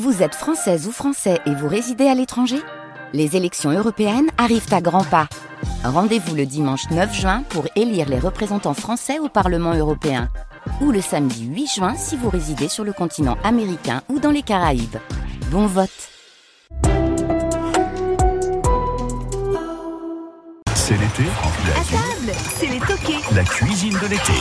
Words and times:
Vous 0.00 0.22
êtes 0.22 0.34
française 0.34 0.88
ou 0.88 0.90
français 0.90 1.38
et 1.44 1.54
vous 1.54 1.68
résidez 1.68 2.06
à 2.06 2.14
l'étranger? 2.14 2.56
Les 3.12 3.36
élections 3.36 3.70
européennes 3.70 4.30
arrivent 4.38 4.72
à 4.72 4.80
grands 4.80 5.04
pas. 5.04 5.28
Rendez-vous 5.84 6.34
le 6.34 6.46
dimanche 6.46 6.88
9 6.90 7.14
juin 7.14 7.42
pour 7.50 7.66
élire 7.76 8.08
les 8.08 8.18
représentants 8.18 8.72
français 8.72 9.18
au 9.18 9.28
Parlement 9.28 9.74
européen. 9.74 10.30
Ou 10.80 10.92
le 10.92 11.02
samedi 11.02 11.44
8 11.44 11.66
juin 11.66 11.94
si 11.94 12.16
vous 12.16 12.30
résidez 12.30 12.68
sur 12.68 12.84
le 12.84 12.94
continent 12.94 13.36
américain 13.44 14.00
ou 14.08 14.18
dans 14.18 14.30
les 14.30 14.40
Caraïbes. 14.40 14.96
Bon 15.50 15.66
vote 15.66 15.90
C'est 20.74 20.96
l'été 20.96 21.24
À 21.76 21.84
table, 21.84 22.32
c'est 22.56 22.68
les 22.68 22.80
toqués. 22.80 23.20
La 23.34 23.44
cuisine 23.44 23.98
de 23.98 24.06
l'été. 24.06 24.32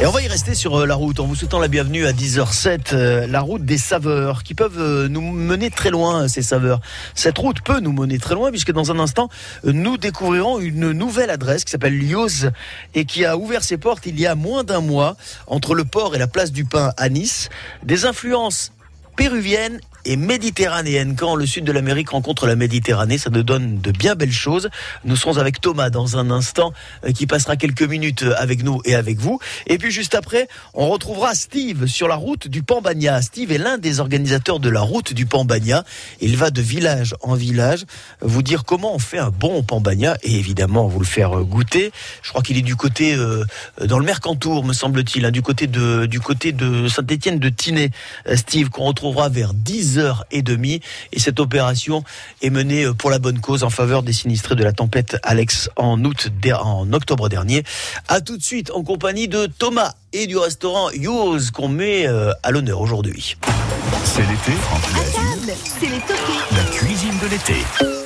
Et 0.00 0.04
on 0.06 0.10
va 0.10 0.20
y 0.20 0.28
rester 0.28 0.54
sur 0.54 0.80
euh, 0.80 0.86
la 0.86 0.94
route 0.94 1.20
en 1.20 1.26
vous 1.26 1.34
souhaitant 1.34 1.58
la 1.58 1.68
bienvenue 1.68 2.06
à 2.06 2.12
10h07, 2.12 2.92
euh, 2.92 3.26
la 3.26 3.40
route 3.40 3.64
des 3.64 3.78
saveurs 3.78 4.42
qui 4.42 4.54
peuvent 4.54 4.78
euh, 4.78 5.08
nous 5.08 5.22
mener 5.22 5.70
très 5.70 5.90
loin, 5.90 6.28
ces 6.28 6.42
saveurs. 6.42 6.80
Cette 7.14 7.38
route 7.38 7.62
peut 7.62 7.80
nous 7.80 7.92
mener 7.92 8.18
très 8.18 8.34
loin 8.34 8.50
puisque 8.50 8.72
dans 8.72 8.92
un 8.92 8.98
instant, 8.98 9.30
nous 9.64 9.96
découvrirons 9.96 10.58
une 10.58 10.92
nouvelle 10.92 11.30
adresse 11.30 11.64
qui 11.64 11.70
s'appelle 11.70 11.98
Lioz 11.98 12.50
et 12.94 13.06
qui 13.06 13.24
a 13.24 13.38
ouvert 13.38 13.64
ses 13.64 13.78
portes 13.78 14.04
il 14.06 14.20
y 14.20 14.26
a 14.26 14.34
moins 14.34 14.64
d'un 14.64 14.80
mois 14.80 15.16
entre 15.46 15.74
le 15.74 15.84
port 15.84 16.14
et 16.14 16.18
la 16.18 16.26
place 16.28 16.52
du 16.52 16.64
Pain 16.64 16.92
à 16.98 17.08
Nice. 17.08 17.48
Des 17.82 18.04
influences 18.04 18.72
péruviennes 19.16 19.80
et 20.06 20.16
méditerranéenne. 20.16 21.16
Quand 21.16 21.34
le 21.34 21.46
sud 21.46 21.64
de 21.64 21.72
l'Amérique 21.72 22.10
rencontre 22.10 22.46
la 22.46 22.56
Méditerranée, 22.56 23.18
ça 23.18 23.30
nous 23.30 23.42
donne 23.42 23.80
de 23.80 23.92
bien 23.92 24.14
belles 24.14 24.32
choses. 24.32 24.70
Nous 25.04 25.16
serons 25.16 25.36
avec 25.36 25.60
Thomas 25.60 25.90
dans 25.90 26.16
un 26.16 26.30
instant, 26.30 26.72
euh, 27.04 27.12
qui 27.12 27.26
passera 27.26 27.56
quelques 27.56 27.82
minutes 27.82 28.24
avec 28.38 28.62
nous 28.62 28.80
et 28.84 28.94
avec 28.94 29.18
vous. 29.18 29.38
Et 29.66 29.78
puis 29.78 29.90
juste 29.90 30.14
après, 30.14 30.48
on 30.74 30.88
retrouvera 30.88 31.34
Steve 31.34 31.86
sur 31.86 32.08
la 32.08 32.16
route 32.16 32.48
du 32.48 32.62
Pambagna. 32.62 33.20
Steve 33.22 33.52
est 33.52 33.58
l'un 33.58 33.78
des 33.78 34.00
organisateurs 34.00 34.60
de 34.60 34.68
la 34.68 34.80
route 34.80 35.12
du 35.12 35.26
Pambagna. 35.26 35.84
Il 36.20 36.36
va 36.36 36.50
de 36.50 36.62
village 36.62 37.14
en 37.22 37.34
village 37.34 37.84
vous 38.20 38.42
dire 38.42 38.64
comment 38.64 38.94
on 38.94 38.98
fait 38.98 39.18
un 39.18 39.30
bon 39.30 39.62
Pambagna 39.62 40.16
et 40.22 40.34
évidemment 40.36 40.86
vous 40.86 41.00
le 41.00 41.06
faire 41.06 41.30
goûter. 41.40 41.92
Je 42.22 42.30
crois 42.30 42.42
qu'il 42.42 42.56
est 42.56 42.62
du 42.62 42.76
côté 42.76 43.14
euh, 43.14 43.44
dans 43.84 43.98
le 43.98 44.04
Mercantour, 44.04 44.64
me 44.64 44.72
semble-t-il, 44.72 45.24
hein, 45.24 45.30
du 45.30 45.42
côté 45.42 45.66
de 45.66 46.06
de 46.06 46.88
Saint-Étienne 46.88 47.38
de 47.38 47.48
Tinée. 47.48 47.90
Euh, 48.28 48.36
Steve 48.36 48.70
qu'on 48.70 48.84
retrouvera 48.84 49.28
vers 49.28 49.54
10 49.54 49.95
heures 49.98 50.24
et 50.30 50.42
demie. 50.42 50.80
Et 51.12 51.20
cette 51.20 51.40
opération 51.40 52.04
est 52.42 52.50
menée 52.50 52.84
euh, 52.84 52.94
pour 52.94 53.10
la 53.10 53.18
bonne 53.18 53.40
cause 53.40 53.64
en 53.64 53.70
faveur 53.70 54.02
des 54.02 54.12
sinistrés 54.12 54.54
de 54.54 54.64
la 54.64 54.72
tempête 54.72 55.16
Alex 55.22 55.70
en 55.76 56.02
août, 56.04 56.28
en 56.52 56.92
octobre 56.92 57.28
dernier. 57.28 57.64
À 58.08 58.20
tout 58.20 58.36
de 58.36 58.42
suite 58.42 58.70
en 58.70 58.82
compagnie 58.82 59.28
de 59.28 59.46
Thomas 59.46 59.92
et 60.12 60.26
du 60.26 60.36
restaurant 60.36 60.90
Yours 60.90 61.50
qu'on 61.52 61.68
met 61.68 62.06
euh, 62.06 62.32
à 62.42 62.50
l'honneur 62.50 62.80
aujourd'hui. 62.80 63.36
C'est 64.04 64.22
l'été, 64.22 64.52
c'est 65.80 65.86
les 65.86 66.56
la 66.56 66.64
cuisine 66.70 67.18
de 67.22 67.28
l'été. 67.28 68.05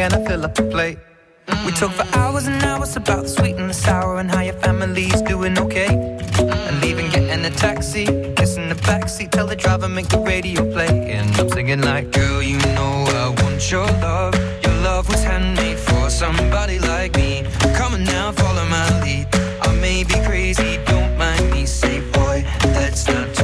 and 0.00 0.14
I 0.14 0.24
fill 0.24 0.44
up 0.44 0.54
the 0.54 0.62
plate. 0.62 0.98
We 1.66 1.72
talk 1.72 1.92
for 1.92 2.06
hours 2.18 2.46
and 2.46 2.62
hours 2.62 2.96
about 2.96 3.22
the 3.24 3.28
sweet 3.28 3.56
and 3.56 3.68
the 3.68 3.74
sour 3.74 4.18
and 4.18 4.30
how 4.30 4.40
your 4.40 4.54
family's 4.54 5.20
doing 5.22 5.58
okay. 5.58 5.88
And 6.38 6.80
leaving, 6.80 7.10
getting 7.10 7.44
a 7.44 7.50
taxi, 7.50 8.06
kissing 8.34 8.68
the 8.68 8.76
backseat, 8.86 9.30
tell 9.30 9.46
the 9.46 9.56
driver 9.56 9.88
make 9.88 10.08
the 10.08 10.20
radio 10.20 10.62
play. 10.72 11.12
And 11.12 11.28
I'm 11.36 11.48
singing 11.50 11.82
like, 11.82 12.12
girl, 12.12 12.42
you 12.42 12.58
know 12.76 13.04
I 13.08 13.42
want 13.42 13.70
your 13.70 13.86
love. 14.06 14.34
Your 14.64 14.74
love 14.82 15.08
was 15.08 15.22
handmade 15.22 15.78
for 15.78 16.08
somebody 16.08 16.78
like 16.78 17.14
me. 17.16 17.44
Come 17.74 17.94
on 17.94 18.04
now, 18.04 18.32
follow 18.32 18.64
my 18.66 19.02
lead. 19.02 19.26
I 19.60 19.72
may 19.80 20.04
be 20.04 20.14
crazy, 20.24 20.78
don't 20.86 21.16
mind 21.18 21.50
me. 21.50 21.66
Say, 21.66 22.00
boy, 22.12 22.44
let's 22.78 23.06
not 23.06 23.39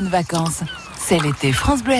Bonnes 0.00 0.08
vacances. 0.08 0.62
C'est 0.96 1.18
l'été 1.18 1.52
France 1.52 1.82
Bleu. 1.82 1.94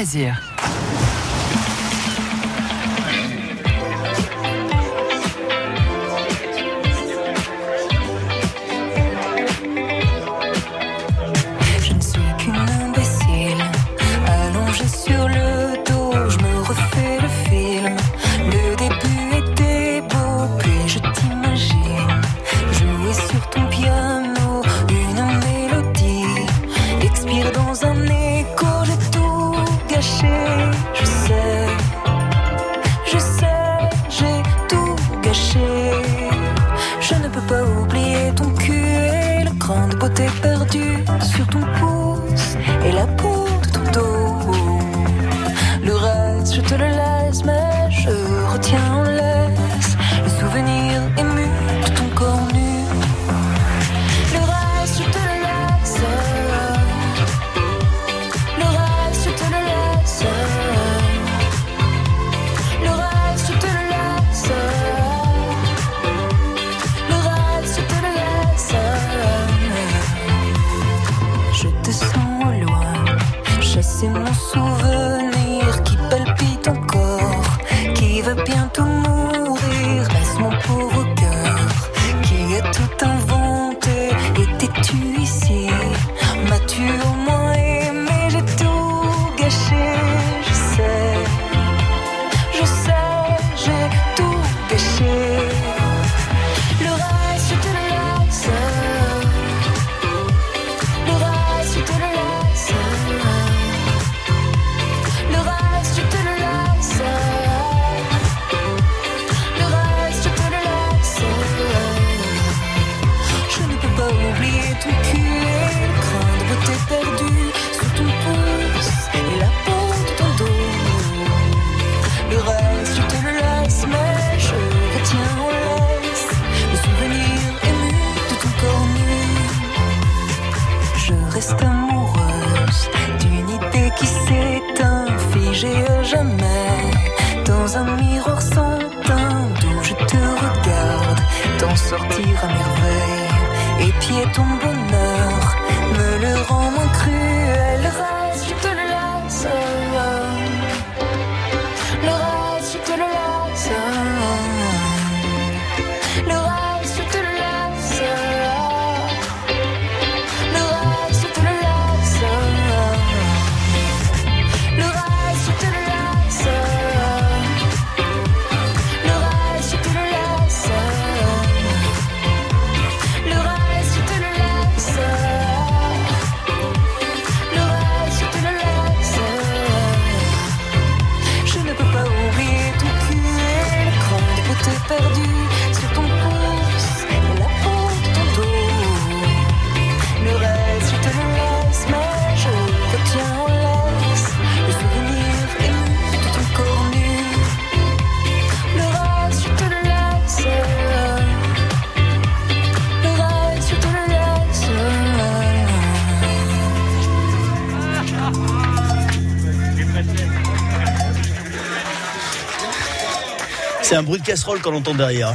C'est 213.91 213.97
un 213.97 214.05
bruit 214.05 214.21
de 214.21 214.25
casserole 214.25 214.63
qu'on 214.63 214.77
entend 214.77 214.95
derrière. 214.95 215.35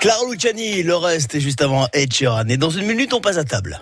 Clara 0.00 0.18
Luciani, 0.28 0.82
le 0.82 0.96
reste 0.96 1.36
est 1.36 1.40
juste 1.40 1.62
avant 1.62 1.86
Ed 1.92 2.12
Sheeran. 2.12 2.48
Et 2.48 2.56
dans 2.56 2.70
une 2.70 2.86
minute, 2.86 3.14
on 3.14 3.20
passe 3.20 3.36
à 3.36 3.44
table. 3.44 3.80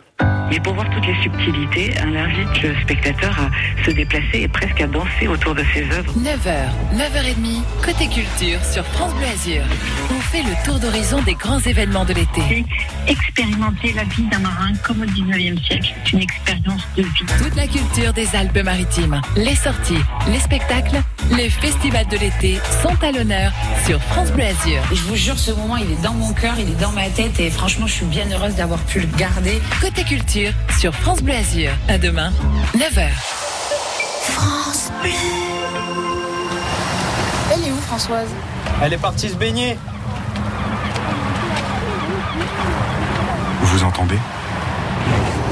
Mais 0.50 0.60
pour 0.60 0.74
voir 0.74 0.86
toutes 0.90 1.06
les 1.06 1.22
subtilités, 1.22 1.94
on 2.04 2.14
invite 2.14 2.62
le 2.62 2.74
spectateur 2.82 3.34
à 3.40 3.82
se 3.86 3.90
déplacer 3.90 4.40
et 4.40 4.48
presque 4.48 4.82
à 4.82 4.86
danser 4.86 5.28
autour 5.28 5.54
de 5.54 5.64
ses 5.72 5.84
œuvres. 5.84 6.12
9h, 6.18 6.68
9h30, 6.94 7.62
côté 7.82 8.06
culture 8.06 8.62
sur 8.70 8.84
France 8.84 9.14
Bleu 9.14 9.28
Azur. 9.32 9.62
On 10.10 10.20
fait 10.20 10.42
le 10.42 10.62
tour 10.62 10.78
d'horizon 10.78 11.22
des 11.22 11.32
grands 11.32 11.60
événements 11.60 12.04
de 12.04 12.12
l'été. 12.12 12.66
Expérimenter 13.08 13.94
la 13.94 14.04
vie 14.04 14.24
d'un 14.30 14.40
marin 14.40 14.74
comme 14.84 15.00
au 15.00 15.06
19e 15.06 15.58
siècle, 15.64 15.94
c'est 16.04 16.12
une 16.12 16.20
expérience 16.20 16.82
de 16.98 17.02
vie. 17.02 17.24
Toute 17.38 17.56
la 17.56 17.66
culture 17.66 18.12
des 18.12 18.28
Alpes-Maritimes, 18.36 19.22
les 19.36 19.56
sorties, 19.56 20.04
les 20.28 20.38
spectacles, 20.38 21.00
les 21.36 21.48
festivals 21.50 22.06
de 22.08 22.16
l'été 22.18 22.60
sont 22.82 22.96
à 23.02 23.12
l'honneur 23.12 23.52
sur 23.86 24.00
France 24.02 24.30
Bleu 24.32 24.44
Azur. 24.44 24.80
Et 24.90 24.96
je 24.96 25.02
vous 25.02 25.16
jure, 25.16 25.38
ce 25.38 25.50
moment, 25.52 25.76
il 25.76 25.90
est 25.90 26.02
dans 26.02 26.12
mon 26.12 26.32
cœur, 26.32 26.54
il 26.58 26.68
est 26.68 26.80
dans 26.80 26.92
ma 26.92 27.08
tête 27.08 27.38
et 27.40 27.50
franchement, 27.50 27.86
je 27.86 27.92
suis 27.92 28.06
bien 28.06 28.24
heureuse 28.30 28.54
d'avoir 28.54 28.80
pu 28.80 29.00
le 29.00 29.06
garder. 29.16 29.60
Côté 29.80 30.04
culture 30.04 30.52
sur 30.78 30.94
France 30.94 31.22
Bleu 31.22 31.34
Azur. 31.34 31.70
À 31.88 31.98
demain, 31.98 32.32
9h. 32.76 33.08
Elle 37.52 37.66
est 37.66 37.72
où, 37.72 37.80
Françoise? 37.86 38.28
Elle 38.82 38.92
est 38.92 38.98
partie 38.98 39.28
se 39.28 39.36
baigner. 39.36 39.76
Vous 43.62 43.84
entendez? 43.84 44.18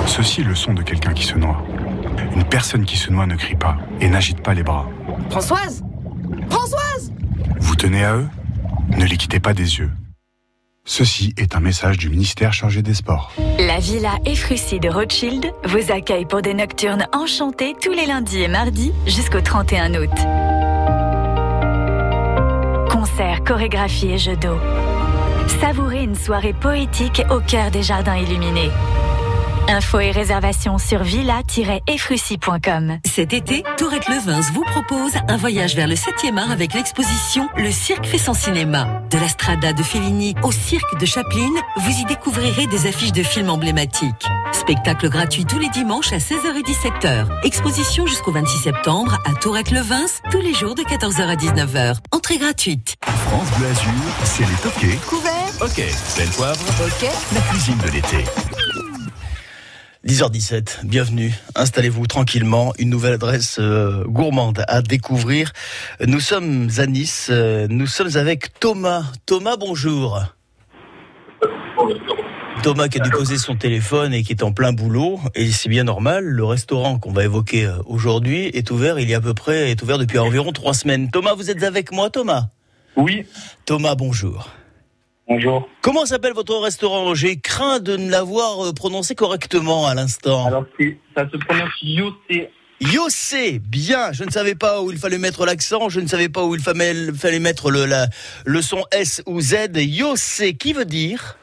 Ceci 0.06 0.40
est 0.40 0.44
le 0.44 0.54
son 0.54 0.74
de 0.74 0.82
quelqu'un 0.82 1.12
qui 1.12 1.24
se 1.24 1.36
noie. 1.36 1.62
Une 2.34 2.44
personne 2.44 2.84
qui 2.84 2.96
se 2.96 3.10
noie 3.10 3.26
ne 3.26 3.36
crie 3.36 3.54
pas 3.54 3.76
et 4.00 4.08
n'agite 4.08 4.42
pas 4.42 4.54
les 4.54 4.62
bras. 4.62 4.86
Françoise 5.28 5.82
Françoise 6.48 7.12
Vous 7.60 7.76
tenez 7.76 8.04
à 8.04 8.16
eux 8.16 8.28
Ne 8.96 9.04
les 9.04 9.16
quittez 9.16 9.40
pas 9.40 9.52
des 9.52 9.78
yeux. 9.78 9.90
Ceci 10.84 11.34
est 11.36 11.54
un 11.54 11.60
message 11.60 11.98
du 11.98 12.08
ministère 12.08 12.52
chargé 12.52 12.82
des 12.82 12.94
Sports. 12.94 13.32
La 13.58 13.78
Villa 13.78 14.12
Efrussi 14.24 14.80
de 14.80 14.88
Rothschild 14.88 15.52
vous 15.64 15.92
accueille 15.92 16.24
pour 16.24 16.42
des 16.42 16.54
nocturnes 16.54 17.06
enchantés 17.12 17.76
tous 17.80 17.92
les 17.92 18.06
lundis 18.06 18.42
et 18.42 18.48
mardis 18.48 18.92
jusqu'au 19.06 19.40
31 19.40 19.94
août. 19.94 20.10
Concerts, 22.90 23.44
chorégraphies 23.44 24.12
et 24.12 24.18
jeux 24.18 24.36
d'eau. 24.36 24.58
Savourez 25.60 26.02
une 26.02 26.16
soirée 26.16 26.54
poétique 26.54 27.22
au 27.30 27.40
cœur 27.40 27.70
des 27.70 27.82
jardins 27.82 28.16
illuminés. 28.16 28.70
Infos 29.68 30.00
et 30.00 30.10
réservations 30.10 30.78
sur 30.78 31.02
villa-efrussi.com. 31.02 32.98
Cet 33.06 33.32
été, 33.32 33.62
Tourette 33.76 34.08
Levins 34.08 34.40
vous 34.52 34.64
propose 34.64 35.12
un 35.28 35.36
voyage 35.36 35.76
vers 35.76 35.86
le 35.86 35.94
7e 35.94 36.36
art 36.38 36.50
avec 36.50 36.74
l'exposition 36.74 37.48
Le 37.56 37.70
Cirque 37.70 38.06
fait 38.06 38.18
son 38.18 38.34
cinéma. 38.34 39.02
De 39.10 39.18
la 39.18 39.28
Strada 39.28 39.72
de 39.72 39.82
Fellini 39.82 40.34
au 40.42 40.52
Cirque 40.52 40.98
de 40.98 41.06
Chaplin, 41.06 41.50
vous 41.76 42.00
y 42.00 42.04
découvrirez 42.04 42.66
des 42.66 42.86
affiches 42.86 43.12
de 43.12 43.22
films 43.22 43.50
emblématiques. 43.50 44.26
Spectacle 44.52 45.08
gratuit 45.08 45.44
tous 45.44 45.58
les 45.58 45.68
dimanches 45.68 46.12
à 46.12 46.18
16h 46.18 46.56
et 46.56 46.62
17h. 46.62 47.26
Exposition 47.44 48.06
jusqu'au 48.06 48.32
26 48.32 48.58
septembre 48.58 49.18
à 49.24 49.32
Tourette 49.34 49.70
Levins, 49.70 50.06
tous 50.30 50.40
les 50.40 50.54
jours 50.54 50.74
de 50.74 50.82
14h 50.82 51.22
à 51.22 51.36
19h. 51.36 51.96
Entrée 52.10 52.38
gratuite. 52.38 52.96
France 53.04 53.50
Bleu 53.58 53.68
Azur, 53.68 53.90
c'est 54.24 54.46
les 54.46 54.56
toqués. 54.56 54.98
Couvert. 55.06 55.32
Ok. 55.60 55.82
Belle 56.16 56.28
poivre. 56.30 56.64
Ok. 56.80 57.08
La 57.34 57.40
cuisine 57.42 57.78
de 57.78 57.90
l'été. 57.90 58.24
10h17, 60.06 60.86
bienvenue. 60.86 61.34
Installez-vous 61.54 62.06
tranquillement. 62.06 62.72
Une 62.78 62.88
nouvelle 62.88 63.12
adresse 63.14 63.58
euh, 63.60 64.02
gourmande 64.06 64.64
à 64.66 64.80
découvrir. 64.80 65.52
Nous 66.06 66.20
sommes 66.20 66.68
à 66.78 66.86
Nice. 66.86 67.28
euh, 67.30 67.66
nous 67.68 67.86
sommes 67.86 68.16
avec 68.16 68.58
Thomas. 68.60 69.04
Thomas, 69.26 69.56
bonjour. 69.58 70.22
Thomas 72.62 72.88
qui 72.88 72.98
a 72.98 73.04
dû 73.04 73.10
poser 73.10 73.36
son 73.36 73.56
téléphone 73.56 74.14
et 74.14 74.22
qui 74.22 74.32
est 74.32 74.42
en 74.42 74.52
plein 74.52 74.72
boulot. 74.72 75.20
Et 75.34 75.50
c'est 75.50 75.68
bien 75.68 75.84
normal. 75.84 76.24
Le 76.24 76.44
restaurant 76.44 76.98
qu'on 76.98 77.12
va 77.12 77.24
évoquer 77.24 77.66
euh, 77.66 77.74
aujourd'hui 77.84 78.46
est 78.46 78.70
ouvert. 78.70 78.98
Il 78.98 79.08
y 79.10 79.14
a 79.14 79.18
à 79.18 79.20
peu 79.20 79.34
près, 79.34 79.70
est 79.70 79.82
ouvert 79.82 79.98
depuis 79.98 80.18
environ 80.18 80.50
trois 80.52 80.72
semaines. 80.74 81.10
Thomas, 81.10 81.34
vous 81.34 81.50
êtes 81.50 81.62
avec 81.62 81.92
moi, 81.92 82.08
Thomas? 82.08 82.48
Oui. 82.96 83.26
Thomas, 83.66 83.94
bonjour. 83.96 84.48
Bonjour. 85.30 85.68
Comment 85.80 86.06
s'appelle 86.06 86.32
votre 86.32 86.56
restaurant? 86.56 87.14
J'ai 87.14 87.36
craint 87.38 87.78
de 87.78 87.96
ne 87.96 88.10
l'avoir 88.10 88.66
euh, 88.66 88.72
prononcé 88.72 89.14
correctement 89.14 89.86
à 89.86 89.94
l'instant. 89.94 90.44
Alors, 90.44 90.64
ça 91.16 91.22
se 91.30 91.36
prononce 91.36 91.70
Yossé. 91.82 92.50
Yossé, 92.80 93.60
bien. 93.60 94.10
Je 94.10 94.24
ne 94.24 94.30
savais 94.30 94.56
pas 94.56 94.82
où 94.82 94.90
il 94.90 94.98
fallait 94.98 95.18
mettre 95.18 95.46
l'accent. 95.46 95.88
Je 95.88 96.00
ne 96.00 96.08
savais 96.08 96.28
pas 96.28 96.44
où 96.44 96.56
il 96.56 96.60
fallait, 96.60 97.12
fallait 97.12 97.38
mettre 97.38 97.70
le, 97.70 97.86
la- 97.86 98.08
le 98.44 98.60
son 98.60 98.82
S 98.90 99.22
ou 99.24 99.40
Z. 99.40 99.68
Yossé, 99.76 100.54
qui 100.54 100.72
veut 100.72 100.84
dire? 100.84 101.36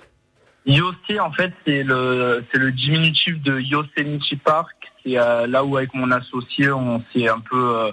Yossé, 0.65 1.21
en 1.21 1.31
fait, 1.31 1.53
c'est 1.65 1.83
le, 1.83 2.43
c'est 2.51 2.59
le 2.59 2.73
diminutif 2.73 3.41
de 3.41 3.57
Yosemite 3.61 4.43
Park. 4.43 4.75
C'est 5.05 5.17
euh, 5.17 5.47
là 5.47 5.63
où, 5.63 5.77
avec 5.77 5.93
mon 5.93 6.11
associé, 6.11 6.69
on 6.71 7.01
s'est 7.13 7.29
un 7.29 7.39
peu 7.39 7.77
euh, 7.77 7.91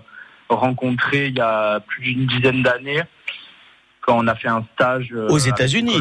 rencontrés 0.49 1.27
il 1.27 1.37
y 1.37 1.41
a 1.41 1.79
plus 1.79 2.03
d'une 2.03 2.27
dizaine 2.27 2.65
d'années, 2.65 3.03
quand 4.07 4.19
on 4.19 4.27
a 4.27 4.35
fait 4.35 4.49
un 4.49 4.65
stage 4.75 5.09
euh, 5.15 5.29
Aux 5.29 5.39
États-Unis. 5.39 5.99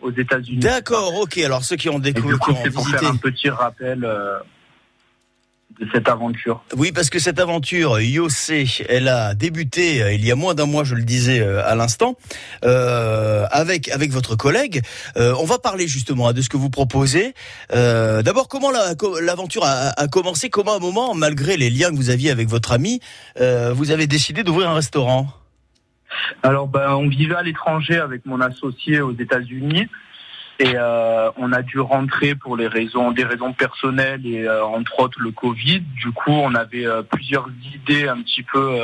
aux 0.00 0.10
États-Unis. 0.12 0.58
D'accord, 0.60 1.14
ok. 1.20 1.38
Alors 1.38 1.64
ceux 1.64 1.76
qui 1.76 1.88
ont 1.88 1.98
découvert, 1.98 2.38
c'est 2.62 2.70
pour 2.70 2.84
visité. 2.84 2.98
faire 2.98 3.10
un 3.10 3.16
petit 3.16 3.50
rappel 3.50 4.04
euh, 4.04 4.38
de 5.80 5.88
cette 5.92 6.08
aventure. 6.08 6.62
Oui, 6.76 6.92
parce 6.92 7.10
que 7.10 7.18
cette 7.18 7.40
aventure 7.40 7.98
Yossé, 8.00 8.64
elle 8.88 9.08
a 9.08 9.34
débuté 9.34 10.02
euh, 10.04 10.12
il 10.12 10.24
y 10.24 10.30
a 10.30 10.36
moins 10.36 10.54
d'un 10.54 10.66
mois, 10.66 10.84
je 10.84 10.94
le 10.94 11.02
disais 11.02 11.40
euh, 11.40 11.66
à 11.68 11.74
l'instant, 11.74 12.16
euh, 12.64 13.44
avec 13.50 13.88
avec 13.88 14.12
votre 14.12 14.36
collègue. 14.36 14.82
Euh, 15.16 15.34
on 15.40 15.44
va 15.44 15.58
parler 15.58 15.88
justement 15.88 16.32
de 16.32 16.40
ce 16.42 16.48
que 16.48 16.56
vous 16.56 16.70
proposez. 16.70 17.34
Euh, 17.72 18.22
D'abord, 18.22 18.46
comment 18.46 18.70
la- 18.70 18.94
co- 18.94 19.18
l'aventure 19.18 19.64
a, 19.64 19.88
a 20.00 20.06
commencé? 20.06 20.48
Comment 20.50 20.74
à 20.74 20.76
un 20.76 20.78
moment, 20.80 21.14
malgré 21.14 21.56
les 21.56 21.70
liens 21.70 21.90
que 21.90 21.96
vous 21.96 22.10
aviez 22.10 22.30
avec 22.30 22.48
votre 22.48 22.70
ami, 22.70 23.00
euh, 23.40 23.72
vous 23.74 23.90
avez 23.90 24.06
décidé 24.06 24.44
d'ouvrir 24.44 24.70
un 24.70 24.74
restaurant? 24.74 25.26
Alors, 26.42 26.68
ben, 26.68 26.92
on 26.92 27.08
vivait 27.08 27.34
à 27.34 27.42
l'étranger 27.42 27.98
avec 27.98 28.26
mon 28.26 28.40
associé 28.40 29.00
aux 29.00 29.12
États-Unis 29.12 29.88
et 30.58 30.74
euh, 30.76 31.30
on 31.36 31.52
a 31.52 31.62
dû 31.62 31.80
rentrer 31.80 32.34
pour 32.34 32.56
des 32.56 32.68
raisons 32.68 33.12
personnelles 33.52 34.24
et 34.24 34.44
euh, 34.44 34.64
entre 34.64 35.00
autres 35.00 35.20
le 35.20 35.32
Covid. 35.32 35.80
Du 35.80 36.12
coup, 36.12 36.30
on 36.30 36.54
avait 36.54 36.86
euh, 36.86 37.02
plusieurs 37.02 37.48
idées 37.74 38.06
un 38.06 38.22
petit 38.22 38.42
peu 38.42 38.78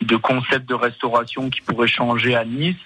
de 0.00 0.16
concepts 0.16 0.68
de 0.68 0.74
restauration 0.74 1.50
qui 1.50 1.60
pourraient 1.62 1.88
changer 1.88 2.36
à 2.36 2.44
Nice. 2.44 2.76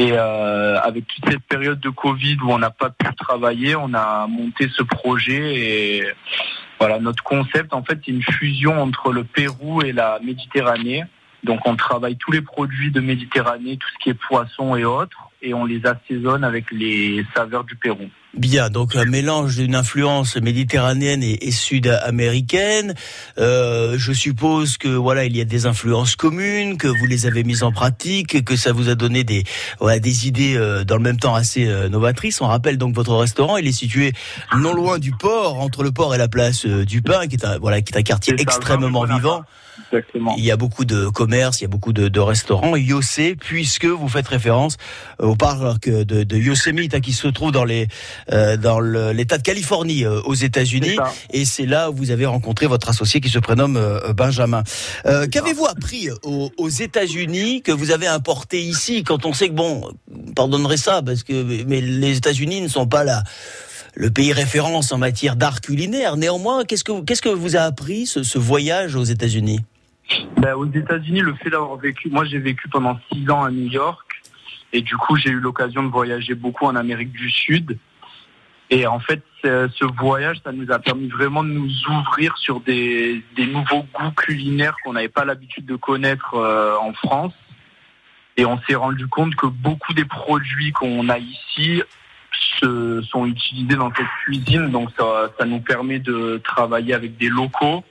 Et 0.00 0.16
avec 0.16 1.08
toute 1.08 1.28
cette 1.28 1.42
période 1.42 1.80
de 1.80 1.88
Covid 1.88 2.36
où 2.44 2.52
on 2.52 2.58
n'a 2.58 2.70
pas 2.70 2.90
pu 2.90 3.12
travailler, 3.16 3.74
on 3.74 3.92
a 3.94 4.28
monté 4.28 4.68
ce 4.72 4.84
projet 4.84 5.56
et 5.56 6.04
voilà 6.78 7.00
notre 7.00 7.24
concept 7.24 7.74
en 7.74 7.82
fait 7.82 7.98
c'est 8.04 8.12
une 8.12 8.22
fusion 8.22 8.80
entre 8.80 9.10
le 9.10 9.24
Pérou 9.24 9.82
et 9.82 9.90
la 9.90 10.20
Méditerranée. 10.22 11.02
Donc 11.44 11.60
on 11.66 11.76
travaille 11.76 12.16
tous 12.16 12.32
les 12.32 12.42
produits 12.42 12.90
de 12.90 13.00
Méditerranée, 13.00 13.76
tout 13.76 13.88
ce 13.94 14.02
qui 14.02 14.10
est 14.10 14.14
poisson 14.14 14.74
et 14.76 14.84
autres, 14.84 15.30
et 15.40 15.54
on 15.54 15.64
les 15.64 15.82
assaisonne 15.86 16.42
avec 16.42 16.70
les 16.72 17.24
saveurs 17.34 17.64
du 17.64 17.76
Pérou. 17.76 18.08
Bien, 18.34 18.70
donc 18.70 18.94
un 18.94 19.04
mélange 19.04 19.56
d'une 19.56 19.74
influence 19.74 20.36
méditerranéenne 20.36 21.22
et, 21.22 21.48
et 21.48 21.50
sud-américaine. 21.50 22.94
Euh, 23.38 23.94
je 23.98 24.12
suppose 24.12 24.76
que 24.76 24.88
voilà, 24.88 25.24
il 25.24 25.36
y 25.36 25.40
a 25.40 25.44
des 25.44 25.66
influences 25.66 26.14
communes, 26.14 26.76
que 26.76 26.88
vous 26.88 27.06
les 27.06 27.26
avez 27.26 27.42
mises 27.42 27.62
en 27.62 27.72
pratique, 27.72 28.44
que 28.44 28.54
ça 28.54 28.72
vous 28.72 28.90
a 28.90 28.94
donné 28.94 29.24
des 29.24 29.44
voilà, 29.80 29.98
des 29.98 30.26
idées 30.26 30.56
euh, 30.56 30.84
dans 30.84 30.96
le 30.96 31.02
même 31.02 31.18
temps 31.18 31.34
assez 31.34 31.66
euh, 31.66 31.88
novatrices. 31.88 32.40
On 32.40 32.46
rappelle 32.46 32.78
donc 32.78 32.94
votre 32.94 33.14
restaurant, 33.16 33.56
il 33.56 33.66
est 33.66 33.72
situé 33.72 34.12
non 34.56 34.74
loin 34.74 34.98
du 34.98 35.12
port, 35.12 35.60
entre 35.60 35.82
le 35.82 35.90
port 35.90 36.14
et 36.14 36.18
la 36.18 36.28
place 36.28 36.66
euh, 36.66 36.84
du 36.84 37.00
Pain, 37.00 37.26
qui 37.28 37.36
est 37.36 37.44
un 37.44 37.58
voilà, 37.58 37.80
qui 37.80 37.94
est 37.94 37.98
un 37.98 38.02
quartier 38.02 38.34
extrêmement 38.38 39.04
vivant. 39.04 39.42
Exactement. 39.90 40.34
Il 40.36 40.44
y 40.44 40.50
a 40.50 40.56
beaucoup 40.56 40.84
de 40.84 41.08
commerces, 41.08 41.60
il 41.60 41.64
y 41.64 41.66
a 41.66 41.68
beaucoup 41.68 41.92
de, 41.92 42.08
de 42.08 42.20
restaurants. 42.20 42.76
Yossé, 42.76 43.36
puisque 43.36 43.86
vous 43.86 44.08
faites 44.08 44.28
référence 44.28 44.76
au 45.18 45.34
parc 45.34 45.88
de, 45.88 46.02
de 46.02 46.36
Yosemite 46.36 46.94
hein, 46.94 47.00
qui 47.00 47.12
se 47.12 47.28
trouve 47.28 47.52
dans 47.52 47.64
les 47.64 47.88
euh, 48.32 48.56
dans 48.56 48.80
l'État 48.80 49.38
de 49.38 49.42
Californie 49.42 50.04
euh, 50.04 50.20
aux 50.22 50.34
États-Unis, 50.34 50.96
et 51.32 51.44
c'est 51.44 51.66
là 51.66 51.90
où 51.90 51.94
vous 51.94 52.10
avez 52.10 52.26
rencontré 52.26 52.66
votre 52.66 52.88
associé 52.88 53.20
qui 53.20 53.28
se 53.28 53.38
prénomme 53.38 53.76
euh, 53.76 54.12
Benjamin. 54.12 54.62
Qu'avez-vous 55.04 55.66
appris 55.66 56.10
aux, 56.22 56.50
aux 56.56 56.68
États-Unis 56.68 57.62
que 57.62 57.72
vous 57.72 57.90
avez 57.90 58.06
importé 58.06 58.60
ici 58.60 59.04
quand 59.04 59.24
on 59.24 59.32
sait 59.32 59.48
que 59.48 59.54
bon, 59.54 59.90
pardonnerez 60.36 60.76
ça 60.76 61.02
parce 61.02 61.22
que 61.22 61.64
mais 61.66 61.80
les 61.80 62.16
États-Unis 62.16 62.60
ne 62.60 62.68
sont 62.68 62.86
pas 62.86 63.04
là 63.04 63.22
le 63.94 64.10
pays 64.10 64.32
référence 64.32 64.92
en 64.92 64.98
matière 64.98 65.34
d'art 65.34 65.60
culinaire. 65.60 66.16
Néanmoins, 66.16 66.64
qu'est-ce 66.64 66.84
que 66.84 67.00
qu'est-ce 67.00 67.22
que 67.22 67.28
vous 67.28 67.56
a 67.56 67.60
appris 67.60 68.06
ce, 68.06 68.22
ce 68.22 68.38
voyage 68.38 68.94
aux 68.94 69.04
États-Unis? 69.04 69.60
Ben, 70.36 70.54
aux 70.54 70.66
États-Unis, 70.66 71.20
le 71.20 71.34
fait 71.34 71.50
d'avoir 71.50 71.76
vécu, 71.76 72.08
moi 72.10 72.24
j'ai 72.24 72.38
vécu 72.38 72.68
pendant 72.68 72.98
six 73.12 73.28
ans 73.30 73.44
à 73.44 73.50
New 73.50 73.68
York, 73.68 74.22
et 74.72 74.80
du 74.80 74.96
coup 74.96 75.16
j'ai 75.16 75.30
eu 75.30 75.40
l'occasion 75.40 75.82
de 75.82 75.88
voyager 75.88 76.34
beaucoup 76.34 76.66
en 76.66 76.76
Amérique 76.76 77.12
du 77.12 77.30
Sud. 77.30 77.78
Et 78.70 78.86
en 78.86 78.98
fait, 78.98 79.22
ce 79.42 79.84
voyage, 79.98 80.40
ça 80.44 80.52
nous 80.52 80.70
a 80.70 80.78
permis 80.78 81.08
vraiment 81.08 81.42
de 81.42 81.48
nous 81.48 81.70
ouvrir 81.88 82.36
sur 82.36 82.60
des, 82.60 83.22
nouveaux 83.38 83.86
goûts 83.94 84.10
culinaires 84.14 84.76
qu'on 84.84 84.92
n'avait 84.92 85.08
pas 85.08 85.24
l'habitude 85.24 85.64
de 85.64 85.76
connaître 85.76 86.34
euh, 86.34 86.76
en 86.78 86.92
France. 86.92 87.32
Et 88.36 88.44
on 88.44 88.60
s'est 88.68 88.74
rendu 88.74 89.06
compte 89.08 89.34
que 89.36 89.46
beaucoup 89.46 89.94
des 89.94 90.04
produits 90.04 90.72
qu'on 90.72 91.08
a 91.08 91.18
ici 91.18 91.82
sont 92.60 93.24
utilisés 93.24 93.76
dans 93.76 93.92
cette 93.94 94.06
cuisine. 94.24 94.70
Donc 94.70 94.90
ça 94.98 95.44
nous 95.46 95.60
permet 95.60 95.98
de 95.98 96.40
travailler 96.44 96.92
avec 96.92 97.16
des 97.16 97.28
locaux 97.28 97.84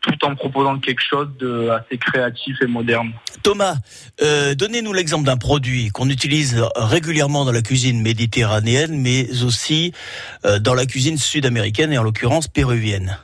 tout 0.00 0.24
en 0.24 0.34
proposant 0.34 0.78
quelque 0.78 1.02
chose 1.02 1.28
de 1.38 1.68
assez 1.70 1.98
créatif 1.98 2.56
et 2.62 2.66
moderne. 2.66 3.12
Thomas, 3.42 3.76
euh, 4.20 4.54
donnez-nous 4.54 4.92
l'exemple 4.92 5.24
d'un 5.24 5.36
produit 5.36 5.88
qu'on 5.88 6.08
utilise 6.08 6.64
régulièrement 6.76 7.44
dans 7.44 7.52
la 7.52 7.62
cuisine 7.62 8.02
méditerranéenne, 8.02 9.00
mais 9.00 9.42
aussi 9.42 9.92
euh, 10.44 10.58
dans 10.58 10.74
la 10.74 10.86
cuisine 10.86 11.18
sud-américaine 11.18 11.92
et 11.92 11.98
en 11.98 12.02
l'occurrence 12.02 12.48
péruvienne. 12.48 13.18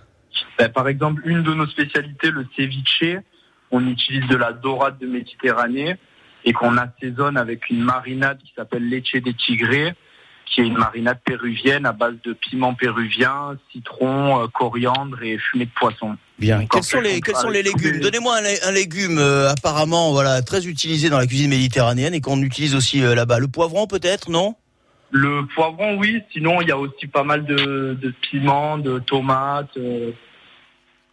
Ben, 0.59 0.69
par 0.69 0.89
exemple, 0.89 1.23
une 1.25 1.43
de 1.43 1.55
nos 1.55 1.67
spécialités, 1.67 2.31
le 2.31 2.47
ceviche, 2.57 3.05
on 3.71 3.87
utilise 3.87 4.27
de 4.29 4.37
la 4.37 4.53
dorade 4.53 4.99
de 4.99 5.07
Méditerranée 5.07 5.97
et 6.45 6.53
qu'on 6.53 6.77
assaisonne 6.77 7.37
avec 7.37 7.71
une 7.71 7.83
marinade 7.83 8.39
qui 8.39 8.53
s'appelle 8.55 8.89
leche 8.89 9.13
de 9.13 9.31
tigre, 9.33 9.95
qui 10.53 10.61
est 10.61 10.67
une 10.67 10.77
marinade 10.77 11.19
péruvienne 11.25 11.87
à 11.87 11.93
base 11.93 12.15
de 12.25 12.33
piment 12.35 12.75
péruvien, 12.75 13.57
citron, 13.73 14.43
euh, 14.43 14.47
coriandre 14.53 15.23
et 15.23 15.39
fumée 15.39 15.65
de 15.65 15.71
poisson. 15.75 16.17
Bien. 16.39 16.67
Quels 16.67 16.83
sont 16.83 17.01
les 17.01 17.21
quels 17.21 17.37
sont 17.37 17.49
légumes 17.49 17.93
les- 17.95 18.01
Donnez-moi 18.01 18.37
un, 18.37 18.43
lé- 18.43 18.63
un 18.65 18.71
légume 18.73 19.19
euh, 19.19 19.49
apparemment 19.51 20.13
voilà 20.13 20.43
très 20.43 20.67
utilisé 20.67 21.09
dans 21.09 21.19
la 21.19 21.27
cuisine 21.27 21.51
méditerranéenne 21.51 22.15
et 22.15 22.21
qu'on 22.21 22.41
utilise 22.43 22.75
aussi 22.75 23.03
euh, 23.03 23.15
là-bas. 23.15 23.39
Le 23.39 23.49
poivron 23.49 23.87
peut-être, 23.87 24.31
non? 24.31 24.55
Le 25.11 25.47
poivron, 25.55 25.99
oui. 25.99 26.23
Sinon, 26.33 26.61
il 26.63 26.69
y 26.69 26.73
a 26.73 26.79
aussi 26.79 27.07
pas 27.07 27.23
mal 27.23 27.45
de, 27.45 27.97
de 28.01 28.15
piments, 28.23 28.79
de 28.79 28.99
tomates. 28.99 29.77
euh, 29.77 30.11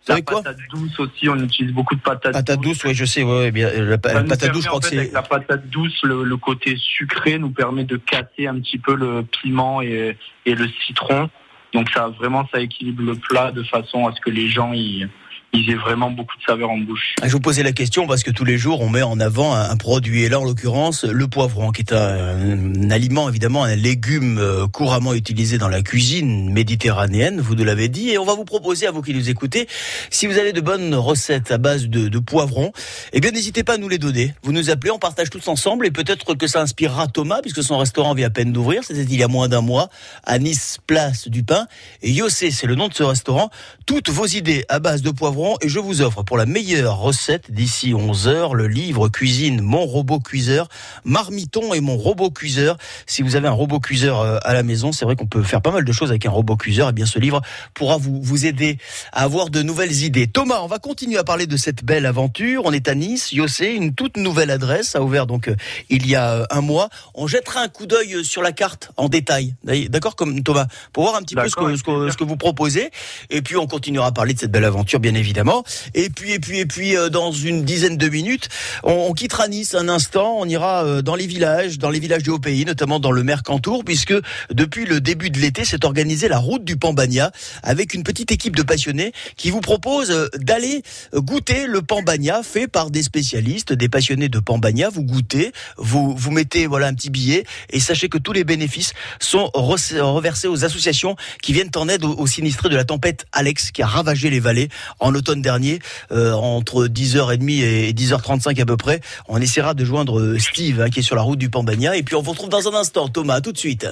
la 0.10 0.22
patate 0.22 0.58
douce 0.72 1.00
aussi, 1.00 1.30
on 1.30 1.38
utilise 1.38 1.72
beaucoup 1.74 1.96
de 1.96 2.02
patates 2.02 2.34
Patate 2.34 2.60
douce, 2.62 2.84
oui, 2.84 2.94
je 2.94 3.06
sais, 3.06 3.24
ouais, 3.24 3.52
bien. 3.52 3.70
La, 3.72 3.98
pa- 3.98 4.24
patate 4.24 4.52
douce, 4.52 4.64
je 4.64 4.68
en 4.68 4.72
crois 4.72 4.80
que 4.82 4.88
fait, 4.88 4.96
c'est. 4.96 5.00
Avec 5.02 5.14
la 5.14 5.22
patate 5.22 5.70
douce, 5.70 6.00
le, 6.04 6.24
le 6.24 6.38
côté 6.38 6.76
sucré 6.78 7.40
nous 7.40 7.52
permet 7.52 7.84
de 7.86 7.98
casser 7.98 8.48
un 8.48 8.60
petit 8.60 8.78
peu 8.78 8.96
le 8.96 9.24
piment 9.24 9.82
et, 9.82 10.18
et 10.46 10.56
le 10.56 10.68
citron. 10.86 11.30
Donc 11.74 11.90
ça 11.92 12.08
vraiment 12.08 12.48
ça 12.52 12.60
équilibre 12.60 13.04
le 13.04 13.16
plat 13.16 13.52
de 13.52 13.62
façon 13.64 14.08
à 14.08 14.14
ce 14.14 14.20
que 14.22 14.32
les 14.32 14.50
gens 14.50 14.74
ils, 14.74 15.08
ils 15.54 15.70
aient 15.72 15.76
vraiment 15.76 16.12
beaucoup 16.12 16.38
de 16.38 16.44
saveur 16.44 16.70
en 16.70 16.78
bouche. 16.78 17.16
Je 17.24 17.32
vous 17.32 17.40
posais 17.40 17.64
la 17.64 17.72
question 17.72 18.06
parce 18.06 18.24
que 18.24 18.32
tous 18.32 18.46
les 18.46 18.58
jours 18.58 18.82
on 18.82 18.90
met 18.90 19.02
en 19.02 19.20
avant 19.20 19.56
un, 19.56 19.76
produit. 19.78 20.24
Et 20.24 20.30
là 20.30 20.40
en 20.40 20.44
l'occurrence 20.44 21.06
le 21.06 21.28
poivron 21.28 21.72
qui 21.72 21.82
est 21.82 21.94
un, 21.94 22.86
un 22.86 22.92
aliment 22.92 23.30
évidemment 23.30 23.64
un 23.64 23.76
légume 23.76 24.38
euh, 24.38 24.68
couramment 24.68 25.14
utilisé 25.14 25.58
dans 25.58 25.68
la 25.68 25.82
cuisine 25.82 26.52
méditerranéenne 26.52 27.42
vous 27.42 27.56
nous 27.56 27.64
l'avez 27.64 27.88
dit. 27.90 28.10
Et 28.10 28.18
on 28.18 28.26
va 28.26 28.36
vous 28.36 28.46
proposer 28.46 28.86
à 28.86 28.92
vous 28.92 29.02
qui 29.02 29.14
nous 29.14 29.30
écoutez 29.30 29.68
si 30.10 30.28
vous 30.28 30.38
avez 30.38 30.54
de 30.54 30.62
bonnes 30.62 30.94
recettes 30.94 31.52
à 31.52 31.58
base 31.58 31.88
de, 31.88 32.10
de 32.10 32.20
poivron 32.20 32.72
eh 33.14 33.20
bien 33.20 33.32
n'hésitez 33.32 33.64
pas 33.64 33.74
à 33.74 33.78
nous 33.78 33.90
les 33.90 33.98
donner. 33.98 34.34
Vous 34.44 34.52
nous 34.52 34.70
appelez 34.70 34.92
on 34.92 35.00
partage 35.00 35.30
tous 35.30 35.48
ensemble. 35.48 35.88
Et 35.88 35.92
peut-être 35.92 36.36
que 36.36 36.48
ça 36.48 36.62
inspirera 36.62 37.08
Thomas 37.08 37.42
puisque 37.42 37.64
son 37.64 37.78
restaurant 37.78 38.14
vient 38.14 38.28
à 38.28 38.30
peine 38.30 38.52
d'ouvrir. 38.52 38.84
C'était 38.84 39.02
il 39.02 39.16
y 39.16 39.24
a 39.24 39.28
moins 39.28 39.48
d'un 39.48 39.62
mois 39.62 39.90
à 40.24 40.38
Nice 40.38 40.78
place 40.86 41.28
du 41.28 41.44
Pain. 41.44 41.68
Et 42.02 42.12
Yossé 42.12 42.52
c'est 42.52 42.68
le 42.68 42.76
nom 42.76 42.88
de 42.88 42.94
ce 42.94 43.04
restaurant. 43.04 43.50
Toutes 43.86 44.10
vos 44.10 44.28
idées 44.28 44.66
à 44.70 44.80
base 44.80 45.02
de 45.02 45.10
poivron 45.10 45.39
et 45.62 45.70
je 45.70 45.80
vous 45.80 46.02
offre 46.02 46.24
pour 46.24 46.38
la 46.38 46.46
meilleure 46.46 46.98
recette 46.98 47.50
d'ici 47.50 47.94
11 47.94 48.28
heures 48.28 48.56
le 48.56 48.68
livre 48.68 49.08
cuisine 49.08 49.62
mon 49.62 49.86
robot 49.86 50.20
cuiseur 50.20 50.68
marmiton 51.06 51.74
et 51.74 51.80
mon 51.80 51.96
robot 51.96 52.30
cuiseur. 52.30 52.78
Si 53.06 53.22
vous 53.22 53.38
avez 53.38 53.48
un 53.48 53.54
robot 53.54 53.80
cuiseur 53.80 54.20
euh, 54.20 54.38
à 54.44 54.54
la 54.54 54.64
maison 54.64 54.92
c'est 54.92 55.06
vrai 55.06 55.16
qu'on 55.16 55.28
peut 55.28 55.42
faire 55.42 55.62
pas 55.62 55.72
mal 55.72 55.86
de 55.86 55.92
choses 55.94 56.10
avec 56.10 56.26
un 56.26 56.30
robot 56.30 56.58
cuiseur 56.58 56.90
et 56.90 56.92
bien 56.92 57.06
ce 57.06 57.20
livre 57.20 57.42
pourra 57.74 57.98
vous 57.98 58.22
vous 58.22 58.46
aider 58.46 58.80
à 59.14 59.24
avoir 59.24 59.50
de 59.50 59.62
nouvelles 59.62 60.04
idées. 60.04 60.28
Thomas 60.28 60.60
on 60.62 60.68
va 60.68 60.78
continuer 60.78 61.18
à 61.18 61.24
parler 61.24 61.48
de 61.48 61.56
cette 61.56 61.86
belle 61.86 62.06
aventure. 62.06 62.64
On 62.66 62.74
est 62.74 62.90
à 62.90 62.96
Nice 62.96 63.32
Yossé 63.32 63.68
une 63.68 63.94
toute 63.94 64.18
nouvelle 64.18 64.52
adresse 64.52 64.98
a 64.98 65.02
ouvert 65.02 65.26
donc 65.26 65.48
euh, 65.48 65.56
il 65.90 66.06
y 66.06 66.16
a 66.16 66.34
euh, 66.34 66.46
un 66.50 66.62
mois. 66.62 66.90
On 67.16 67.28
jettera 67.28 67.62
un 67.62 67.70
coup 67.70 67.86
d'œil 67.86 68.26
sur 68.26 68.42
la 68.42 68.52
carte 68.52 68.92
en 68.98 69.08
détail. 69.08 69.56
D'accord 69.64 70.18
comme 70.18 70.44
Thomas 70.44 70.68
pour 70.92 71.04
voir 71.04 71.16
un 71.16 71.22
petit 71.22 71.36
peu 71.36 71.48
ce 71.48 71.56
que, 71.56 71.78
ce 71.78 71.84
que, 71.84 72.12
ce 72.12 72.18
que 72.18 72.26
vous 72.26 72.38
proposez. 72.38 72.92
Et 73.30 73.42
puis 73.42 73.56
on 73.56 73.68
continuera 73.68 74.08
à 74.08 74.12
parler 74.12 74.34
de 74.34 74.40
cette 74.40 74.52
belle 74.52 74.66
aventure 74.66 75.00
bien 75.00 75.16
évidemment 75.16 75.29
évidemment. 75.30 75.64
Et 75.94 76.10
puis, 76.10 76.32
et 76.32 76.40
puis, 76.40 76.58
et 76.58 76.66
puis, 76.66 76.98
euh, 76.98 77.10
dans 77.10 77.32
une 77.32 77.64
dizaine 77.64 77.98
de 77.98 78.10
minutes, 78.10 78.50
on, 78.84 79.08
on, 79.10 79.14
quittera 79.14 79.48
Nice 79.48 79.76
un 79.76 79.88
instant. 79.88 80.38
On 80.40 80.46
ira 80.46 80.84
euh, 80.84 81.02
dans 81.04 81.14
les 81.14 81.28
villages, 81.28 81.78
dans 81.78 81.92
les 81.92 82.00
villages 82.00 82.24
du 82.24 82.32
Haut-Pays, 82.32 82.66
notamment 82.66 83.00
dans 83.00 83.12
le 83.12 83.24
Mercantour, 83.24 83.86
puisque 83.86 84.16
depuis 84.52 84.86
le 84.86 85.00
début 85.00 85.30
de 85.30 85.38
l'été, 85.38 85.66
s'est 85.66 85.86
organisée 85.86 86.28
la 86.30 86.40
route 86.40 86.64
du 86.64 86.78
Pambagna 86.78 87.32
avec 87.62 87.94
une 87.94 88.02
petite 88.02 88.32
équipe 88.32 88.56
de 88.56 88.64
passionnés 88.64 89.14
qui 89.38 89.52
vous 89.52 89.62
propose 89.62 90.10
euh, 90.10 90.28
d'aller 90.38 90.82
goûter 91.14 91.68
le 91.68 91.84
Pambagna 91.84 92.42
fait 92.42 92.68
par 92.68 92.90
des 92.90 93.04
spécialistes, 93.04 93.72
des 93.72 93.88
passionnés 93.88 94.30
de 94.30 94.40
Pambagna. 94.40 94.90
Vous 94.90 95.04
goûtez, 95.04 95.52
vous, 95.78 96.16
vous 96.16 96.32
mettez 96.32 96.66
voilà 96.66 96.88
un 96.88 96.96
petit 96.96 97.12
billet 97.12 97.44
et 97.70 97.80
sachez 97.80 98.10
que 98.10 98.18
tous 98.18 98.34
les 98.34 98.44
bénéfices 98.44 98.94
sont 99.20 99.52
reversés 99.54 100.48
aux 100.48 100.66
associations 100.66 101.16
qui 101.44 101.54
viennent 101.54 101.70
en 101.76 101.88
aide 101.88 102.04
aux, 102.04 102.16
aux 102.16 102.28
sinistrés 102.28 102.70
de 102.70 102.76
la 102.76 102.86
tempête 102.86 103.28
Alex 103.32 103.70
qui 103.70 103.84
a 103.84 103.88
ravagé 103.88 104.32
les 104.32 104.40
vallées 104.40 104.70
en 105.00 105.12
automne 105.20 105.42
dernier, 105.42 105.80
euh, 106.12 106.34
entre 106.34 106.88
10h30 106.88 107.62
et 107.62 107.94
10h35 107.94 108.60
à 108.62 108.66
peu 108.66 108.78
près. 108.78 109.02
On 109.28 109.40
essaiera 109.40 109.74
de 109.74 109.86
joindre 109.86 110.20
euh, 110.20 110.40
Steve, 110.40 110.82
hein, 110.82 110.90
qui 110.90 111.00
est 111.00 111.04
sur 111.04 111.16
la 111.16 111.22
route 111.22 111.40
du 111.40 111.50
Pambagna. 111.50 111.96
Et 111.96 112.04
puis 112.04 112.16
on 112.16 112.22
vous 112.22 112.32
retrouve 112.32 112.50
dans 112.50 112.68
un 112.68 112.74
instant. 112.74 113.08
Thomas. 113.08 113.36
À 113.36 113.42
tout 113.42 113.52
de 113.52 113.58
suite. 113.58 113.88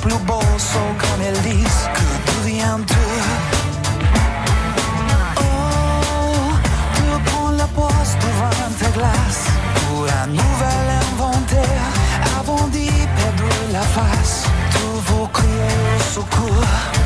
Plus 0.00 0.14
elles 1.26 1.42
disent, 1.42 1.88
que 1.94 2.00
de 2.00 2.44
rien 2.44 2.78
d'eux. 2.78 2.94
Oh, 5.36 6.52
tu 6.94 7.30
prends 7.30 7.50
la 7.50 7.66
poste 7.66 8.18
devant 8.20 8.70
ta 8.78 8.90
glace 8.90 9.44
pour 9.88 10.04
un 10.04 10.26
nouvel 10.28 10.86
inventaire. 11.12 11.88
Avant 12.38 12.68
d'y 12.68 12.90
perdre 12.90 13.54
la 13.72 13.82
face, 13.82 14.44
tous 14.72 15.12
vous 15.12 15.26
criez 15.28 15.76
au 15.96 16.20
secours. 16.20 16.97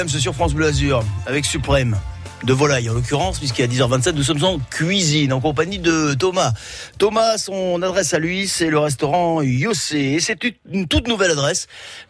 Williams 0.00 0.18
sur 0.18 0.34
France 0.34 0.54
Bleu 0.54 0.66
Azur 0.66 1.04
avec 1.26 1.44
Suprême 1.44 1.94
de 2.44 2.52
volaille 2.52 2.88
en 2.88 2.94
l'occurrence, 2.94 3.38
puisqu'à 3.38 3.66
10h27, 3.66 4.12
nous 4.12 4.22
sommes 4.22 4.44
en 4.44 4.58
cuisine 4.58 5.32
en 5.32 5.40
compagnie 5.40 5.78
de 5.78 6.14
Thomas. 6.14 6.52
Thomas, 6.98 7.38
son 7.38 7.82
adresse 7.82 8.14
à 8.14 8.18
lui, 8.18 8.48
c'est 8.48 8.70
le 8.70 8.78
restaurant 8.78 9.42
Yossé. 9.42 9.98
Et 9.98 10.20
c'est 10.20 10.38
une 10.70 10.86
toute 10.86 11.08
nouvelle 11.08 11.32
adresse 11.32 11.66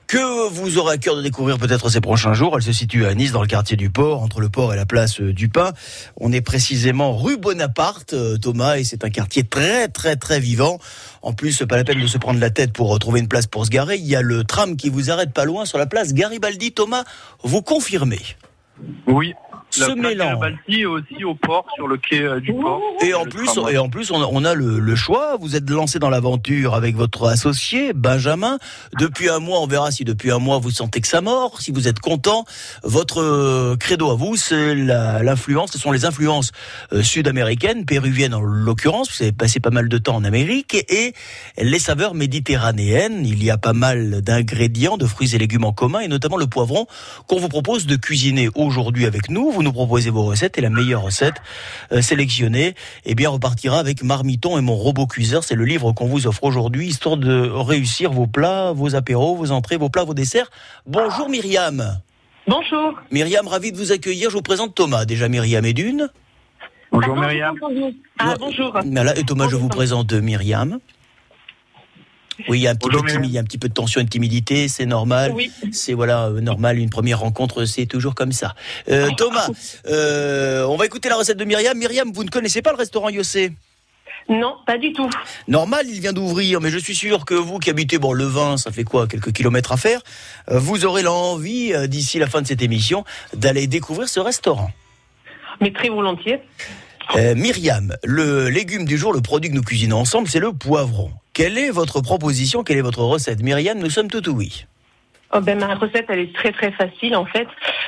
que 0.06 0.48
vous 0.48 0.78
aurez 0.78 0.94
à 0.94 0.98
cœur 0.98 1.16
de 1.16 1.22
découvrir 1.22 1.58
peut-être 1.58 1.88
ces 1.88 2.00
prochains 2.00 2.34
jours. 2.34 2.54
Elle 2.56 2.62
se 2.62 2.72
situe 2.72 3.06
à 3.06 3.14
Nice, 3.14 3.32
dans 3.32 3.42
le 3.42 3.48
quartier 3.48 3.76
du 3.76 3.90
Port, 3.90 4.22
entre 4.22 4.40
le 4.40 4.48
port 4.48 4.72
et 4.72 4.76
la 4.76 4.86
place 4.86 5.20
du 5.20 5.48
Pain. 5.48 5.72
On 6.16 6.32
est 6.32 6.40
précisément 6.40 7.16
rue 7.16 7.36
Bonaparte, 7.36 8.14
euh, 8.14 8.36
Thomas, 8.36 8.76
et 8.76 8.84
c'est 8.84 9.04
un 9.04 9.10
quartier 9.10 9.44
très, 9.44 9.88
très, 9.88 10.16
très 10.16 10.40
vivant. 10.40 10.78
En 11.22 11.32
plus, 11.32 11.62
pas 11.68 11.76
la 11.76 11.84
peine 11.84 12.00
de 12.00 12.06
se 12.06 12.18
prendre 12.18 12.40
la 12.40 12.50
tête 12.50 12.72
pour 12.72 12.98
trouver 12.98 13.20
une 13.20 13.28
place 13.28 13.46
pour 13.46 13.64
se 13.64 13.70
garer. 13.70 13.96
Il 13.96 14.06
y 14.06 14.16
a 14.16 14.22
le 14.22 14.42
tram 14.42 14.76
qui 14.76 14.88
vous 14.88 15.10
arrête 15.10 15.32
pas 15.32 15.44
loin 15.44 15.64
sur 15.64 15.78
la 15.78 15.86
place 15.86 16.12
Garibaldi. 16.12 16.72
Thomas, 16.72 17.04
vous 17.42 17.62
confirmez 17.62 18.20
Oui, 19.06 19.34
ce 19.70 19.92
mélange. 19.92 20.40
Balti 20.40 20.84
aussi 20.84 21.24
au 21.24 21.34
port, 21.34 21.66
sur 21.74 21.86
le 21.86 21.96
quai 21.96 22.22
euh, 22.22 22.40
du 22.40 22.52
port. 22.52 22.80
Et 23.02 23.14
en 23.14 23.24
plus, 23.24 23.48
et 23.70 23.78
en 23.78 23.88
plus, 23.88 24.10
on 24.10 24.20
a, 24.20 24.26
on 24.30 24.44
a 24.44 24.54
le, 24.54 24.78
le, 24.78 24.96
choix. 24.96 25.36
Vous 25.40 25.56
êtes 25.56 25.68
lancé 25.70 25.98
dans 25.98 26.10
l'aventure 26.10 26.74
avec 26.74 26.96
votre 26.96 27.28
associé 27.28 27.92
Benjamin. 27.92 28.58
Depuis 28.98 29.28
un 29.28 29.38
mois, 29.38 29.60
on 29.60 29.66
verra 29.66 29.90
si 29.90 30.04
depuis 30.04 30.30
un 30.30 30.38
mois 30.38 30.58
vous 30.58 30.70
sentez 30.70 31.00
que 31.00 31.08
ça 31.08 31.20
mord, 31.20 31.60
si 31.60 31.70
vous 31.70 31.88
êtes 31.88 32.00
content. 32.00 32.44
Votre 32.82 33.22
euh, 33.22 33.76
credo 33.76 34.10
à 34.10 34.14
vous, 34.14 34.36
c'est 34.36 34.74
l'influence. 34.74 35.72
Ce 35.72 35.78
sont 35.78 35.92
les 35.92 36.04
influences 36.04 36.52
euh, 36.92 37.02
sud-américaines, 37.02 37.84
péruviennes 37.84 38.34
en 38.34 38.40
l'occurrence. 38.40 39.16
Vous 39.16 39.22
avez 39.22 39.32
passé 39.32 39.60
pas 39.60 39.70
mal 39.70 39.88
de 39.88 39.98
temps 39.98 40.16
en 40.16 40.24
Amérique 40.24 40.74
et 40.88 41.14
les 41.58 41.78
saveurs 41.78 42.14
méditerranéennes. 42.14 43.24
Il 43.24 43.42
y 43.44 43.50
a 43.50 43.58
pas 43.58 43.72
mal 43.72 44.22
d'ingrédients, 44.22 44.96
de 44.96 45.06
fruits 45.06 45.34
et 45.34 45.38
légumes 45.38 45.64
en 45.64 45.72
commun, 45.72 46.00
et 46.00 46.08
notamment 46.08 46.36
le 46.36 46.46
poivron 46.46 46.86
qu'on 47.26 47.38
vous 47.38 47.48
propose 47.48 47.86
de 47.86 47.96
cuisiner 47.96 48.48
aujourd'hui 48.54 48.69
avec 49.06 49.30
nous. 49.30 49.50
Vous 49.50 49.62
nous 49.62 49.72
proposez 49.72 50.10
vos 50.10 50.22
recettes 50.22 50.58
et 50.58 50.60
la 50.60 50.70
meilleure 50.70 51.02
recette 51.02 51.36
euh, 51.92 52.00
sélectionnée, 52.00 52.74
eh 53.04 53.14
bien, 53.14 53.30
repartira 53.30 53.78
avec 53.78 54.02
Marmiton 54.02 54.58
et 54.58 54.60
mon 54.60 54.74
robot 54.74 55.06
cuiseur. 55.06 55.44
C'est 55.44 55.54
le 55.54 55.64
livre 55.64 55.92
qu'on 55.92 56.06
vous 56.06 56.26
offre 56.26 56.44
aujourd'hui, 56.44 56.86
histoire 56.86 57.16
de 57.16 57.50
réussir 57.50 58.12
vos 58.12 58.26
plats, 58.26 58.72
vos 58.72 58.94
apéros, 58.94 59.34
vos 59.36 59.50
entrées, 59.50 59.76
vos 59.76 59.88
plats, 59.88 60.04
vos 60.04 60.14
desserts. 60.14 60.50
Bonjour 60.86 61.28
Myriam. 61.28 62.00
Bonjour. 62.46 62.98
Myriam, 63.10 63.46
ravi 63.46 63.72
de 63.72 63.76
vous 63.76 63.92
accueillir. 63.92 64.30
Je 64.30 64.36
vous 64.36 64.42
présente 64.42 64.74
Thomas. 64.74 65.04
Déjà 65.04 65.28
Myriam 65.28 65.64
et 65.64 65.72
Dune. 65.72 66.08
Bonjour 66.92 67.16
Myriam. 67.16 67.54
Ah, 68.18 68.34
bonjour. 68.38 68.76
Voilà, 68.84 69.16
et 69.16 69.24
Thomas, 69.24 69.48
je 69.48 69.56
vous 69.56 69.68
présente 69.68 70.12
Myriam. 70.12 70.78
Oui, 72.48 72.58
il 72.58 72.62
y 72.62 72.66
a 72.66 72.70
un 72.70 72.74
petit, 72.74 72.88
peu, 72.88 73.00
de, 73.00 73.24
il 73.24 73.30
y 73.30 73.38
a 73.38 73.40
un 73.40 73.44
petit 73.44 73.58
peu 73.58 73.68
de 73.68 73.74
tension 73.74 74.00
et 74.00 74.04
de 74.04 74.08
timidité, 74.08 74.68
c'est 74.68 74.86
normal. 74.86 75.32
Oui. 75.34 75.50
C'est 75.72 75.92
voilà 75.92 76.26
euh, 76.26 76.40
normal, 76.40 76.78
une 76.78 76.90
première 76.90 77.20
rencontre, 77.20 77.64
c'est 77.64 77.86
toujours 77.86 78.14
comme 78.14 78.32
ça. 78.32 78.54
Euh, 78.88 79.08
Thomas, 79.16 79.48
euh, 79.86 80.64
on 80.64 80.76
va 80.76 80.86
écouter 80.86 81.08
la 81.08 81.16
recette 81.16 81.36
de 81.36 81.44
Myriam. 81.44 81.76
Myriam, 81.76 82.10
vous 82.12 82.24
ne 82.24 82.30
connaissez 82.30 82.62
pas 82.62 82.70
le 82.70 82.76
restaurant 82.76 83.08
Yossé? 83.08 83.52
Non, 84.28 84.56
pas 84.64 84.78
du 84.78 84.92
tout. 84.92 85.10
Normal, 85.48 85.86
il 85.88 86.00
vient 86.00 86.12
d'ouvrir, 86.12 86.60
mais 86.60 86.70
je 86.70 86.78
suis 86.78 86.94
sûr 86.94 87.24
que 87.24 87.34
vous 87.34 87.58
qui 87.58 87.70
habitez 87.70 87.98
bon 87.98 88.12
le 88.12 88.24
vin, 88.24 88.56
ça 88.56 88.70
fait 88.70 88.84
quoi, 88.84 89.08
quelques 89.08 89.32
kilomètres 89.32 89.72
à 89.72 89.76
faire, 89.76 90.00
vous 90.46 90.84
aurez 90.84 91.02
l'envie 91.02 91.72
d'ici 91.88 92.18
la 92.18 92.28
fin 92.28 92.40
de 92.40 92.46
cette 92.46 92.62
émission 92.62 93.04
d'aller 93.34 93.66
découvrir 93.66 94.08
ce 94.08 94.20
restaurant. 94.20 94.70
Mais 95.60 95.72
très 95.72 95.88
volontiers. 95.88 96.40
Euh, 97.16 97.34
Myriam, 97.34 97.94
le 98.04 98.48
légume 98.48 98.84
du 98.84 98.96
jour, 98.96 99.12
le 99.12 99.20
produit 99.20 99.50
que 99.50 99.54
nous 99.54 99.62
cuisinons 99.62 99.98
ensemble, 99.98 100.28
c'est 100.28 100.40
le 100.40 100.52
poivron. 100.52 101.10
Quelle 101.32 101.58
est 101.58 101.70
votre 101.70 102.00
proposition? 102.00 102.62
Quelle 102.62 102.78
est 102.78 102.82
votre 102.82 103.02
recette? 103.02 103.42
Myriam, 103.42 103.78
nous 103.78 103.90
sommes 103.90 104.08
tout 104.08 104.28
oui. 104.30 104.66
Oh 105.32 105.40
ben, 105.40 105.58
ma 105.58 105.74
recette, 105.74 106.06
elle 106.08 106.18
est 106.18 106.34
très 106.34 106.50
très 106.52 106.72
facile 106.72 107.14
en 107.14 107.24
fait. 107.24 107.46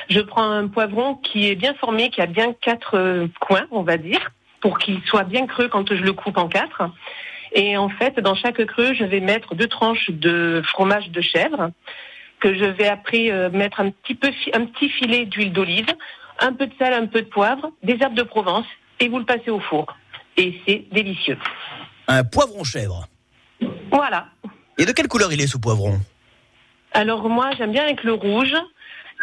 Je 0.09 0.19
prends 0.21 0.49
un 0.49 0.67
poivron 0.67 1.15
qui 1.15 1.49
est 1.49 1.55
bien 1.55 1.73
formé, 1.73 2.09
qui 2.09 2.21
a 2.21 2.25
bien 2.25 2.53
quatre 2.53 2.97
euh, 2.97 3.27
coins, 3.41 3.65
on 3.71 3.83
va 3.83 3.97
dire, 3.97 4.31
pour 4.61 4.79
qu'il 4.79 5.01
soit 5.05 5.23
bien 5.23 5.45
creux 5.45 5.67
quand 5.67 5.93
je 5.93 6.01
le 6.01 6.13
coupe 6.13 6.37
en 6.37 6.47
quatre. 6.47 6.89
Et 7.53 7.77
en 7.77 7.89
fait, 7.89 8.19
dans 8.19 8.35
chaque 8.35 8.65
creux, 8.65 8.93
je 8.93 9.03
vais 9.03 9.19
mettre 9.19 9.55
deux 9.55 9.67
tranches 9.67 10.09
de 10.09 10.61
fromage 10.65 11.09
de 11.09 11.21
chèvre 11.21 11.71
que 12.39 12.53
je 12.53 12.65
vais 12.65 12.87
après 12.87 13.29
euh, 13.31 13.49
mettre 13.49 13.79
un 13.79 13.89
petit 13.89 14.15
peu 14.15 14.29
un 14.53 14.65
petit 14.65 14.89
filet 14.89 15.25
d'huile 15.25 15.53
d'olive, 15.53 15.87
un 16.39 16.53
peu 16.53 16.67
de 16.67 16.73
sel, 16.79 16.93
un 16.93 17.07
peu 17.07 17.21
de 17.21 17.27
poivre, 17.27 17.71
des 17.83 17.97
herbes 18.01 18.15
de 18.15 18.23
Provence 18.23 18.65
et 18.99 19.09
vous 19.09 19.19
le 19.19 19.25
passez 19.25 19.49
au 19.49 19.59
four. 19.59 19.85
Et 20.37 20.59
c'est 20.65 20.85
délicieux. 20.91 21.37
Un 22.07 22.23
poivron 22.23 22.63
chèvre. 22.63 23.07
Voilà. 23.91 24.27
Et 24.77 24.85
de 24.85 24.91
quelle 24.91 25.07
couleur 25.07 25.31
il 25.31 25.39
est 25.41 25.47
ce 25.47 25.57
poivron? 25.57 25.99
Alors 26.91 27.27
moi 27.29 27.51
j'aime 27.57 27.71
bien 27.71 27.83
avec 27.83 28.03
le 28.03 28.13
rouge 28.13 28.53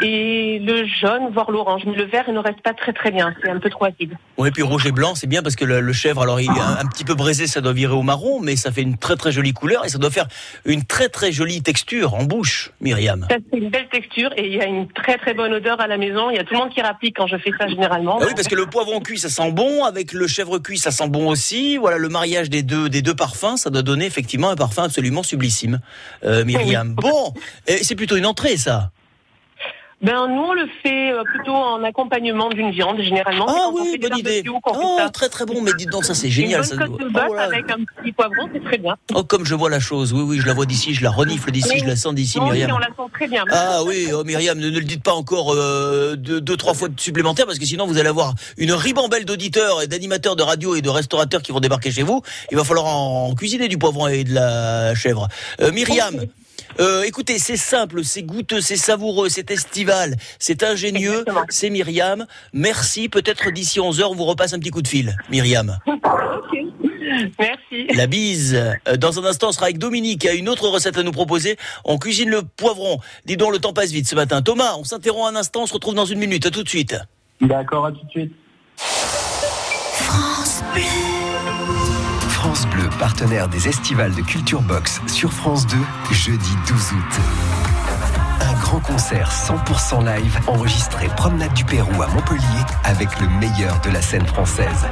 et 0.02 0.58
le 0.58 0.86
jaune, 0.86 1.30
voire 1.32 1.50
l'orange. 1.50 1.82
Mais 1.86 1.94
le 1.94 2.04
vert, 2.04 2.24
il 2.28 2.34
ne 2.34 2.38
reste 2.38 2.60
pas 2.62 2.74
très 2.74 2.92
très 2.92 3.10
bien. 3.10 3.34
C'est 3.42 3.50
un 3.50 3.58
peu 3.58 3.70
trop 3.70 3.84
acide. 3.86 4.16
Oui, 4.38 4.50
puis 4.50 4.62
rouge 4.62 4.86
et 4.86 4.92
blanc, 4.92 5.14
c'est 5.14 5.26
bien 5.26 5.42
parce 5.42 5.56
que 5.56 5.64
le, 5.64 5.80
le, 5.80 5.92
chèvre, 5.92 6.22
alors 6.22 6.40
il 6.40 6.46
est 6.46 6.60
un, 6.60 6.78
un, 6.78 6.86
petit 6.86 7.04
peu 7.04 7.14
braisé, 7.14 7.46
ça 7.46 7.60
doit 7.60 7.72
virer 7.72 7.94
au 7.94 8.02
marron, 8.02 8.40
mais 8.40 8.56
ça 8.56 8.72
fait 8.72 8.82
une 8.82 8.96
très 8.96 9.16
très 9.16 9.32
jolie 9.32 9.52
couleur 9.52 9.84
et 9.84 9.88
ça 9.88 9.98
doit 9.98 10.10
faire 10.10 10.26
une 10.64 10.84
très 10.84 11.08
très 11.08 11.32
jolie 11.32 11.62
texture 11.62 12.14
en 12.14 12.24
bouche, 12.24 12.70
Myriam. 12.80 13.26
Ça 13.30 13.36
fait 13.50 13.58
une 13.58 13.68
belle 13.68 13.88
texture 13.88 14.30
et 14.36 14.46
il 14.46 14.54
y 14.54 14.60
a 14.60 14.66
une 14.66 14.88
très 14.88 15.18
très 15.18 15.34
bonne 15.34 15.52
odeur 15.52 15.80
à 15.80 15.86
la 15.86 15.98
maison. 15.98 16.30
Il 16.30 16.36
y 16.36 16.38
a 16.38 16.44
tout 16.44 16.54
le 16.54 16.60
monde 16.60 16.70
qui 16.70 16.80
rapplique 16.80 17.16
quand 17.16 17.26
je 17.26 17.36
fais 17.36 17.52
ça 17.58 17.68
généralement. 17.68 18.18
Ah 18.20 18.24
oui, 18.26 18.32
parce 18.34 18.48
que 18.48 18.54
le 18.54 18.66
poivron 18.66 19.00
cuit, 19.00 19.18
ça 19.18 19.28
sent 19.28 19.52
bon. 19.52 19.84
Avec 19.84 20.12
le 20.12 20.26
chèvre 20.26 20.58
cuit, 20.58 20.78
ça 20.78 20.90
sent 20.90 21.08
bon 21.08 21.28
aussi. 21.28 21.76
Voilà, 21.76 21.98
le 21.98 22.08
mariage 22.08 22.50
des 22.50 22.62
deux 22.62 22.88
des 22.88 23.02
deux 23.02 23.14
parfums, 23.14 23.56
ça 23.56 23.70
doit 23.70 23.82
donner 23.82 24.06
effectivement 24.06 24.50
un 24.50 24.56
parfum 24.56 24.84
absolument 24.84 25.22
sublissime, 25.22 25.80
euh, 26.24 26.44
Myriam. 26.44 26.94
Bon, 26.94 27.34
c'est 27.66 27.94
plutôt 27.94 28.16
une 28.16 28.26
entrée, 28.26 28.56
ça. 28.56 28.90
Ben 30.02 30.28
nous 30.28 30.40
on 30.40 30.54
le 30.54 30.66
fait 30.82 31.12
euh, 31.12 31.22
plutôt 31.24 31.52
en 31.52 31.84
accompagnement 31.84 32.48
d'une 32.48 32.70
viande 32.70 33.02
généralement. 33.02 33.46
Ah 33.48 33.68
oui, 33.72 33.98
bonne 33.98 34.16
idée. 34.16 34.42
Oh, 34.48 34.98
très 35.12 35.28
très 35.28 35.44
bon, 35.44 35.60
mais 35.60 35.72
dites 35.76 35.90
donc 35.90 36.06
ça 36.06 36.14
c'est 36.14 36.30
génial. 36.30 36.60
Une 36.60 36.64
ça 36.64 36.76
bonne 36.76 36.88
côte 36.88 37.00
de 37.00 37.08
bœuf 37.08 37.26
oh, 37.28 37.34
avec 37.34 37.70
un 37.70 37.84
petit 37.84 38.12
poivron, 38.12 38.48
c'est 38.52 38.64
très 38.64 38.78
bien. 38.78 38.96
Oh 39.14 39.24
comme 39.24 39.44
je 39.44 39.54
vois 39.54 39.68
la 39.68 39.78
chose, 39.78 40.14
oui 40.14 40.22
oui, 40.22 40.38
je 40.40 40.46
la 40.46 40.54
vois 40.54 40.64
d'ici, 40.64 40.94
je 40.94 41.02
la 41.02 41.10
renifle 41.10 41.50
d'ici, 41.50 41.80
je 41.80 41.84
la 41.84 41.96
sens 41.96 42.14
d'ici, 42.14 42.40
Myriam. 42.40 42.70
Oui, 42.70 42.76
on 42.76 42.78
la 42.78 42.86
sent 42.86 43.10
très 43.12 43.28
bien. 43.28 43.44
Ah 43.50 43.80
oui, 43.84 44.08
oh, 44.14 44.24
Myriam, 44.24 44.58
ne, 44.58 44.70
ne, 44.70 44.78
le 44.78 44.84
dites 44.84 45.02
pas 45.02 45.12
encore 45.12 45.52
euh, 45.52 46.16
deux, 46.16 46.40
deux 46.40 46.56
trois 46.56 46.72
fois 46.72 46.88
supplémentaires 46.96 47.44
parce 47.44 47.58
que 47.58 47.66
sinon 47.66 47.86
vous 47.86 47.98
allez 47.98 48.08
avoir 48.08 48.34
une 48.56 48.72
ribambelle 48.72 49.26
d'auditeurs 49.26 49.82
et 49.82 49.86
d'animateurs 49.86 50.34
de 50.34 50.42
radio 50.42 50.76
et 50.76 50.80
de 50.80 50.88
restaurateurs 50.88 51.42
qui 51.42 51.52
vont 51.52 51.60
débarquer 51.60 51.90
chez 51.90 52.04
vous. 52.04 52.22
Il 52.50 52.56
va 52.56 52.64
falloir 52.64 52.86
en 52.86 53.34
cuisiner 53.34 53.68
du 53.68 53.76
poivron 53.76 54.08
et 54.08 54.24
de 54.24 54.32
la 54.32 54.94
chèvre. 54.94 55.28
Euh, 55.60 55.72
Myriam. 55.72 56.24
Euh, 56.78 57.02
écoutez, 57.02 57.38
c'est 57.38 57.56
simple, 57.56 58.04
c'est 58.04 58.22
goûteux, 58.22 58.60
c'est 58.60 58.76
savoureux, 58.76 59.28
c'est 59.28 59.50
estival, 59.50 60.16
c'est 60.38 60.62
ingénieux, 60.62 61.24
c'est 61.48 61.70
Myriam. 61.70 62.26
Merci. 62.52 63.08
Peut-être 63.08 63.50
d'ici 63.50 63.80
11h, 63.80 64.04
on 64.04 64.14
vous 64.14 64.24
repasse 64.24 64.52
un 64.52 64.58
petit 64.58 64.70
coup 64.70 64.82
de 64.82 64.88
fil, 64.88 65.16
Myriam. 65.30 65.78
Okay. 66.52 66.66
Merci. 67.38 67.86
La 67.94 68.06
bise. 68.06 68.60
Dans 68.98 69.18
un 69.20 69.24
instant, 69.24 69.48
on 69.48 69.52
sera 69.52 69.66
avec 69.66 69.78
Dominique 69.78 70.22
qui 70.22 70.28
a 70.28 70.32
une 70.32 70.48
autre 70.48 70.68
recette 70.68 70.96
à 70.96 71.02
nous 71.02 71.12
proposer. 71.12 71.56
On 71.84 71.98
cuisine 71.98 72.28
le 72.28 72.42
poivron. 72.42 72.98
Dis 73.26 73.36
donc, 73.36 73.52
le 73.52 73.58
temps 73.58 73.72
passe 73.72 73.90
vite 73.90 74.08
ce 74.08 74.14
matin. 74.14 74.42
Thomas, 74.42 74.74
on 74.78 74.84
s'interrompt 74.84 75.28
un 75.28 75.36
instant, 75.36 75.62
on 75.62 75.66
se 75.66 75.74
retrouve 75.74 75.94
dans 75.94 76.06
une 76.06 76.18
minute. 76.18 76.46
À 76.46 76.50
tout 76.50 76.62
de 76.62 76.68
suite. 76.68 76.96
D'accord, 77.40 77.86
à 77.86 77.92
tout 77.92 78.04
de 78.04 78.10
suite. 78.10 78.32
France 78.76 80.62
Bleu. 80.72 81.09
France 82.40 82.66
Bleu, 82.68 82.88
partenaire 82.98 83.48
des 83.48 83.68
estivales 83.68 84.14
de 84.14 84.22
Culture 84.22 84.62
Box 84.62 85.02
sur 85.06 85.30
France 85.30 85.66
2, 85.66 85.76
jeudi 86.10 86.56
12 86.66 86.92
août. 86.92 87.69
Un 88.40 88.52
grand 88.60 88.80
concert 88.80 89.30
100% 89.30 90.04
live 90.04 90.38
enregistré 90.46 91.08
Promenade 91.16 91.52
du 91.54 91.64
Pérou 91.64 92.02
à 92.02 92.06
Montpellier 92.08 92.42
avec 92.84 93.08
le 93.20 93.28
meilleur 93.28 93.80
de 93.80 93.90
la 93.90 94.02
scène 94.02 94.26
française. 94.26 94.86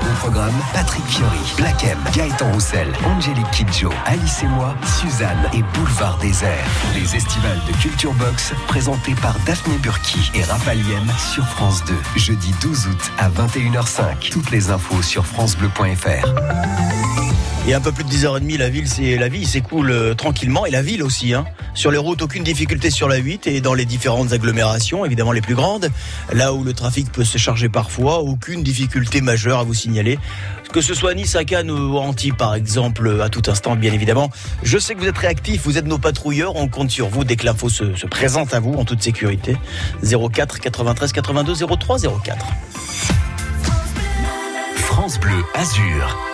Au 0.00 0.14
programme, 0.18 0.54
Patrick 0.72 1.04
Fiori, 1.06 1.54
Black 1.56 1.84
M, 1.84 1.98
Gaëtan 2.14 2.50
Roussel, 2.52 2.88
Angélique 3.06 3.50
Kidjo, 3.52 3.90
Alice 4.06 4.42
et 4.42 4.48
moi, 4.48 4.74
Suzanne 5.00 5.48
et 5.52 5.62
Boulevard 5.74 6.18
Désert. 6.18 6.66
Les 6.94 7.16
estivales 7.16 7.60
de 7.68 7.72
Culture 7.80 8.12
Box 8.14 8.52
présentés 8.66 9.14
par 9.14 9.38
Daphné 9.46 9.76
Burki 9.78 10.30
et 10.34 10.42
Raphaël 10.44 10.72
sur 11.32 11.46
France 11.46 11.84
2. 11.84 11.94
Jeudi 12.16 12.54
12 12.60 12.86
août 12.88 13.12
à 13.18 13.28
21h05. 13.28 14.30
Toutes 14.30 14.50
les 14.50 14.70
infos 14.70 15.02
sur 15.02 15.26
francebleu.fr. 15.26 16.26
Et 17.68 17.74
un 17.74 17.80
peu 17.80 17.92
plus 17.92 18.02
de 18.02 18.08
10h30, 18.10 18.58
la 18.58 18.68
ville, 18.68 18.88
c'est 18.88 19.16
la 19.16 19.28
vie 19.28 19.46
s'écoule 19.46 19.92
euh, 19.92 20.14
tranquillement 20.14 20.66
et 20.66 20.70
la 20.70 20.82
ville 20.82 21.00
aussi. 21.00 21.32
Hein. 21.32 21.44
Sur 21.74 21.92
les 21.92 21.98
routes, 21.98 22.20
aucune 22.20 22.42
difficulté 22.42 22.90
sur 22.90 23.08
la 23.08 23.18
8 23.18 23.46
et 23.46 23.60
dans 23.60 23.74
les 23.74 23.84
différentes 23.84 24.32
agglomérations, 24.32 25.04
évidemment 25.04 25.30
les 25.30 25.40
plus 25.40 25.54
grandes, 25.54 25.88
là 26.32 26.52
où 26.52 26.64
le 26.64 26.72
trafic 26.72 27.12
peut 27.12 27.22
se 27.22 27.38
charger 27.38 27.68
parfois, 27.68 28.18
aucune 28.18 28.64
difficulté 28.64 29.20
majeure 29.20 29.60
à 29.60 29.62
vous 29.62 29.74
signaler. 29.74 30.18
Que 30.72 30.80
ce 30.80 30.92
soit 30.92 31.14
Nice, 31.14 31.36
à 31.36 31.44
Cannes 31.44 31.70
ou 31.70 31.98
Antibes, 31.98 32.36
par 32.36 32.56
exemple, 32.56 33.20
à 33.22 33.28
tout 33.28 33.48
instant, 33.48 33.76
bien 33.76 33.92
évidemment. 33.92 34.30
Je 34.64 34.78
sais 34.78 34.96
que 34.96 35.00
vous 35.00 35.08
êtes 35.08 35.18
réactifs, 35.18 35.62
vous 35.62 35.78
êtes 35.78 35.86
nos 35.86 35.98
patrouilleurs, 35.98 36.56
on 36.56 36.66
compte 36.66 36.90
sur 36.90 37.08
vous 37.08 37.22
dès 37.22 37.36
que 37.36 37.46
l'info 37.46 37.68
se, 37.68 37.94
se 37.94 38.06
présente 38.08 38.54
à 38.54 38.60
vous 38.60 38.72
en 38.72 38.84
toute 38.84 39.02
sécurité. 39.02 39.56
04 40.02 40.58
93 40.58 41.12
82 41.12 41.54
03 41.78 41.98
04. 42.24 42.46
France 44.74 45.20
Bleu 45.20 45.44
Azur. 45.54 46.31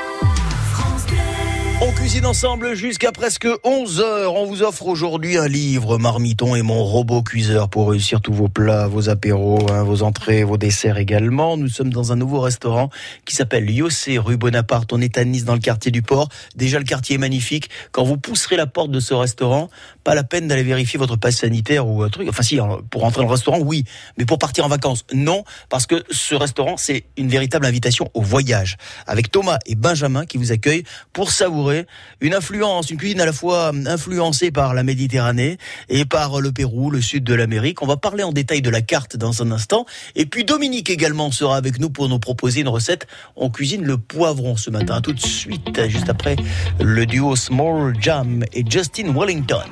On 1.80 1.92
cuisine 1.92 2.26
ensemble 2.26 2.74
jusqu'à 2.74 3.12
presque 3.12 3.46
11 3.62 4.00
heures. 4.00 4.34
On 4.34 4.46
vous 4.46 4.64
offre 4.64 4.88
aujourd'hui 4.88 5.38
un 5.38 5.46
livre, 5.46 5.96
Marmiton 5.96 6.56
et 6.56 6.62
mon 6.62 6.82
robot 6.82 7.22
cuiseur, 7.22 7.68
pour 7.68 7.90
réussir 7.90 8.20
tous 8.20 8.32
vos 8.32 8.48
plats, 8.48 8.88
vos 8.88 9.08
apéros, 9.10 9.64
hein, 9.70 9.84
vos 9.84 10.02
entrées, 10.02 10.42
vos 10.42 10.56
desserts 10.56 10.98
également. 10.98 11.56
Nous 11.56 11.68
sommes 11.68 11.92
dans 11.92 12.10
un 12.10 12.16
nouveau 12.16 12.40
restaurant 12.40 12.90
qui 13.24 13.36
s'appelle 13.36 13.70
Yossé, 13.70 14.18
rue 14.18 14.36
Bonaparte. 14.36 14.92
On 14.92 15.00
est 15.00 15.16
à 15.18 15.24
Nice, 15.24 15.44
dans 15.44 15.52
le 15.52 15.60
quartier 15.60 15.92
du 15.92 16.02
port. 16.02 16.28
Déjà, 16.56 16.80
le 16.80 16.84
quartier 16.84 17.14
est 17.14 17.18
magnifique. 17.18 17.70
Quand 17.92 18.02
vous 18.02 18.16
pousserez 18.16 18.56
la 18.56 18.66
porte 18.66 18.90
de 18.90 18.98
ce 18.98 19.14
restaurant, 19.14 19.70
pas 20.02 20.16
la 20.16 20.24
peine 20.24 20.48
d'aller 20.48 20.64
vérifier 20.64 20.98
votre 20.98 21.14
passe 21.14 21.36
sanitaire 21.36 21.86
ou 21.86 22.02
un 22.02 22.08
truc. 22.08 22.28
Enfin, 22.28 22.42
si, 22.42 22.58
pour 22.90 23.04
entrer 23.04 23.20
dans 23.20 23.28
le 23.28 23.32
restaurant, 23.32 23.60
oui. 23.60 23.84
Mais 24.16 24.24
pour 24.24 24.40
partir 24.40 24.64
en 24.64 24.68
vacances, 24.68 25.04
non. 25.14 25.44
Parce 25.68 25.86
que 25.86 26.02
ce 26.10 26.34
restaurant, 26.34 26.76
c'est 26.76 27.04
une 27.16 27.28
véritable 27.28 27.66
invitation 27.66 28.10
au 28.14 28.22
voyage. 28.22 28.78
Avec 29.06 29.30
Thomas 29.30 29.60
et 29.64 29.76
Benjamin 29.76 30.26
qui 30.26 30.38
vous 30.38 30.50
accueillent 30.50 30.82
pour 31.12 31.30
savourer 31.30 31.67
une 32.20 32.34
influence, 32.34 32.90
une 32.90 32.96
cuisine 32.96 33.20
à 33.20 33.26
la 33.26 33.32
fois 33.32 33.72
influencée 33.86 34.50
par 34.50 34.74
la 34.74 34.82
Méditerranée 34.82 35.58
et 35.88 36.04
par 36.04 36.40
le 36.40 36.52
Pérou, 36.52 36.90
le 36.90 37.00
sud 37.00 37.24
de 37.24 37.34
l'Amérique. 37.34 37.82
On 37.82 37.86
va 37.86 37.96
parler 37.96 38.22
en 38.22 38.32
détail 38.32 38.62
de 38.62 38.70
la 38.70 38.80
carte 38.80 39.16
dans 39.16 39.42
un 39.42 39.50
instant. 39.50 39.86
Et 40.14 40.26
puis 40.26 40.44
Dominique 40.44 40.90
également 40.90 41.30
sera 41.30 41.56
avec 41.56 41.78
nous 41.78 41.90
pour 41.90 42.08
nous 42.08 42.18
proposer 42.18 42.60
une 42.60 42.68
recette. 42.68 43.06
On 43.36 43.50
cuisine 43.50 43.84
le 43.84 43.98
poivron 43.98 44.56
ce 44.56 44.70
matin. 44.70 45.00
Tout 45.00 45.12
de 45.12 45.20
suite, 45.20 45.88
juste 45.88 46.08
après 46.08 46.36
le 46.80 47.06
duo 47.06 47.36
Small 47.36 47.94
Jam 48.00 48.44
et 48.52 48.64
Justin 48.68 49.12
Wellington. 49.14 49.64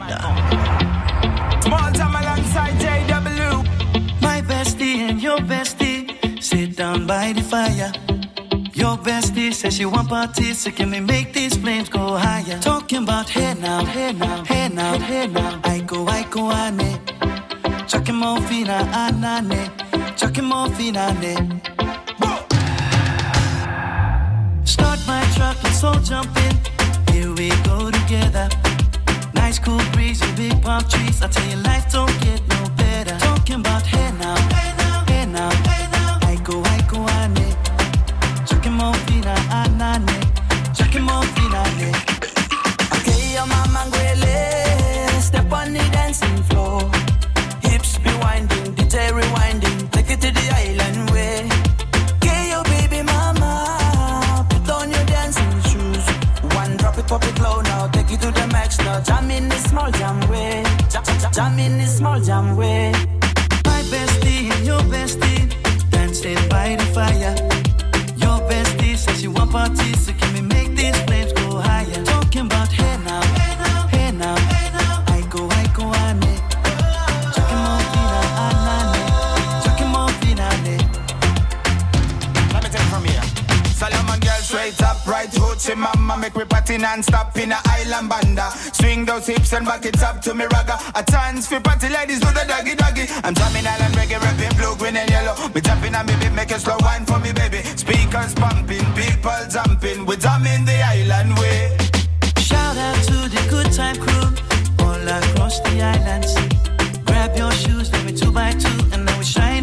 Small 1.63 1.93
says 9.57 9.77
she 9.77 9.87
want 9.87 10.09
parties, 10.09 10.59
so 10.59 10.71
can 10.71 10.91
we 10.91 11.01
make 11.01 11.33
these 11.33 11.57
flames 11.57 11.89
go 11.89 12.17
higher? 12.17 12.59
Talking 12.61 13.05
about 13.05 13.29
hey 13.31 13.55
now, 13.55 13.85
hey 13.87 14.13
now, 14.13 14.45
hey 14.45 14.69
now, 14.69 14.99
hey 14.99 15.27
now. 15.29 15.61
I 15.65 15.81
go, 15.81 16.07
I 16.07 16.25
go, 16.25 16.53
ane. 16.53 17.01
Chucking 17.89 18.17
more 18.17 18.41
fina, 18.43 18.87
anane. 18.93 19.71
Chucking 20.19 20.45
more 20.45 20.69
fina, 20.77 21.15
ne. 21.23 21.35
Start 24.65 25.01
my 25.07 25.23
truck, 25.35 25.57
let's 25.65 25.83
all 25.83 26.01
jump 26.01 26.37
in. 26.47 26.55
Here 27.15 27.33
we 27.33 27.49
go 27.65 27.91
together. 27.91 28.51
Nice 29.33 29.59
cool 29.59 29.81
breeze 29.93 30.21
and 30.21 30.37
big 30.37 30.61
palm 30.61 30.83
trees. 30.83 31.23
I 31.23 31.29
tell 31.29 31.49
you, 31.49 31.57
life 31.63 31.91
don't 31.91 32.13
get 32.21 32.47
no 32.49 32.69
better. 32.77 33.17
Talking 33.19 33.61
about 33.61 33.87
hey 33.87 34.11
now, 34.19 34.37
hey 34.37 34.76
now, 34.76 34.76
fina, 39.77 39.99
anane. 39.99 40.75
Chucking 40.75 41.03
more 41.03 41.23
fina, 41.23 41.63
ne. 41.79 41.91
Okay, 42.95 43.35
your 43.35 43.47
mama. 43.47 43.91
Step 45.21 45.53
on 45.53 45.73
the 45.73 45.85
dancing 45.93 46.43
floor. 46.45 46.81
Hips 47.63 47.99
be 47.99 48.11
winding, 48.21 48.75
DJ 48.75 49.11
rewinding. 49.11 49.91
Take 49.91 50.11
it 50.11 50.21
to 50.21 50.31
the 50.33 50.47
island 50.55 51.11
way. 51.11 51.49
Okay, 52.17 52.51
your 52.51 52.65
baby 52.65 53.03
mama. 53.03 54.47
Put 54.49 54.71
on 54.71 54.91
your 54.91 55.05
dancing 55.05 55.63
shoes. 55.69 56.05
One 56.55 56.77
drop 56.77 56.99
it, 56.99 57.07
pop 57.07 57.25
it 57.25 57.39
low 57.41 57.61
now. 57.63 57.89
Take 57.89 58.13
it 58.13 58.21
to 58.21 58.31
the 58.31 58.47
max 58.53 58.79
now. 58.79 59.01
Jam 59.01 59.31
in 59.31 59.49
the 59.49 59.57
small 59.57 59.91
jam 59.91 60.21
way. 60.31 60.63
Jam 61.33 61.59
in 61.59 61.79
the 61.79 61.87
small 61.87 62.21
jam 62.21 62.57
way. 62.57 62.93
My 63.65 63.83
bestie 63.91 64.51
and 64.51 64.67
your 64.67 64.81
bestie. 64.93 65.51
Dancing 65.91 66.49
by 66.49 66.77
the 66.77 66.85
fire. 66.95 67.66
She 69.27 69.31
want 69.31 69.51
parties, 69.51 70.07
so 70.07 70.13
can 70.13 70.35
we 70.35 70.41
make 70.41 70.77
these 70.77 70.97
flames 71.03 71.33
go 71.33 71.57
higher? 71.57 72.05
Talking 72.05 72.47
about 72.47 72.69
hey 72.71 72.97
now, 73.05 73.56
hoochie 85.67 85.77
mama 85.77 86.17
Make 86.17 86.37
me 86.37 86.45
party 86.45 86.79
non-stop 86.79 87.37
in 87.37 87.53
a 87.53 87.59
island 87.67 88.09
banda. 88.09 88.51
Swing 88.73 89.05
those 89.05 89.27
hips 89.27 89.53
and 89.53 89.67
back 89.67 89.85
it 89.85 90.03
up 90.03 90.21
to 90.23 90.35
me 90.35 90.45
ragga. 90.47 90.77
A 90.95 91.03
chance 91.11 91.47
for 91.47 91.61
party 91.61 91.89
ladies 91.89 92.21
do 92.21 92.27
the 92.29 92.45
doggy 92.47 92.75
doggy. 92.75 93.07
I'm 93.25 93.35
jamming 93.35 93.67
island 93.67 93.95
reggae, 93.95 94.21
rapping 94.21 94.57
blue, 94.57 94.77
green 94.77 94.97
and 94.97 95.11
yellow. 95.11 95.35
Me 95.55 95.61
jumping 95.61 95.95
on 95.95 96.07
me 96.07 96.15
beat, 96.21 96.33
make 96.33 96.51
a 96.51 96.59
slow 96.59 96.77
wine 96.81 97.05
for 97.05 97.19
me 97.19 97.33
baby. 97.33 97.63
Speakers 97.77 98.35
pumping, 98.35 98.87
people 98.95 99.43
jumping. 99.51 100.07
We 100.07 100.17
jamming 100.17 100.65
the 100.65 100.79
island 100.83 101.39
way. 101.39 101.77
Shout 102.39 102.77
out 102.77 102.97
to 103.05 103.29
the 103.29 103.47
good 103.51 103.73
time 103.73 103.97
crew 103.97 104.27
all 104.85 105.09
across 105.09 105.61
the 105.61 105.83
islands. 105.83 106.35
Grab 107.05 107.37
your 107.37 107.53
shoes, 107.53 107.93
let 107.93 108.05
me 108.05 108.13
two 108.13 108.33
by 108.33 108.53
two, 108.53 108.79
and 108.93 109.05
now 109.05 109.17
we're 109.17 109.25
shining 109.25 109.56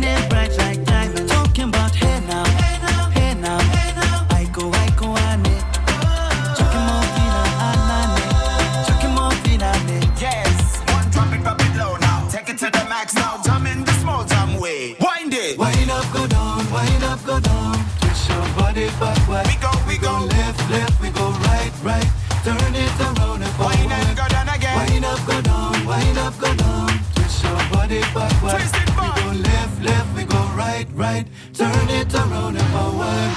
Turn 31.64 31.90
it 31.92 32.14
around 32.14 32.58
and 32.58 32.70
forward. 32.76 33.32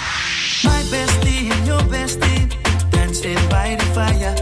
My 0.66 0.82
bestie 0.90 1.48
and 1.54 1.64
your 1.64 1.82
bestie 1.82 2.50
dancing 2.90 3.38
by 3.48 3.76
the 3.76 3.84
fire. 3.94 4.34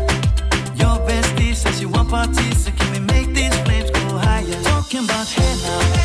Your 0.74 0.96
bestie 1.06 1.54
says 1.54 1.80
she 1.80 1.84
want 1.84 2.08
parties, 2.08 2.64
so 2.64 2.70
can 2.70 2.90
we 2.92 3.00
make 3.00 3.28
these 3.34 3.54
flames 3.64 3.90
go 3.90 4.16
higher? 4.16 4.62
Talking 4.62 5.04
about 5.04 5.28
hey 5.28 5.54
now, 5.64 6.03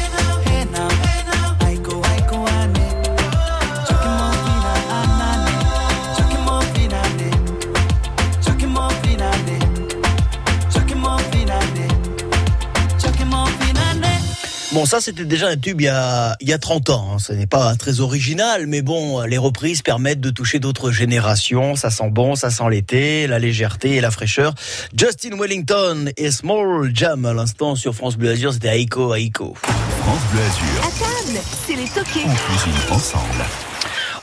Bon, 14.79 14.85
ça, 14.85 15.01
c'était 15.01 15.25
déjà 15.25 15.49
un 15.49 15.57
tube 15.57 15.81
il 15.81 15.83
y 15.83 15.87
a, 15.89 16.37
il 16.39 16.47
y 16.47 16.53
a 16.53 16.57
30 16.57 16.89
ans. 16.89 17.09
hein. 17.13 17.19
Ce 17.19 17.33
n'est 17.33 17.47
pas 17.47 17.75
très 17.75 17.99
original, 17.99 18.65
mais 18.65 18.81
bon, 18.81 19.19
les 19.23 19.37
reprises 19.37 19.81
permettent 19.81 20.21
de 20.21 20.29
toucher 20.29 20.59
d'autres 20.59 20.89
générations. 20.89 21.75
Ça 21.75 21.89
sent 21.89 22.09
bon, 22.11 22.35
ça 22.35 22.49
sent 22.49 22.63
l'été, 22.71 23.27
la 23.27 23.39
légèreté 23.39 23.97
et 23.97 23.99
la 23.99 24.09
fraîcheur. 24.09 24.53
Justin 24.95 25.37
Wellington 25.37 26.05
et 26.15 26.31
Small 26.31 26.91
Jam 26.93 27.25
à 27.25 27.33
l'instant 27.33 27.75
sur 27.75 27.93
France 27.93 28.15
Bleu 28.15 28.29
Azur, 28.29 28.53
c'était 28.53 28.79
Aiko 28.81 29.13
Aiko. 29.15 29.53
France 29.57 30.21
Bleu 30.31 30.41
Azur, 30.43 30.81
À 30.81 31.25
table, 31.25 31.39
c'est 31.67 31.75
les 31.75 31.89
toqués. 31.89 32.25
on 32.25 32.33
cuisine 32.53 32.79
ensemble. 32.89 33.43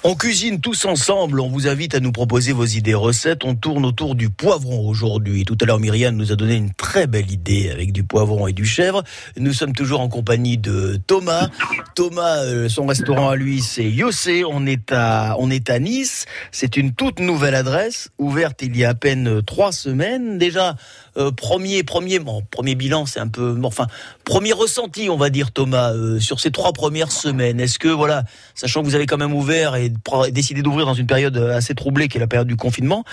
On 0.04 0.14
cuisine 0.14 0.60
tous 0.60 0.84
ensemble. 0.84 1.40
On 1.40 1.48
vous 1.48 1.66
invite 1.66 1.94
à 1.94 2.00
nous 2.00 2.12
proposer 2.12 2.52
vos 2.52 2.64
idées 2.64 2.94
recettes. 2.94 3.44
On 3.44 3.54
tourne 3.54 3.84
autour 3.84 4.14
du 4.14 4.30
poivron 4.30 4.88
aujourd'hui. 4.88 5.44
Tout 5.44 5.56
à 5.60 5.64
l'heure, 5.64 5.80
Myriam 5.80 6.14
nous 6.14 6.32
a 6.32 6.36
donné 6.36 6.54
une 6.54 6.72
très 6.72 7.06
belle 7.06 7.30
idée 7.30 7.70
avec 7.70 7.92
du 7.92 8.04
poivron 8.04 8.46
et 8.46 8.52
du 8.52 8.64
chèvre. 8.64 9.02
Nous 9.36 9.52
sommes 9.52 9.72
toujours 9.72 10.00
en 10.00 10.08
compagnie 10.08 10.58
de 10.58 11.00
Thomas. 11.06 11.48
Thomas, 11.94 12.44
euh, 12.44 12.68
son 12.68 12.86
restaurant 12.86 13.30
à 13.30 13.36
lui, 13.36 13.60
c'est 13.60 13.90
Yossé. 13.90 14.44
On 14.44 14.66
est 14.66 14.92
à, 14.92 15.36
on 15.38 15.50
est 15.50 15.70
à 15.70 15.78
Nice. 15.78 16.26
C'est 16.52 16.76
une 16.76 16.92
toute 16.92 17.18
nouvelle 17.18 17.54
adresse, 17.54 18.10
ouverte 18.18 18.62
il 18.62 18.76
y 18.76 18.84
a 18.84 18.90
à 18.90 18.94
peine 18.94 19.42
trois 19.42 19.72
semaines. 19.72 20.38
Déjà, 20.38 20.76
euh, 21.16 21.32
premier, 21.32 21.82
premier, 21.82 22.18
bon, 22.18 22.42
premier 22.50 22.74
bilan, 22.74 23.06
c'est 23.06 23.20
un 23.20 23.28
peu, 23.28 23.58
enfin, 23.62 23.86
premier 24.26 24.52
ressenti, 24.52 25.08
on 25.08 25.16
va 25.16 25.30
dire, 25.30 25.52
Thomas, 25.52 25.92
euh, 25.92 26.18
sur 26.18 26.40
ces 26.40 26.50
trois 26.50 26.72
premières 26.72 27.12
semaines. 27.12 27.60
Est-ce 27.60 27.78
que, 27.78 27.88
voilà, 27.88 28.24
sachant 28.54 28.82
que 28.82 28.86
vous 28.86 28.96
avez 28.96 29.06
quand 29.06 29.16
même 29.16 29.32
ouvert 29.32 29.76
et 29.76 29.90
décidé 30.30 30.60
d'ouvrir 30.60 30.84
dans 30.84 30.94
une 30.94 31.06
période 31.06 31.38
assez 31.38 31.74
troublée, 31.74 32.08
qui 32.08 32.18
est 32.18 32.20
la 32.20 32.26
période 32.26 32.48
du 32.48 32.56
confinement, 32.56 33.04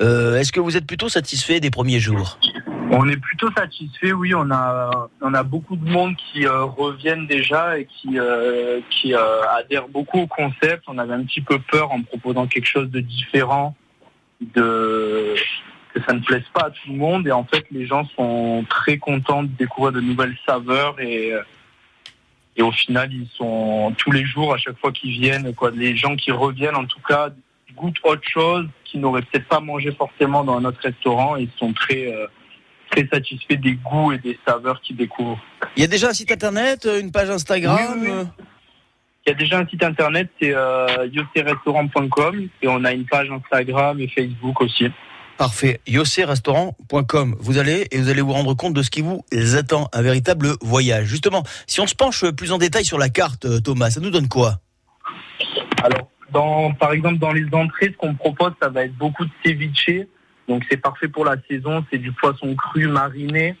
euh, 0.00 0.38
est-ce 0.38 0.52
que 0.52 0.60
vous 0.60 0.76
êtes 0.76 0.86
plutôt 0.86 1.08
satisfait 1.08 1.58
des 1.58 1.70
premiers 1.70 1.98
jours? 1.98 2.38
On 2.90 3.08
est 3.08 3.16
plutôt 3.16 3.50
satisfait, 3.56 4.12
oui. 4.12 4.34
On 4.34 4.50
a, 4.50 5.42
beaucoup 5.42 5.76
de 5.76 5.88
monde 5.88 6.14
qui 6.16 6.46
euh, 6.46 6.64
reviennent 6.64 7.26
déjà 7.26 7.78
et 7.78 7.86
qui, 7.86 8.18
qui 8.90 9.14
adhèrent 9.14 9.88
beaucoup 9.88 10.20
au 10.20 10.26
concept. 10.26 10.84
On 10.86 10.98
avait 10.98 11.14
un 11.14 11.24
petit 11.24 11.40
peu 11.40 11.58
peur 11.58 11.92
en 11.92 12.02
proposant 12.02 12.46
quelque 12.46 12.68
chose 12.68 12.90
de 12.90 13.00
différent, 13.00 13.74
de 14.54 15.34
que 15.98 16.06
ça 16.06 16.12
ne 16.12 16.20
plaise 16.20 16.44
pas 16.52 16.66
à 16.66 16.70
tout 16.70 16.88
le 16.88 16.96
monde. 16.96 17.26
Et 17.26 17.32
en 17.32 17.44
fait, 17.44 17.64
les 17.70 17.86
gens 17.86 18.04
sont 18.16 18.64
très 18.68 18.98
contents 18.98 19.42
de 19.42 19.48
découvrir 19.48 19.92
de 19.92 20.00
nouvelles 20.00 20.36
saveurs 20.46 21.00
et 21.00 21.32
euh, 21.32 21.42
et 22.58 22.62
au 22.62 22.72
final, 22.72 23.08
ils 23.12 23.28
sont 23.36 23.94
tous 23.96 24.10
les 24.10 24.24
jours, 24.24 24.52
à 24.52 24.58
chaque 24.58 24.76
fois 24.78 24.90
qu'ils 24.90 25.12
viennent, 25.12 25.54
quoi. 25.54 25.70
Les 25.70 25.96
gens 25.96 26.16
qui 26.16 26.32
reviennent, 26.32 26.74
en 26.74 26.86
tout 26.86 27.00
cas, 27.08 27.30
goûtent 27.76 28.00
autre 28.02 28.28
chose, 28.28 28.66
qu'ils 28.84 29.00
n'auraient 29.00 29.22
peut-être 29.22 29.46
pas 29.46 29.60
mangé 29.60 29.92
forcément 29.92 30.42
dans 30.42 30.60
notre 30.60 30.80
restaurant 30.80 31.36
et 31.36 31.42
ils 31.42 31.50
sont 31.56 31.72
très, 31.72 32.12
euh, 32.12 32.26
très 32.90 33.06
satisfaits 33.06 33.54
des 33.54 33.74
goûts 33.74 34.10
et 34.12 34.18
des 34.18 34.36
saveurs 34.44 34.80
qu'ils 34.80 34.96
découvrent. 34.96 35.40
Il 35.76 35.82
y 35.82 35.84
a 35.84 35.86
déjà 35.86 36.08
un 36.08 36.12
site 36.12 36.32
internet, 36.32 36.84
euh, 36.86 37.00
une 37.00 37.12
page 37.12 37.30
Instagram 37.30 37.78
Oui, 37.94 38.08
oui, 38.08 38.10
oui. 38.12 38.44
Il 39.26 39.30
y 39.30 39.32
a 39.32 39.34
déjà 39.34 39.58
un 39.58 39.66
site 39.68 39.84
internet, 39.84 40.28
c'est 40.40 40.54
euh, 40.54 41.06
et 42.62 42.68
on 42.68 42.84
a 42.84 42.92
une 42.92 43.04
page 43.04 43.30
Instagram 43.30 44.00
et 44.00 44.08
Facebook 44.08 44.60
aussi. 44.62 44.90
Parfait. 45.38 45.80
yosserestaurant.com. 45.86 47.36
Vous 47.38 47.58
allez 47.58 47.86
et 47.92 47.98
vous 47.98 48.08
allez 48.08 48.22
vous 48.22 48.32
rendre 48.32 48.54
compte 48.54 48.74
de 48.74 48.82
ce 48.82 48.90
qui 48.90 49.02
vous 49.02 49.24
attend. 49.56 49.88
Un 49.92 50.02
véritable 50.02 50.48
voyage. 50.60 51.06
Justement, 51.06 51.44
si 51.68 51.80
on 51.80 51.86
se 51.86 51.94
penche 51.94 52.28
plus 52.32 52.50
en 52.50 52.58
détail 52.58 52.84
sur 52.84 52.98
la 52.98 53.08
carte, 53.08 53.44
euh, 53.44 53.60
Thomas, 53.60 53.90
ça 53.90 54.00
nous 54.00 54.10
donne 54.10 54.26
quoi? 54.26 54.58
Alors, 55.84 56.08
par 56.80 56.90
exemple, 56.90 57.18
dans 57.18 57.32
les 57.32 57.46
entrées, 57.52 57.92
ce 57.92 57.96
qu'on 57.96 58.14
propose, 58.14 58.52
ça 58.60 58.68
va 58.68 58.84
être 58.84 58.96
beaucoup 58.96 59.24
de 59.24 59.30
ceviche. 59.46 59.92
Donc, 60.48 60.64
c'est 60.68 60.76
parfait 60.76 61.06
pour 61.06 61.24
la 61.24 61.36
saison. 61.48 61.84
C'est 61.88 61.98
du 61.98 62.10
poisson 62.10 62.56
cru 62.56 62.88
mariné. 62.88 63.54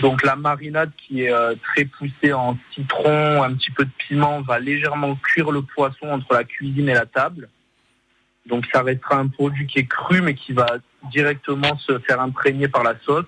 Donc, 0.00 0.22
la 0.22 0.36
marinade 0.36 0.92
qui 0.96 1.24
est 1.24 1.32
euh, 1.32 1.56
très 1.74 1.86
poussée 1.86 2.32
en 2.32 2.56
citron, 2.72 3.42
un 3.42 3.52
petit 3.54 3.72
peu 3.72 3.84
de 3.84 3.90
piment, 3.98 4.42
va 4.42 4.60
légèrement 4.60 5.16
cuire 5.16 5.50
le 5.50 5.62
poisson 5.62 6.06
entre 6.06 6.34
la 6.34 6.44
cuisine 6.44 6.88
et 6.88 6.94
la 6.94 7.06
table. 7.06 7.48
Donc, 8.46 8.64
ça 8.72 8.82
restera 8.82 9.16
un 9.16 9.26
produit 9.26 9.66
qui 9.66 9.80
est 9.80 9.86
cru, 9.86 10.22
mais 10.22 10.34
qui 10.34 10.52
va 10.52 10.78
directement 11.10 11.76
se 11.78 11.98
faire 12.00 12.20
imprégner 12.20 12.68
par 12.68 12.82
la 12.82 12.94
sauce. 13.04 13.26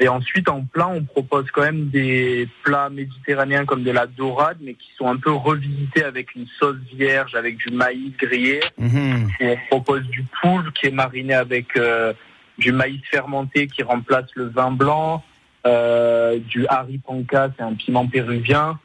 Et 0.00 0.08
ensuite, 0.08 0.48
en 0.48 0.64
plat, 0.64 0.88
on 0.88 1.04
propose 1.04 1.48
quand 1.52 1.62
même 1.62 1.88
des 1.90 2.48
plats 2.64 2.90
méditerranéens 2.90 3.64
comme 3.64 3.84
de 3.84 3.92
la 3.92 4.06
dorade, 4.06 4.56
mais 4.60 4.74
qui 4.74 4.90
sont 4.96 5.06
un 5.06 5.16
peu 5.16 5.30
revisités 5.30 6.02
avec 6.02 6.34
une 6.34 6.46
sauce 6.58 6.78
vierge, 6.92 7.36
avec 7.36 7.56
du 7.58 7.70
maïs 7.70 8.12
grillé. 8.16 8.60
Mhm. 8.78 9.28
On 9.40 9.56
propose 9.68 10.02
du 10.08 10.24
poulpe 10.40 10.72
qui 10.72 10.86
est 10.86 10.92
mariné 10.92 11.34
avec 11.34 11.76
euh, 11.76 12.12
du 12.58 12.72
maïs 12.72 13.00
fermenté 13.10 13.68
qui 13.68 13.84
remplace 13.84 14.26
le 14.34 14.48
vin 14.48 14.72
blanc, 14.72 15.22
euh, 15.66 16.38
du 16.38 16.66
panca, 17.06 17.50
c'est 17.56 17.62
un 17.62 17.74
piment 17.74 18.06
péruvien. 18.08 18.80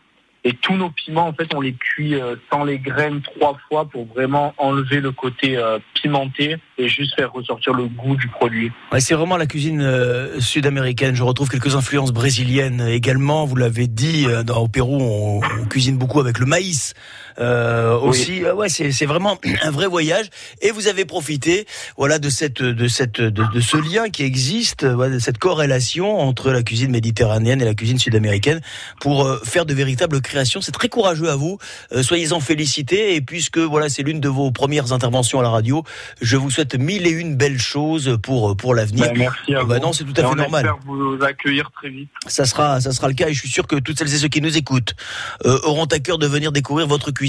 Et 0.47 0.53
tous 0.53 0.75
nos 0.75 0.89
piments, 0.89 1.27
en 1.27 1.33
fait, 1.33 1.53
on 1.53 1.59
les 1.59 1.73
cuit 1.73 2.15
euh, 2.15 2.37
sans 2.49 2.63
les 2.63 2.79
graines 2.79 3.21
trois 3.21 3.57
fois 3.67 3.83
pour 3.83 4.05
vraiment 4.05 4.53
enlever 4.57 5.01
le 5.01 5.11
côté 5.11 5.57
euh, 5.57 5.77
pimenté 5.93 6.55
et 6.77 6.87
juste 6.87 7.15
faire 7.15 7.33
ressortir 7.33 7.73
le 7.73 7.87
goût 7.87 8.15
du 8.15 8.29
produit. 8.29 8.71
Ouais, 8.93 9.01
c'est 9.01 9.13
vraiment 9.13 9.35
la 9.35 9.45
cuisine 9.45 9.81
euh, 9.81 10.39
sud-américaine. 10.39 11.15
Je 11.15 11.23
retrouve 11.23 11.49
quelques 11.49 11.75
influences 11.75 12.13
brésiliennes 12.13 12.79
également. 12.87 13.43
Vous 13.43 13.57
l'avez 13.57 13.87
dit, 13.87 14.25
euh, 14.25 14.43
dans, 14.43 14.59
au 14.59 14.69
Pérou, 14.69 14.97
on, 15.01 15.41
on 15.41 15.65
cuisine 15.65 15.97
beaucoup 15.97 16.21
avec 16.21 16.39
le 16.39 16.45
maïs. 16.45 16.93
Euh, 17.39 17.97
aussi, 17.99 18.43
Euh, 18.43 18.53
ouais, 18.53 18.69
c'est 18.69 18.91
c'est 18.91 19.05
vraiment 19.05 19.37
un 19.63 19.71
vrai 19.71 19.87
voyage. 19.87 20.25
Et 20.61 20.71
vous 20.71 20.87
avez 20.87 21.05
profité, 21.05 21.65
voilà, 21.97 22.19
de 22.19 22.29
cette, 22.29 22.61
de 22.61 22.87
cette, 22.87 23.21
de, 23.21 23.43
de 23.53 23.59
ce 23.61 23.77
lien 23.77 24.09
qui 24.09 24.23
existe, 24.23 24.83
euh, 24.83 24.95
voilà, 24.95 25.15
de 25.15 25.19
cette 25.19 25.37
corrélation 25.37 26.19
entre 26.19 26.51
la 26.51 26.63
cuisine 26.63 26.91
méditerranéenne 26.91 27.61
et 27.61 27.65
la 27.65 27.73
cuisine 27.75 27.99
sud-américaine 27.99 28.61
pour 28.99 29.25
euh, 29.25 29.39
faire 29.43 29.65
de 29.65 29.73
véritables 29.73 30.19
créations. 30.21 30.61
C'est 30.61 30.71
très 30.71 30.89
courageux 30.89 31.29
à 31.29 31.35
vous. 31.35 31.57
Euh, 31.93 32.01
Soyez-en 32.03 32.39
félicités. 32.39 33.15
Et 33.15 33.21
puisque 33.21 33.57
voilà, 33.59 33.89
c'est 33.89 34.03
l'une 34.03 34.19
de 34.19 34.29
vos 34.29 34.51
premières 34.51 34.91
interventions 34.93 35.39
à 35.39 35.43
la 35.43 35.49
radio, 35.49 35.83
je 36.21 36.37
vous 36.37 36.49
souhaite 36.49 36.75
mille 36.75 37.05
et 37.05 37.11
une 37.11 37.35
belles 37.35 37.59
choses 37.59 38.17
pour 38.23 38.55
pour 38.57 38.73
l'avenir. 38.73 39.05
Ben, 39.07 39.17
merci 39.17 39.53
à 39.53 39.59
Ah 39.61 39.65
bah 39.65 39.75
vous. 39.77 39.81
non, 39.85 39.93
c'est 39.93 40.03
tout 40.05 40.13
à 40.17 40.19
Et 40.19 40.23
fait 40.23 40.27
on 40.31 40.35
normal. 40.35 40.65
espère 40.65 40.79
vous 40.85 41.17
accueillir 41.23 41.69
très 41.71 41.89
vite. 41.89 42.09
Ça 42.27 42.45
sera, 42.45 42.81
ça 42.81 42.91
sera 42.91 43.07
le 43.07 43.13
cas 43.13 43.27
et 43.27 43.33
je 43.33 43.39
suis 43.39 43.49
sûr 43.49 43.67
que 43.67 43.75
toutes 43.75 43.97
celles 43.99 44.13
et 44.13 44.17
ceux 44.17 44.27
qui 44.27 44.41
nous 44.41 44.57
écoutent 44.57 44.95
euh, 45.45 45.59
auront 45.63 45.85
à 45.85 45.99
cœur 45.99 46.17
de 46.17 46.25
venir 46.27 46.51
découvrir 46.51 46.87
votre 46.87 47.11
cuisine. 47.11 47.26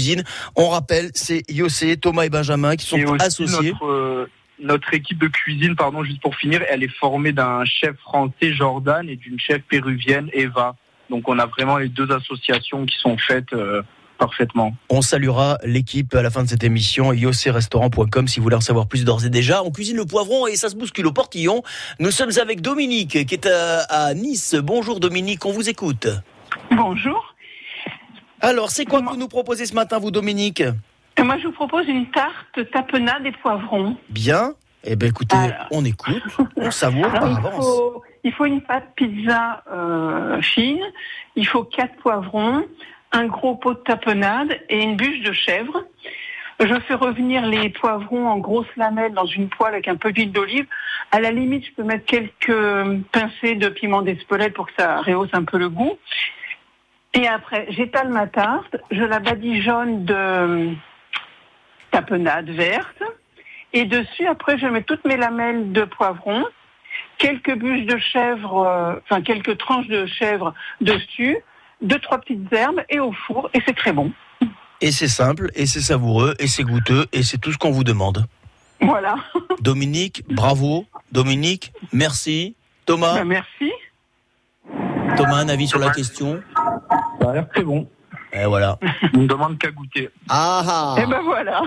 On 0.55 0.69
rappelle, 0.69 1.11
c'est 1.13 1.43
Yossé, 1.49 1.97
Thomas 1.97 2.23
et 2.23 2.29
Benjamin 2.29 2.75
qui 2.75 2.85
sont 2.85 2.97
Et 2.97 3.05
aussi 3.05 3.25
associés. 3.25 3.71
Notre, 3.71 3.85
euh, 3.85 4.29
notre 4.61 4.93
équipe 4.93 5.19
de 5.19 5.27
cuisine, 5.27 5.75
pardon, 5.75 6.03
juste 6.03 6.21
pour 6.21 6.35
finir, 6.35 6.61
elle 6.69 6.83
est 6.83 6.95
formée 6.99 7.31
d'un 7.31 7.63
chef 7.65 7.95
français, 7.97 8.53
Jordan, 8.53 9.07
et 9.09 9.15
d'une 9.15 9.39
chef 9.39 9.61
péruvienne, 9.69 10.29
Eva. 10.33 10.75
Donc 11.09 11.27
on 11.27 11.39
a 11.39 11.45
vraiment 11.45 11.77
les 11.77 11.89
deux 11.89 12.11
associations 12.11 12.85
qui 12.85 12.97
sont 12.99 13.17
faites 13.17 13.51
euh, 13.53 13.81
parfaitement. 14.17 14.75
On 14.89 15.01
saluera 15.01 15.57
l'équipe 15.63 16.13
à 16.13 16.21
la 16.21 16.29
fin 16.29 16.43
de 16.43 16.49
cette 16.49 16.63
émission, 16.63 17.13
yosserestaurant.com 17.13 18.27
si 18.27 18.39
vous 18.39 18.43
voulez 18.43 18.55
en 18.55 18.61
savoir 18.61 18.87
plus 18.87 19.05
d'ores 19.05 19.25
et 19.25 19.29
déjà. 19.29 19.63
On 19.63 19.71
cuisine 19.71 19.97
le 19.97 20.05
poivron 20.05 20.45
et 20.45 20.55
ça 20.55 20.69
se 20.69 20.75
bouscule 20.75 21.07
au 21.07 21.13
portillon. 21.13 21.63
Nous 21.99 22.11
sommes 22.11 22.31
avec 22.39 22.61
Dominique 22.61 23.25
qui 23.25 23.33
est 23.33 23.47
à, 23.47 23.79
à 23.89 24.13
Nice. 24.13 24.55
Bonjour 24.61 24.99
Dominique, 24.99 25.45
on 25.45 25.51
vous 25.51 25.69
écoute. 25.69 26.07
Bonjour. 26.71 27.28
Alors, 28.41 28.69
c'est 28.69 28.85
quoi 28.85 29.01
que 29.01 29.09
vous 29.09 29.17
nous 29.17 29.27
proposez 29.27 29.65
ce 29.65 29.73
matin, 29.73 29.99
vous 29.99 30.11
Dominique 30.11 30.63
Et 31.17 31.23
Moi, 31.23 31.37
je 31.37 31.47
vous 31.47 31.53
propose 31.53 31.87
une 31.87 32.09
tarte 32.11 32.71
tapenade 32.71 33.25
et 33.25 33.31
poivrons. 33.31 33.97
Bien. 34.09 34.53
Eh 34.85 34.95
bien 34.95 35.09
écoutez, 35.09 35.35
on 35.71 35.83
écoute, 35.83 36.23
on 36.55 36.71
savoure 36.71 37.07
Alors, 37.07 37.19
par 37.19 37.29
il, 37.29 37.37
avance. 37.37 37.65
faut, 37.65 38.03
il 38.23 38.31
faut 38.31 38.45
une 38.45 38.61
pâte 38.61 38.87
pizza 38.95 39.61
euh, 39.69 40.41
fine, 40.41 40.79
il 41.35 41.45
faut 41.45 41.65
quatre 41.65 41.97
poivrons, 41.97 42.63
un 43.11 43.25
gros 43.25 43.55
pot 43.55 43.73
de 43.73 43.79
tapenade 43.79 44.57
et 44.69 44.81
une 44.81 44.95
bûche 44.95 45.19
de 45.19 45.33
chèvre. 45.33 45.83
Je 46.61 46.79
fais 46.87 46.93
revenir 46.93 47.45
les 47.45 47.69
poivrons 47.69 48.29
en 48.29 48.37
grosses 48.37 48.73
lamelles 48.77 49.13
dans 49.13 49.25
une 49.25 49.49
poêle 49.49 49.73
avec 49.73 49.89
un 49.89 49.97
peu 49.97 50.13
d'huile 50.13 50.31
d'olive. 50.31 50.65
À 51.11 51.19
la 51.19 51.31
limite, 51.31 51.65
je 51.65 51.71
peux 51.73 51.83
mettre 51.83 52.05
quelques 52.05 53.03
pincées 53.11 53.55
de 53.55 53.67
piment 53.67 54.01
d'Espelette 54.01 54.53
pour 54.53 54.67
que 54.67 54.73
ça 54.77 55.01
rehausse 55.01 55.29
un 55.33 55.43
peu 55.43 55.57
le 55.57 55.67
goût. 55.67 55.97
Et 57.13 57.27
après, 57.27 57.67
j'étale 57.69 58.09
ma 58.09 58.27
tarte, 58.27 58.77
je 58.91 59.03
la 59.03 59.19
badigeonne 59.19 60.05
de 60.05 60.73
tapenade 61.91 62.49
verte. 62.49 63.03
Et 63.73 63.85
dessus, 63.85 64.27
après, 64.27 64.57
je 64.57 64.65
mets 64.67 64.83
toutes 64.83 65.05
mes 65.05 65.17
lamelles 65.17 65.71
de 65.71 65.83
poivron, 65.83 66.43
quelques 67.17 67.55
bûches 67.55 67.85
de 67.85 67.97
chèvre, 67.97 68.65
euh, 68.65 68.95
enfin 69.03 69.21
quelques 69.21 69.57
tranches 69.57 69.87
de 69.87 70.05
chèvre 70.07 70.53
dessus, 70.81 71.37
deux, 71.81 71.99
trois 71.99 72.19
petites 72.19 72.51
herbes 72.51 72.81
et 72.89 72.99
au 72.99 73.11
four. 73.11 73.49
Et 73.53 73.61
c'est 73.65 73.75
très 73.75 73.93
bon. 73.93 74.11
Et 74.81 74.91
c'est 74.91 75.07
simple, 75.07 75.49
et 75.55 75.65
c'est 75.65 75.81
savoureux, 75.81 76.35
et 76.39 76.47
c'est 76.47 76.63
goûteux, 76.63 77.05
et 77.11 77.21
c'est 77.21 77.37
tout 77.37 77.51
ce 77.51 77.57
qu'on 77.57 77.71
vous 77.71 77.83
demande. 77.83 78.25
Voilà. 78.81 79.15
Dominique, 79.61 80.23
bravo. 80.29 80.85
Dominique, 81.11 81.73
merci. 81.91 82.55
Thomas 82.85 83.15
Ben, 83.15 83.25
merci. 83.25 83.71
Thomas, 85.17 85.37
un 85.37 85.49
avis 85.49 85.67
sur 85.67 85.79
la 85.79 85.89
question 85.89 86.41
Ça 87.21 87.29
a 87.29 87.33
l'air 87.33 87.49
très 87.49 87.63
bon. 87.63 87.87
Et 88.33 88.45
voilà. 88.45 88.77
On 89.15 89.19
ne 89.19 89.27
demande 89.27 89.57
qu'à 89.57 89.71
goûter. 89.71 90.09
Ah 90.29 90.63
ah 90.67 91.01
Et 91.01 91.05
ben 91.05 91.21
voilà. 91.23 91.61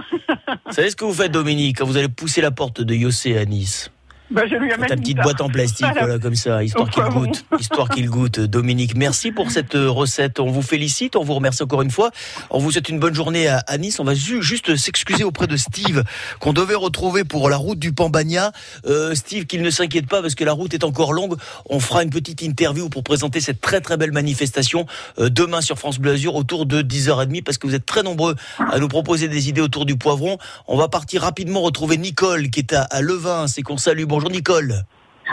Vous 0.67 0.73
savez 0.73 0.91
ce 0.91 0.97
que 0.97 1.05
vous 1.05 1.13
faites, 1.13 1.33
Dominique, 1.33 1.79
quand 1.79 1.87
vous 1.87 1.97
allez 1.97 2.09
pousser 2.09 2.41
la 2.41 2.51
porte 2.51 2.81
de 2.81 2.95
Yossé 2.95 3.37
à 3.37 3.45
Nice? 3.45 3.91
Je 4.35 4.57
lui 4.57 4.73
amène 4.73 4.89
Ta 4.89 4.97
petite 4.97 5.19
boîte 5.19 5.41
en 5.41 5.49
plastique, 5.49 5.81
Voilà. 5.87 6.01
voilà, 6.01 6.19
comme 6.19 6.35
ça, 6.35 6.63
histoire 6.65 6.89
qu'il 6.91 7.03
goûte. 7.05 7.45
Histoire 7.59 7.89
qu'il 7.89 8.09
goûte. 8.09 8.41
Dominique, 8.53 8.97
merci 8.97 9.31
pour 9.33 9.51
cette 9.51 9.75
euh, 9.75 9.91
recette. 9.91 10.41
On 10.41 10.51
vous 10.51 10.63
félicite, 10.63 11.17
on 11.17 11.23
vous 11.25 11.35
remercie 11.35 11.63
encore 11.63 11.83
une 11.83 11.91
fois. 11.91 12.11
On 12.51 12.59
vous 12.59 12.71
souhaite 12.73 12.89
une 12.89 12.99
bonne 12.99 13.15
journée 13.15 13.49
à, 13.49 13.59
à 13.67 13.79
Nice. 13.79 14.01
On 14.01 14.05
va 14.05 14.15
ju- 14.15 14.43
juste 14.43 14.77
s'excuser 14.77 15.25
auprès 15.25 15.47
de 15.47 15.57
Steve, 15.57 16.03
qu'on 16.41 16.53
devait 16.53 16.75
retrouver 16.75 17.25
pour 17.25 17.49
la 17.51 17.57
route 17.57 17.79
du 17.79 17.93
Pambagna. 17.93 18.53
Euh, 18.87 19.15
Steve, 19.15 19.47
qu'il 19.47 19.63
ne 19.63 19.71
s'inquiète 19.71 20.07
pas 20.09 20.23
parce 20.23 20.35
que 20.35 20.45
la 20.45 20.53
route 20.53 20.73
est 20.75 20.85
encore 20.85 21.13
longue. 21.13 21.37
On 21.69 21.79
fera 21.81 22.03
une 22.03 22.11
petite 22.11 22.43
interview 22.43 22.89
pour 22.89 23.03
présenter 23.05 23.41
cette 23.41 23.61
très 23.61 23.81
très 23.81 23.97
belle 23.97 24.13
manifestation 24.13 24.87
euh, 25.19 25.29
demain 25.29 25.61
sur 25.61 25.79
France 25.79 25.99
Bleu 25.99 26.13
Azur 26.13 26.35
autour 26.35 26.67
de 26.67 26.83
10h30 26.83 27.43
parce 27.43 27.59
que 27.59 27.67
vous 27.67 27.75
êtes 27.75 27.87
très 27.87 28.03
nombreux 28.03 28.35
à 28.71 28.79
nous 28.79 28.89
proposer 28.89 29.29
des 29.29 29.49
idées 29.49 29.61
autour 29.61 29.85
du 29.87 29.97
poivron. 29.97 30.39
On 30.69 30.77
va 30.77 30.89
partir 30.89 31.23
rapidement 31.23 31.61
retrouver 31.61 31.97
Nicole 31.99 32.51
qui 32.51 32.61
est 32.61 32.73
à, 32.73 32.83
à 32.83 33.01
Levin. 33.03 33.47
C'est 33.47 33.63
qu'on 33.63 33.77
salue. 33.77 34.05
Bonjour 34.23 34.37
Nicole. 34.37 34.75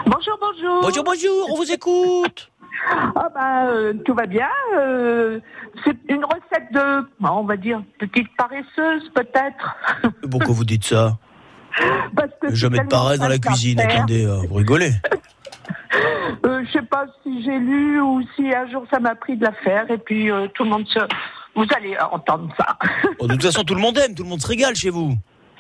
Bonjour, 0.08 0.40
bonjour. 0.42 0.82
Bonjour, 0.82 1.04
bonjour, 1.04 1.52
on 1.52 1.56
vous 1.58 1.72
écoute. 1.72 2.50
Ah 2.90 3.30
bah, 3.36 3.68
euh, 3.68 3.94
tout 4.04 4.16
va 4.16 4.26
bien. 4.26 4.48
euh, 4.80 5.40
c'est 5.86 5.96
une 6.10 6.26
recette 6.26 6.72
de, 6.74 7.08
on 7.22 7.44
va 7.44 7.56
dire, 7.56 7.84
petite 8.00 8.36
paresseuse 8.36 9.08
peut-être. 9.14 9.78
Pourquoi 10.32 10.56
vous 10.56 10.64
dites 10.66 10.86
ça? 10.86 11.20
Parce 12.16 12.32
que 12.42 12.56
Jamais 12.56 12.80
de 12.80 12.88
paresse 12.88 13.20
dans 13.20 13.28
la 13.28 13.38
cuisine, 13.38 13.80
attendez, 13.80 14.26
euh, 14.26 14.42
vous 14.50 14.56
rigolez. 14.56 14.94
Euh, 16.46 16.64
je 16.68 16.72
sais 16.72 16.86
pas 16.86 17.06
si 17.24 17.44
j'ai 17.44 17.58
lu 17.58 18.00
ou 18.00 18.22
si 18.36 18.54
un 18.54 18.70
jour 18.70 18.86
ça 18.92 19.00
m'a 19.00 19.16
pris 19.16 19.36
de 19.36 19.44
la 19.44 19.52
faire 19.52 19.90
et 19.90 19.98
puis 19.98 20.30
tout 20.54 20.64
le 20.64 20.70
monde 20.70 20.88
se... 20.88 21.00
Vous 21.56 21.66
allez 21.76 21.98
entendre 22.12 22.48
ça. 22.58 22.78
Bon, 23.20 23.26
de 23.26 23.34
toute 23.34 23.44
façon, 23.44 23.64
tout 23.64 23.74
le 23.74 23.82
monde 23.82 23.98
aime, 23.98 24.14
tout 24.14 24.24
le 24.24 24.30
monde 24.30 24.40
se 24.42 24.48
régale 24.48 24.76
chez 24.76 24.92
vous. 24.92 25.16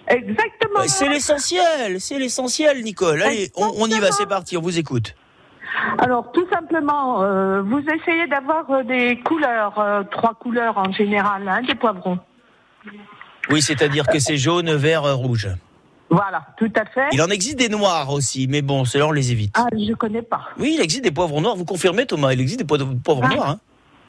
Exactement. 0.10 0.80
Ouais, 0.82 0.88
c'est 0.88 1.08
l'essentiel, 1.08 2.00
c'est 2.02 2.18
l'essentiel, 2.20 2.82
Nicole. 2.84 3.22
Allez, 3.22 3.52
on, 3.56 3.72
on 3.78 3.88
y 3.88 4.00
va, 4.00 4.12
c'est 4.12 4.26
parti, 4.28 4.58
on 4.58 4.62
vous 4.62 4.78
écoute. 4.80 5.16
Alors 6.00 6.32
tout 6.32 6.48
simplement, 6.52 7.22
euh, 7.24 7.62
vous 7.62 7.80
essayez 7.80 8.28
d'avoir 8.28 8.70
euh, 8.72 8.84
des 8.84 9.20
couleurs, 9.24 9.78
euh, 9.80 10.04
trois 10.12 10.34
couleurs 10.34 10.78
en 10.78 10.92
général, 10.92 11.48
hein, 11.48 11.62
des 11.62 11.76
poivrons. 11.76 12.20
Oui, 13.52 13.62
c'est-à-dire 13.62 14.06
que 14.08 14.20
c'est 14.20 14.38
jaune, 14.38 14.74
vert, 14.76 15.04
rouge. 15.16 15.48
Voilà, 16.10 16.42
tout 16.58 16.72
à 16.76 16.86
fait. 16.86 17.08
Il 17.12 17.22
en 17.22 17.28
existe 17.28 17.58
des 17.60 17.70
noirs 17.70 18.12
aussi, 18.12 18.48
mais 18.48 18.64
bon, 18.64 18.84
ceux-là, 18.84 19.08
on 19.08 19.12
les 19.12 19.32
évite. 19.32 19.56
Ah, 19.58 19.68
je 19.72 19.94
connais 19.94 20.24
pas. 20.24 20.50
Oui, 20.58 20.74
il 20.76 20.82
existe 20.82 21.04
des 21.04 21.12
poivrons 21.12 21.42
noirs, 21.42 21.56
vous 21.56 21.66
confirmez, 21.66 22.08
Thomas 22.08 22.34
Il 22.34 22.42
existe 22.42 22.60
des 22.60 22.66
poiv- 22.66 23.00
poivrons 23.04 23.28
Ah. 23.32 23.36
noirs, 23.36 23.50
hein 23.50 23.60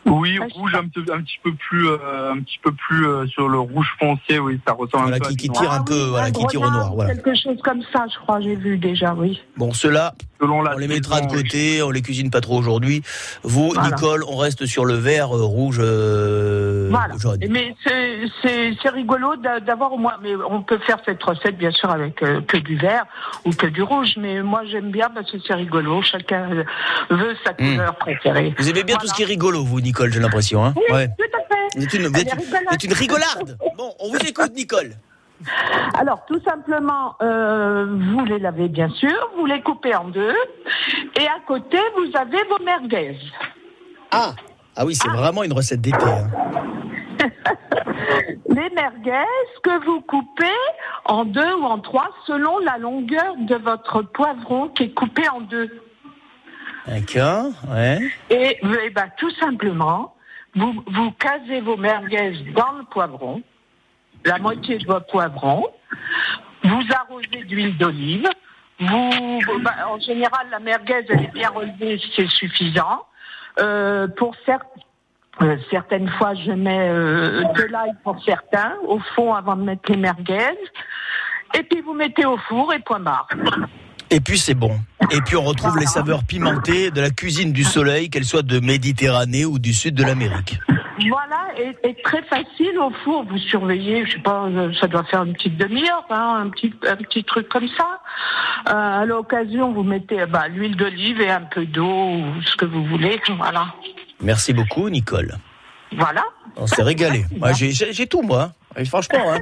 Oui, 0.07 0.39
rouge 0.55 0.75
un 0.75 0.89
petit, 0.89 1.11
un 1.13 1.21
petit 1.21 1.39
peu 1.43 1.53
plus, 1.53 1.89
euh, 1.89 2.33
un 2.33 2.39
petit 2.41 2.59
peu 2.63 2.73
plus 2.73 3.07
euh, 3.07 3.27
sur 3.27 3.49
le 3.49 3.59
rouge 3.59 3.89
foncé, 3.99 4.39
oui, 4.39 4.59
ça 4.67 4.73
ressemble 4.73 5.05
Voilà, 5.09 5.17
un 5.17 5.19
peu. 5.21 5.29
qui, 5.29 5.35
à 5.35 5.37
qui 5.37 5.49
tire 5.51 5.63
noir. 5.63 5.75
un 5.75 5.83
peu, 5.85 6.05
voilà, 6.09 6.31
qui 6.31 6.47
tire 6.47 6.63
au 6.63 6.71
noir. 6.71 6.95
Voilà. 6.95 7.15
Quelque 7.15 7.35
chose 7.35 7.59
comme 7.63 7.83
ça, 7.93 8.07
je 8.13 8.19
crois, 8.21 8.41
j'ai 8.41 8.57
vu 8.57 8.79
déjà, 8.79 9.15
oui. 9.15 9.41
Bon, 9.57 9.73
ceux-là, 9.73 10.15
on 10.41 10.63
les 10.79 10.89
mettra 10.89 11.21
de 11.21 11.31
côté, 11.31 11.83
on 11.83 11.91
les 11.91 12.01
cuisine 12.03 12.31
pas 12.31 12.41
trop 12.41 12.59
aujourd'hui. 12.59 13.03
Vous, 13.43 13.73
Voilà. 13.75 13.91
Nicole, 13.91 14.25
on 14.27 14.37
reste 14.37 14.65
sur 14.67 14.87
le 14.87 14.95
vert 14.95 15.37
euh, 15.37 15.43
rouge 15.45 15.79
euh, 15.81 16.89
Voilà. 16.91 17.15
jaune. 17.19 17.39
Mais 17.51 17.75
c'est- 17.85 18.01
rigolo 18.91 19.37
d'a- 19.37 19.61
d'avoir 19.61 19.93
au 19.93 19.99
moins. 19.99 20.15
Mais 20.23 20.35
on 20.49 20.63
peut 20.63 20.79
faire 20.79 20.99
cette 21.07 21.23
recette 21.23 21.57
bien 21.57 21.71
sûr 21.71 21.91
avec 21.91 22.21
euh, 22.23 22.41
que 22.41 22.57
du 22.57 22.77
vert 22.77 23.05
ou 23.45 23.51
que 23.53 23.67
du 23.67 23.83
rouge. 23.83 24.15
Mais 24.19 24.43
moi 24.43 24.63
j'aime 24.71 24.91
bien 24.91 25.09
parce 25.15 25.31
que 25.31 25.39
c'est 25.47 25.55
rigolo. 25.55 26.03
Chacun 26.03 26.49
veut 27.11 27.37
sa 27.45 27.53
couleur 27.55 27.95
préférée. 27.97 28.51
Hmm. 28.51 28.55
Vous 28.59 28.69
aimez 28.69 28.83
bien 28.83 28.97
tout 28.97 29.07
ce 29.07 29.15
qui 29.15 29.23
est 29.23 29.27
rigolo, 29.27 29.63
vous, 29.65 29.81
Nicole, 29.81 29.90
j'ai 30.11 30.21
l'impression. 30.21 30.65
Hein 30.65 30.73
Oui, 30.77 30.83
ouais. 30.93 31.09
tout 31.19 31.25
à 31.37 31.55
fait. 31.55 31.79
Vous 31.79 31.85
êtes 31.85 31.95
une, 31.95 32.07
vous 32.09 32.15
Elle 32.15 32.21
êtes 32.23 32.29
est 32.29 32.35
une- 32.35 32.41
rigolote. 32.43 32.65
vous 32.69 32.75
êtes 32.75 32.85
une 32.85 32.93
rigolarde. 32.93 33.59
Bon, 33.77 33.95
on 34.01 34.09
vous 34.11 34.19
écoute, 34.27 34.53
Nicole. 34.55 34.91
Alors 35.99 36.25
tout 36.27 36.41
simplement, 36.43 37.15
euh, 37.23 37.87
vous 38.13 38.25
les 38.27 38.39
lavez 38.39 38.69
bien 38.69 38.91
sûr, 38.91 39.31
vous 39.39 39.47
les 39.47 39.63
coupez 39.63 39.95
en 39.95 40.09
deux, 40.09 40.35
et 41.19 41.27
à 41.27 41.39
côté 41.47 41.79
vous 41.97 42.15
avez 42.19 42.37
vos 42.51 42.63
merguez. 42.63 43.17
Ah, 44.11 44.33
ah 44.77 44.85
oui, 44.85 44.95
c'est 44.95 45.09
vraiment 45.09 45.43
une 45.43 45.53
recette 45.55 45.81
d'été. 45.81 45.97
hein. 46.05 46.29
Les 48.49 48.69
merguez 48.71 49.25
que 49.63 49.85
vous 49.85 50.01
coupez 50.03 50.45
en 51.05 51.25
deux 51.25 51.55
ou 51.55 51.65
en 51.65 51.79
trois 51.79 52.11
selon 52.27 52.59
la 52.59 52.79
longueur 52.79 53.35
de 53.39 53.55
votre 53.57 54.03
poivron 54.03 54.69
qui 54.69 54.85
est 54.85 54.95
coupé 54.95 55.23
en 55.29 55.41
deux. 55.41 55.71
D'accord, 56.87 57.53
ouais. 57.69 57.99
Et, 58.31 58.59
eh 58.63 58.91
ben, 58.91 59.09
tout 59.17 59.31
simplement, 59.37 60.15
vous, 60.55 61.11
casez 61.19 61.61
vos 61.61 61.77
merguez 61.77 62.33
dans 62.55 62.73
le 62.73 62.85
poivron, 62.91 63.43
la 64.25 64.39
moitié 64.39 64.79
de 64.79 64.87
votre 64.87 65.07
poivron, 65.07 65.67
vous 66.65 66.83
arrosez 66.95 67.45
d'huile 67.45 67.77
d'olive, 67.79 68.29
vous, 68.81 69.41
bah, 69.61 69.75
en 69.89 70.01
général, 70.01 70.49
la 70.51 70.59
merguez, 70.59 71.05
elle 71.09 71.25
est 71.25 71.33
bien 71.33 71.51
relevée, 71.51 72.01
c'est 72.17 72.29
suffisant. 72.29 73.07
Euh, 73.59 74.09
pour 74.09 74.35
euh, 75.43 75.57
certaines 75.71 76.09
fois, 76.09 76.35
je 76.35 76.53
mets 76.53 76.89
euh, 76.89 77.45
de 77.55 77.63
l'ail 77.65 77.93
pour 78.03 78.23
certains, 78.25 78.75
au 78.87 78.99
fond, 79.15 79.35
avant 79.35 79.57
de 79.57 79.63
mettre 79.63 79.91
les 79.91 79.99
merguez. 79.99 80.59
Et 81.55 81.63
puis, 81.63 81.81
vous 81.81 81.95
mettez 81.95 82.25
au 82.25 82.37
four 82.37 82.73
et 82.73 82.79
point 82.79 83.01
barre. 83.01 83.29
Et 84.11 84.21
puis 84.21 84.39
c'est 84.39 84.55
bon. 84.55 84.73
Et 85.13 85.21
puis 85.21 85.37
on 85.37 85.43
retrouve 85.43 85.79
les 85.79 85.87
saveurs 85.87 86.25
pimentées 86.25 86.91
de 86.91 87.01
la 87.01 87.11
cuisine 87.11 87.53
du 87.53 87.65
soleil, 87.65 88.11
qu'elle 88.11 88.25
soit 88.25 88.43
de 88.43 88.61
Méditerranée 88.61 89.45
ou 89.45 89.59
du 89.59 89.73
sud 89.73 89.95
de 89.95 90.05
l'Amérique. 90.05 90.59
Voilà, 91.09 91.49
et, 91.59 91.89
et 91.89 91.95
très 92.03 92.23
facile 92.25 92.79
au 92.79 92.91
four. 93.05 93.25
Vous 93.25 93.39
surveillez, 93.39 94.05
je 94.05 94.13
sais 94.13 94.19
pas, 94.19 94.47
euh, 94.47 94.73
ça 94.79 94.87
doit 94.87 95.05
faire 95.05 95.23
une 95.23 95.33
petite 95.33 95.57
demi-heure, 95.57 96.05
hein, 96.11 96.43
un 96.45 96.51
petit 96.51 96.75
un 96.87 96.97
petit 96.97 97.25
truc 97.25 97.49
comme 97.49 97.69
ça. 97.69 98.01
Euh, 98.69 99.01
à 99.03 99.07
l'occasion, 99.07 99.73
vous 99.73 99.83
mettez 99.83 100.21
euh, 100.21 100.27
bah, 100.27 100.49
l'huile 100.49 100.77
d'olive 100.77 101.21
et 101.21 101.31
un 101.31 101.43
peu 101.43 101.65
d'eau 101.65 102.11
ou 102.11 102.43
ce 102.45 102.57
que 102.57 102.67
vous 102.67 102.85
voulez. 102.85 103.21
Voilà, 103.39 103.75
Merci 104.21 104.53
beaucoup, 104.53 104.91
Nicole. 104.91 105.37
Voilà. 105.97 106.23
On 106.57 106.67
s'est 106.67 106.83
régalé. 106.83 107.25
Moi, 107.37 107.53
j'ai- 107.53 107.73
j'ai 107.73 107.93
j'ai 107.93 108.07
tout, 108.07 108.23
moi. 108.23 108.53
Et 108.77 108.85
franchement, 108.85 109.33
hein. 109.33 109.41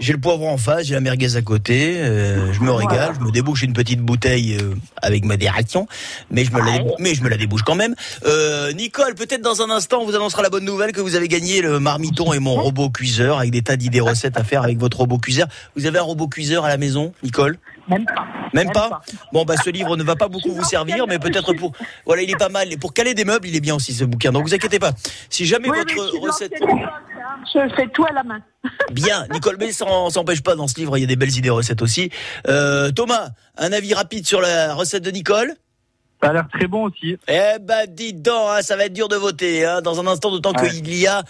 j'ai 0.00 0.12
le 0.12 0.18
poivron 0.20 0.50
en 0.50 0.58
face, 0.58 0.84
j'ai 0.86 0.92
la 0.94 1.00
merguez 1.00 1.36
à 1.36 1.40
côté, 1.42 1.94
euh, 1.96 2.52
je 2.52 2.60
me 2.60 2.70
régale, 2.70 3.14
je 3.18 3.24
me 3.24 3.30
débouche 3.30 3.62
une 3.62 3.72
petite 3.72 4.00
bouteille 4.02 4.58
euh, 4.60 4.74
avec 5.00 5.24
modération, 5.24 5.88
mais 6.30 6.44
je 6.44 6.52
me 6.52 6.60
la, 6.60 6.84
mais 6.98 7.14
je 7.14 7.22
me 7.22 7.30
la 7.30 7.38
débouche 7.38 7.62
quand 7.62 7.74
même. 7.74 7.94
Euh, 8.26 8.72
Nicole, 8.74 9.14
peut-être 9.14 9.40
dans 9.40 9.62
un 9.62 9.70
instant, 9.70 10.00
on 10.02 10.04
vous 10.04 10.14
annoncera 10.14 10.42
la 10.42 10.50
bonne 10.50 10.66
nouvelle 10.66 10.92
que 10.92 11.00
vous 11.00 11.14
avez 11.14 11.26
gagné 11.28 11.62
le 11.62 11.80
marmiton 11.80 12.34
et 12.34 12.38
mon 12.38 12.54
robot 12.54 12.90
cuiseur 12.90 13.38
avec 13.38 13.50
des 13.50 13.62
tas 13.62 13.76
d'idées 13.76 14.00
recettes 14.00 14.36
à 14.36 14.44
faire 14.44 14.62
avec 14.62 14.76
votre 14.76 14.98
robot 14.98 15.16
cuiseur. 15.16 15.48
Vous 15.74 15.86
avez 15.86 15.98
un 15.98 16.02
robot 16.02 16.28
cuiseur 16.28 16.66
à 16.66 16.68
la 16.68 16.76
maison, 16.76 17.14
Nicole? 17.22 17.56
Même 17.88 18.04
pas. 18.04 18.26
Même 18.52 18.72
pas 18.72 19.00
Bon, 19.32 19.44
bah, 19.44 19.54
ce 19.62 19.70
livre 19.70 19.96
ne 19.96 20.02
va 20.02 20.16
pas 20.16 20.28
beaucoup 20.28 20.52
vous 20.54 20.64
servir, 20.64 21.06
mais 21.06 21.18
peut-être 21.18 21.52
pour. 21.54 21.72
Voilà, 22.04 22.22
il 22.22 22.30
est 22.30 22.36
pas 22.36 22.48
mal. 22.48 22.72
Et 22.72 22.76
pour 22.76 22.92
caler 22.94 23.14
des 23.14 23.24
meubles, 23.24 23.46
il 23.48 23.54
est 23.56 23.60
bien 23.60 23.74
aussi, 23.76 23.92
ce 23.94 24.04
bouquin. 24.04 24.32
Donc, 24.32 24.44
vous 24.46 24.54
inquiétez 24.54 24.78
pas. 24.78 24.92
Si 25.30 25.46
jamais 25.46 25.68
Oui, 25.70 25.78
votre 25.78 26.18
recette. 26.20 26.52
hein. 26.62 26.76
Je 27.54 27.74
fais 27.74 27.86
tout 27.88 28.04
à 28.04 28.12
la 28.12 28.22
main. 28.22 28.40
Bien, 28.92 29.26
Nicole, 29.30 29.56
mais 29.58 29.70
ça 29.72 29.84
n'en- 29.84 30.10
ça 30.10 30.20
n'empêche 30.20 30.42
pas 30.42 30.54
dans 30.56 30.66
ce 30.66 30.76
livre, 30.76 30.96
il 30.96 31.02
y 31.02 31.04
a 31.04 31.06
des 31.06 31.16
belles 31.16 31.36
idées 31.36 31.50
recettes 31.50 31.82
aussi. 31.82 32.10
Euh, 32.48 32.90
Thomas, 32.90 33.28
un 33.56 33.72
avis 33.72 33.94
rapide 33.94 34.26
sur 34.26 34.40
la 34.40 34.74
recette 34.74 35.02
de 35.04 35.10
Nicole 35.10 35.52
Ça 36.26 36.30
a 36.30 36.32
l'air 36.34 36.48
très 36.52 36.66
bon 36.66 36.86
aussi. 36.86 37.16
Eh 37.28 37.58
ben, 37.60 37.86
dis 37.88 38.12
donc, 38.12 38.34
hein, 38.50 38.62
ça 38.62 38.76
va 38.76 38.84
être 38.86 38.92
dur 38.92 39.08
de 39.08 39.16
voter 39.16 39.64
hein, 39.64 39.80
dans 39.80 40.00
un 40.00 40.06
instant, 40.06 40.30
d'autant 40.30 40.52
Ouais. 40.60 40.68
qu'il 40.70 40.94
y 40.94 41.06
a 41.06 41.22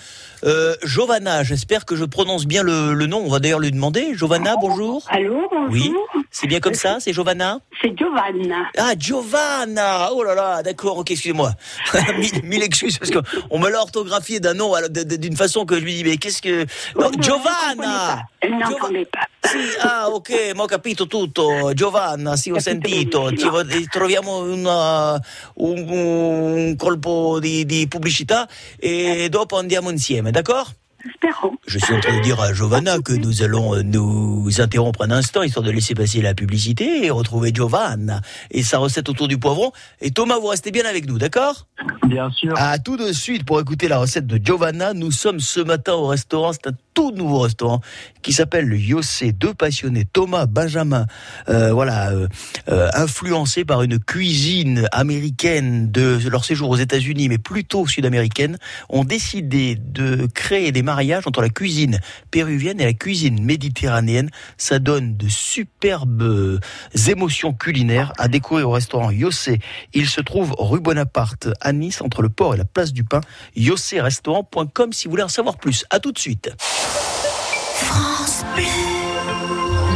euh, 0.44 0.74
Giovanna. 0.84 1.42
J'espère 1.42 1.84
que 1.84 1.96
je 1.96 2.04
prononce 2.04 2.46
bien 2.46 2.62
le, 2.62 2.94
le 2.94 3.06
nom. 3.06 3.22
On 3.24 3.28
va 3.30 3.38
d'ailleurs 3.38 3.58
lui 3.60 3.70
demander. 3.72 4.14
Giovanna, 4.14 4.54
bonjour. 4.60 5.04
Allô, 5.08 5.48
bonjour. 5.50 5.68
Oui, 5.70 5.92
c'est 6.30 6.46
bien 6.46 6.60
comme 6.60 6.74
ça, 6.74 6.98
c'est 7.00 7.12
Giovanna 7.12 7.58
C'est 7.82 7.96
Giovanna. 7.96 8.68
Ah, 8.78 8.92
Giovanna 8.98 10.10
Oh 10.12 10.22
là 10.22 10.34
là, 10.34 10.62
d'accord, 10.62 10.98
ok, 10.98 11.10
excusez-moi. 11.10 11.52
mille, 12.18 12.42
mille 12.44 12.62
excuses, 12.62 12.98
parce 12.98 13.10
qu'on 13.10 13.58
me 13.58 13.68
l'a 13.70 13.80
orthographié 13.80 14.40
d'un 14.40 14.54
nom, 14.54 14.72
d'une 14.90 15.36
façon 15.36 15.64
que 15.66 15.78
je 15.78 15.84
lui 15.84 15.94
dis, 15.96 16.04
mais 16.04 16.16
qu'est-ce 16.16 16.40
que... 16.42 16.64
Non, 16.98 17.10
Giovanna 17.18 18.22
Elle 18.40 18.56
n'entendait 18.58 19.04
pas. 19.06 19.26
Sì, 19.48 19.58
ah, 19.80 20.08
ok, 20.10 20.32
ma 20.56 20.64
ho 20.64 20.66
capito 20.66 21.06
tutto. 21.06 21.72
Giovanna, 21.74 22.36
sì, 22.36 22.50
ho 22.50 22.58
sentito. 22.58 23.30
Ci 23.32 23.44
vo- 23.48 23.62
troviamo 23.90 24.38
una- 24.38 24.85
un, 24.86 25.20
un 25.56 26.76
colpo 26.76 27.38
di, 27.40 27.64
di 27.64 27.86
pubblicità 27.88 28.48
e 28.78 29.28
dopo 29.28 29.56
andiamo 29.56 29.90
insieme, 29.90 30.30
d'accord? 30.30 30.72
Je 31.66 31.78
suis 31.78 31.94
en 31.94 32.00
train 32.00 32.16
de 32.16 32.22
dire 32.22 32.40
à 32.40 32.52
Giovanna 32.52 32.98
que 32.98 33.12
nous 33.12 33.42
allons 33.42 33.80
nous 33.84 34.60
interrompre 34.60 35.02
un 35.02 35.12
instant, 35.12 35.42
histoire 35.42 35.64
de 35.64 35.70
laisser 35.70 35.94
passer 35.94 36.20
la 36.20 36.34
publicité 36.34 37.04
et 37.04 37.10
retrouver 37.10 37.52
Giovanna 37.54 38.20
et 38.50 38.64
sa 38.64 38.78
recette 38.78 39.08
autour 39.08 39.28
du 39.28 39.38
poivron. 39.38 39.70
Et 40.00 40.10
Thomas, 40.10 40.38
vous 40.38 40.48
restez 40.48 40.72
bien 40.72 40.84
avec 40.84 41.06
nous, 41.06 41.18
d'accord? 41.18 41.66
Bien 42.08 42.30
sûr. 42.30 42.54
À 42.56 42.78
tout 42.78 42.96
de 42.96 43.12
suite 43.12 43.44
pour 43.44 43.60
écouter 43.60 43.86
la 43.86 43.98
recette 43.98 44.26
de 44.26 44.44
Giovanna. 44.44 44.94
Nous 44.94 45.12
sommes 45.12 45.38
ce 45.38 45.60
matin 45.60 45.92
au 45.92 46.06
restaurant, 46.08 46.52
c'est 46.52 46.66
un 46.66 46.74
tout 46.96 47.12
nouveau 47.12 47.40
restaurant 47.40 47.82
qui 48.22 48.32
s'appelle 48.32 48.66
le 48.66 48.78
Yossé. 48.78 49.32
Deux 49.32 49.52
passionnés, 49.52 50.06
Thomas, 50.10 50.46
Benjamin, 50.46 51.06
euh, 51.50 51.72
voilà, 51.72 52.10
euh, 52.10 52.26
euh, 52.70 52.88
influencés 52.94 53.66
par 53.66 53.82
une 53.82 53.98
cuisine 53.98 54.88
américaine 54.92 55.92
de 55.92 56.18
leur 56.28 56.46
séjour 56.46 56.70
aux 56.70 56.76
États-Unis, 56.76 57.28
mais 57.28 57.36
plutôt 57.36 57.86
sud-américaine, 57.86 58.56
ont 58.88 59.04
décidé 59.04 59.76
de 59.76 60.26
créer 60.34 60.72
des 60.72 60.82
mariages 60.82 61.26
entre 61.26 61.42
la 61.42 61.50
cuisine 61.50 62.00
péruvienne 62.30 62.80
et 62.80 62.86
la 62.86 62.94
cuisine 62.94 63.44
méditerranéenne. 63.44 64.30
Ça 64.56 64.78
donne 64.78 65.18
de 65.18 65.28
superbes 65.28 66.22
euh, 66.22 66.60
émotions 67.08 67.52
culinaires 67.52 68.14
à 68.16 68.26
découvrir 68.28 68.70
au 68.70 68.72
restaurant 68.72 69.10
Yossé. 69.10 69.58
Il 69.92 70.08
se 70.08 70.22
trouve 70.22 70.54
rue 70.58 70.80
Bonaparte 70.80 71.48
à 71.60 71.74
Nice, 71.74 72.00
entre 72.00 72.22
le 72.22 72.30
port 72.30 72.54
et 72.54 72.56
la 72.56 72.64
place 72.64 72.94
du 72.94 73.04
Pain. 73.04 73.20
yossérestaurant.com 73.54 74.94
si 74.94 75.04
vous 75.04 75.10
voulez 75.10 75.22
en 75.22 75.28
savoir 75.28 75.58
plus. 75.58 75.84
À 75.90 76.00
tout 76.00 76.12
de 76.12 76.18
suite. 76.18 76.50
France 77.76 78.42
Bleu. 78.54 78.95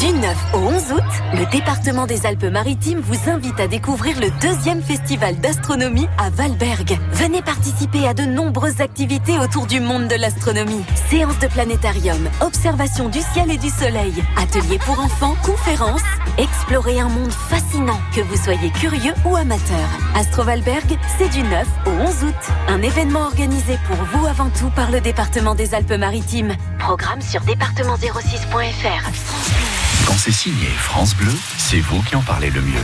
Du 0.01 0.15
9 0.15 0.35
au 0.55 0.59
11 0.61 0.93
août, 0.93 1.03
le 1.35 1.45
département 1.51 2.07
des 2.07 2.25
Alpes-Maritimes 2.25 3.01
vous 3.01 3.29
invite 3.29 3.61
à 3.61 3.69
découvrir 3.69 4.19
le 4.19 4.31
deuxième 4.41 4.83
festival 4.83 5.39
d'astronomie 5.41 6.07
à 6.17 6.31
Valberg. 6.31 6.99
Venez 7.13 7.43
participer 7.43 8.09
à 8.09 8.15
de 8.15 8.23
nombreuses 8.23 8.81
activités 8.81 9.39
autour 9.39 9.67
du 9.67 9.79
monde 9.79 10.09
de 10.09 10.15
l'astronomie. 10.15 10.87
Séances 11.11 11.39
de 11.41 11.49
planétarium, 11.49 12.31
observation 12.41 13.11
du 13.11 13.21
ciel 13.21 13.51
et 13.51 13.59
du 13.59 13.69
soleil, 13.69 14.15
ateliers 14.39 14.79
pour 14.79 14.99
enfants, 15.01 15.37
conférences. 15.43 16.01
Explorez 16.39 16.99
un 16.99 17.11
monde 17.11 17.33
fascinant, 17.33 18.01
que 18.17 18.23
vous 18.23 18.43
soyez 18.43 18.71
curieux 18.71 19.13
ou 19.27 19.37
amateur. 19.37 19.87
Astro 20.15 20.45
Valberg, 20.45 20.97
c'est 21.19 21.29
du 21.29 21.43
9 21.43 21.69
au 21.85 21.91
11 21.91 22.25
août. 22.25 22.53
Un 22.69 22.81
événement 22.81 23.25
organisé 23.25 23.79
pour 23.87 23.97
vous 23.97 24.27
avant 24.27 24.49
tout 24.49 24.71
par 24.71 24.91
le 24.91 25.03
département 25.03 25.55
des 25.55 25.75
Alpes-Maritimes. 25.75 26.57
Programme 26.79 27.21
sur 27.21 27.43
département06.fr. 27.43 29.90
Quand 30.11 30.17
c'est 30.19 30.33
signé 30.33 30.67
France 30.67 31.15
Bleu, 31.15 31.31
c'est 31.57 31.79
vous 31.79 32.03
qui 32.03 32.17
en 32.17 32.21
parlez 32.23 32.51
le 32.51 32.61
mieux. 32.61 32.83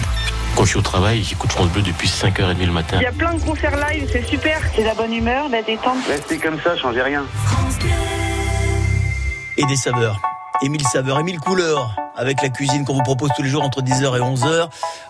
Quand 0.55 0.63
je 0.63 0.69
suis 0.69 0.79
au 0.79 0.83
travail, 0.83 1.25
j'écoute 1.25 1.51
France 1.51 1.67
Bleu 1.71 1.83
depuis 1.83 2.07
5h30 2.07 2.65
le 2.65 2.71
matin. 2.71 2.99
Il 3.01 3.03
y 3.03 3.07
a 3.07 3.11
plein 3.11 3.35
de 3.35 3.41
concerts 3.41 3.77
live, 3.77 4.09
c'est 4.13 4.25
super. 4.25 4.61
C'est 4.77 4.85
la 4.85 4.95
bonne 4.95 5.13
humeur, 5.13 5.49
la 5.49 5.61
détente. 5.61 5.99
Restez 6.07 6.39
comme 6.39 6.61
ça, 6.63 6.77
changez 6.77 7.03
rien. 7.03 7.25
Et 9.57 9.65
des 9.67 9.75
saveurs. 9.75 10.21
Et 10.63 10.69
mille 10.69 10.87
saveurs 10.87 11.19
et 11.19 11.25
mille 11.25 11.41
couleurs 11.41 11.97
avec 12.15 12.41
la 12.43 12.49
cuisine 12.49 12.85
qu'on 12.85 12.95
vous 12.95 13.03
propose 13.03 13.31
tous 13.35 13.43
les 13.43 13.51
jours 13.51 13.65
entre 13.65 13.83
10h 13.83 14.17
et 14.17 14.21
11h. 14.21 14.69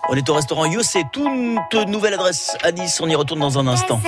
On 0.08 0.14
est 0.14 0.26
au 0.30 0.34
restaurant 0.34 0.64
Yossé, 0.64 1.02
toute 1.12 1.88
nouvelle 1.88 2.14
adresse 2.14 2.56
à 2.62 2.72
Nice. 2.72 2.98
On 3.02 3.08
y 3.10 3.14
retourne 3.14 3.40
dans 3.40 3.58
un 3.58 3.66
instant. 3.66 4.00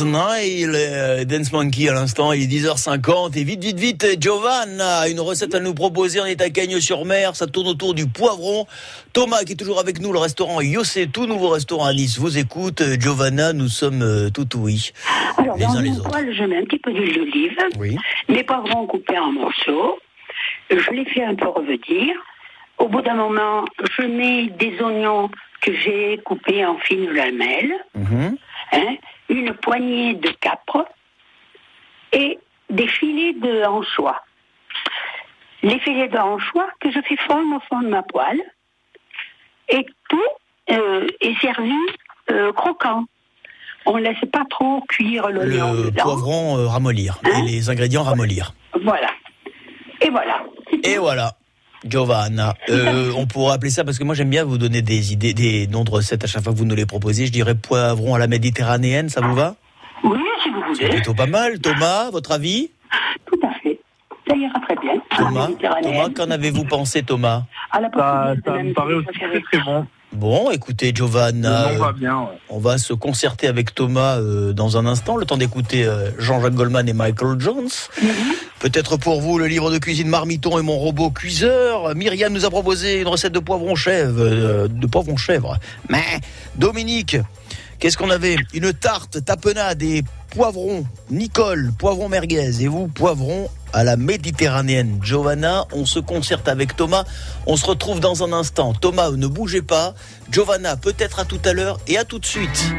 Stones 0.00 0.12
Nile, 0.12 0.72
euh, 0.74 1.24
Dance 1.26 1.52
Monkey 1.52 1.86
à 1.90 1.92
l'instant, 1.92 2.32
il 2.32 2.44
est 2.44 2.46
10h50 2.46 3.36
et 3.38 3.44
vite, 3.44 3.62
vite, 3.62 3.78
vite, 3.78 4.06
Giovanna, 4.18 5.06
une 5.10 5.20
recette 5.20 5.54
à 5.54 5.60
nous 5.60 5.74
proposer, 5.74 6.22
on 6.22 6.24
est 6.24 6.40
à 6.40 6.48
Cagnes-sur-Mer, 6.48 7.36
ça 7.36 7.46
tourne 7.46 7.66
autour 7.68 7.92
du 7.92 8.06
poivron. 8.06 8.66
Thomas 9.12 9.44
qui 9.44 9.52
est 9.52 9.56
toujours 9.56 9.78
avec 9.78 10.00
nous, 10.00 10.10
le 10.14 10.18
restaurant 10.18 10.62
Yossé, 10.62 11.06
tout 11.08 11.26
nouveau 11.26 11.50
restaurant 11.50 11.84
à 11.84 11.92
Nice, 11.92 12.18
vous 12.18 12.38
écoute. 12.38 12.80
Euh, 12.80 12.96
Giovanna, 12.98 13.52
nous 13.52 13.68
sommes 13.68 14.00
euh, 14.00 14.30
tout 14.30 14.48
oui. 14.56 14.90
Alors, 15.36 15.58
les 15.58 15.64
dans 15.66 15.80
les 15.80 15.90
mon 15.90 16.00
poêle, 16.02 16.34
je 16.34 16.44
mets 16.44 16.56
un 16.56 16.64
petit 16.64 16.78
peu 16.78 16.92
d'huile 16.94 17.14
d'olive, 17.16 17.58
Oui. 17.78 17.98
mes 18.30 18.42
poivrons 18.42 18.86
coupés 18.86 19.18
en 19.18 19.32
morceaux, 19.32 19.98
je 20.70 20.90
les 20.92 21.04
fais 21.12 21.24
un 21.24 21.34
peu 21.34 21.48
revenir. 21.48 22.14
Au 22.78 22.88
bout 22.88 23.02
d'un 23.02 23.16
moment, 23.16 23.66
je 23.98 24.06
mets 24.06 24.46
des 24.58 24.80
oignons 24.82 25.28
que 25.60 25.72
j'ai 25.74 26.18
coupés 26.24 26.64
en 26.64 26.78
fines 26.78 27.10
lamelles, 27.10 27.74
Mhm. 27.94 28.36
hein, 28.72 28.96
une 29.30 29.54
poignée 29.54 30.14
de 30.14 30.28
capres 30.40 30.84
et 32.12 32.38
des 32.68 32.88
filets 32.88 33.32
de 33.34 33.64
anchois. 33.64 34.22
Les 35.62 35.78
filets 35.80 36.08
de 36.08 36.18
anchois 36.18 36.68
que 36.80 36.90
je 36.90 37.00
fais 37.08 37.16
fondre 37.26 37.56
au 37.56 37.60
fond 37.60 37.80
de 37.80 37.88
ma 37.88 38.02
poêle 38.02 38.40
et 39.68 39.86
tout 40.08 40.20
euh, 40.70 41.06
est 41.20 41.38
servi 41.40 41.72
euh, 42.30 42.52
croquant. 42.52 43.04
On 43.86 43.96
ne 43.96 44.02
laisse 44.02 44.24
pas 44.32 44.44
trop 44.50 44.82
cuire 44.88 45.28
l'oignon 45.30 45.72
Le 45.72 45.84
dedans. 45.84 46.02
poivron 46.02 46.58
euh, 46.58 46.66
ramollir, 46.66 47.18
et 47.24 47.42
les 47.42 47.70
ingrédients 47.70 48.02
ramollir. 48.02 48.52
Voilà. 48.82 49.10
Et 50.02 50.10
voilà. 50.10 50.42
Et 50.84 50.98
voilà. 50.98 51.32
Giovanna, 51.84 52.54
Euh, 52.68 53.12
on 53.16 53.26
pourrait 53.26 53.54
appeler 53.54 53.70
ça 53.70 53.84
parce 53.84 53.98
que 53.98 54.04
moi 54.04 54.14
j'aime 54.14 54.30
bien 54.30 54.44
vous 54.44 54.58
donner 54.58 54.82
des 54.82 55.12
idées, 55.12 55.32
des 55.34 55.66
noms 55.66 55.84
de 55.84 55.90
recettes 55.90 56.24
à 56.24 56.26
chaque 56.26 56.42
fois 56.44 56.52
que 56.52 56.58
vous 56.58 56.64
nous 56.66 56.74
les 56.76 56.86
proposez. 56.86 57.26
Je 57.26 57.32
dirais 57.32 57.54
poivron 57.54 58.14
à 58.14 58.18
la 58.18 58.26
méditerranéenne, 58.26 59.08
ça 59.08 59.20
vous 59.22 59.34
va? 59.34 59.56
Oui, 60.04 60.18
si 60.42 60.50
vous 60.50 60.60
C'est 60.74 60.84
voulez. 60.84 60.96
plutôt 60.96 61.14
pas 61.14 61.26
mal. 61.26 61.58
Thomas, 61.60 62.10
votre 62.10 62.32
avis? 62.32 62.70
Ça 64.28 64.36
ira 64.36 64.60
très 64.60 64.76
bien. 64.76 64.92
Thomas, 65.16 65.48
Thomas 65.82 66.08
qu'en 66.14 66.30
avez-vous 66.30 66.64
pensé, 66.64 67.02
Thomas? 67.02 67.42
À 67.72 67.80
la 67.80 67.90
Ça, 67.90 68.34
ça 68.44 68.62
me 68.62 68.72
paraît 68.72 68.94
aussi 68.94 69.08
très 69.08 69.40
très 69.40 69.58
bon. 69.64 69.86
Bon, 70.12 70.50
écoutez, 70.50 70.92
Giovanna, 70.92 71.72
va 71.78 71.88
euh, 71.88 71.92
bien. 71.92 72.18
ouais. 72.22 72.38
on 72.48 72.58
va 72.58 72.78
se 72.78 72.92
concerter 72.92 73.46
avec 73.46 73.74
Thomas 73.74 74.18
euh, 74.18 74.52
dans 74.52 74.76
un 74.76 74.84
instant, 74.86 75.16
le 75.16 75.24
temps 75.24 75.36
d'écouter 75.36 75.84
euh, 75.84 76.10
Jean-Jacques 76.18 76.54
Goldman 76.54 76.88
et 76.88 76.92
Michael 76.92 77.38
Jones. 77.38 77.68
Peut-être 78.58 78.96
pour 78.96 79.20
vous 79.20 79.38
le 79.38 79.46
livre 79.46 79.70
de 79.70 79.78
cuisine 79.78 80.08
Marmiton 80.08 80.58
et 80.58 80.62
mon 80.62 80.76
robot 80.76 81.10
cuiseur. 81.10 81.94
Myriam 81.94 82.32
nous 82.32 82.44
a 82.44 82.50
proposé 82.50 83.00
une 83.00 83.06
recette 83.06 83.32
de 83.32 83.38
poivron 83.38 83.76
chèvre, 83.76 84.20
euh, 84.20 84.68
de 84.68 84.86
poivron 84.88 85.16
chèvre. 85.16 85.58
Mais 85.88 86.04
Dominique, 86.56 87.16
qu'est-ce 87.78 87.96
qu'on 87.96 88.10
avait? 88.10 88.36
Une 88.52 88.72
tarte 88.72 89.24
tapenade 89.24 89.80
et 89.82 90.02
poivron. 90.30 90.84
Nicole, 91.10 91.72
poivron 91.78 92.08
merguez 92.08 92.62
et 92.62 92.68
vous 92.68 92.88
poivron 92.88 93.48
à 93.72 93.84
la 93.84 93.96
méditerranéenne. 93.96 94.98
Giovanna, 95.02 95.66
on 95.72 95.84
se 95.84 95.98
concerte 95.98 96.48
avec 96.48 96.76
Thomas. 96.76 97.04
On 97.46 97.56
se 97.56 97.66
retrouve 97.66 98.00
dans 98.00 98.24
un 98.24 98.32
instant. 98.32 98.72
Thomas, 98.72 99.10
ne 99.10 99.26
bougez 99.26 99.62
pas. 99.62 99.94
Giovanna, 100.30 100.76
peut-être 100.76 101.20
à 101.20 101.24
tout 101.24 101.40
à 101.44 101.52
l'heure 101.52 101.78
et 101.86 101.98
à 101.98 102.04
tout 102.04 102.18
de 102.18 102.26
suite. 102.26 102.72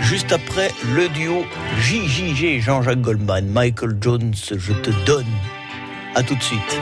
Juste 0.00 0.32
après 0.32 0.70
le 0.94 1.08
duo 1.08 1.44
JJG, 1.80 2.60
Jean-Jacques 2.60 3.00
Goldman, 3.00 3.46
Michael 3.46 3.96
Jones, 4.00 4.34
je 4.34 4.72
te 4.72 4.90
donne. 5.04 5.26
À 6.14 6.22
tout 6.22 6.34
de 6.34 6.42
suite. 6.42 6.80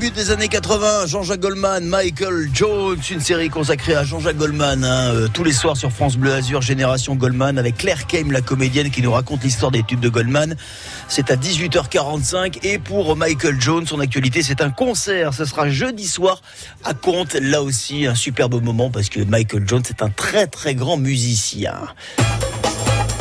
Début 0.00 0.14
des 0.14 0.30
années 0.30 0.48
80, 0.48 1.08
Jean-Jacques 1.08 1.40
Goldman, 1.40 1.84
Michael 1.84 2.48
Jones, 2.54 2.98
une 3.10 3.20
série 3.20 3.50
consacrée 3.50 3.94
à 3.94 4.02
Jean-Jacques 4.02 4.38
Goldman, 4.38 4.82
hein, 4.82 5.12
euh, 5.12 5.28
tous 5.28 5.44
les 5.44 5.52
soirs 5.52 5.76
sur 5.76 5.92
France 5.92 6.16
Bleu 6.16 6.32
Azur, 6.32 6.62
Génération 6.62 7.16
Goldman, 7.16 7.58
avec 7.58 7.76
Claire 7.76 8.06
Kame, 8.06 8.32
la 8.32 8.40
comédienne 8.40 8.90
qui 8.90 9.02
nous 9.02 9.12
raconte 9.12 9.42
l'histoire 9.42 9.70
des 9.70 9.82
tubes 9.82 10.00
de 10.00 10.08
Goldman. 10.08 10.56
C'est 11.08 11.30
à 11.30 11.36
18h45 11.36 12.60
et 12.62 12.78
pour 12.78 13.14
Michael 13.14 13.60
Jones, 13.60 13.86
son 13.86 14.00
actualité, 14.00 14.42
c'est 14.42 14.62
un 14.62 14.70
concert. 14.70 15.34
Ce 15.34 15.44
sera 15.44 15.68
jeudi 15.68 16.08
soir 16.08 16.40
à 16.84 16.94
Comte. 16.94 17.34
Là 17.34 17.62
aussi, 17.62 18.06
un 18.06 18.14
superbe 18.14 18.62
moment 18.62 18.90
parce 18.90 19.10
que 19.10 19.20
Michael 19.20 19.64
Jones 19.68 19.82
est 19.86 20.02
un 20.02 20.08
très 20.08 20.46
très 20.46 20.74
grand 20.74 20.96
musicien. 20.96 21.74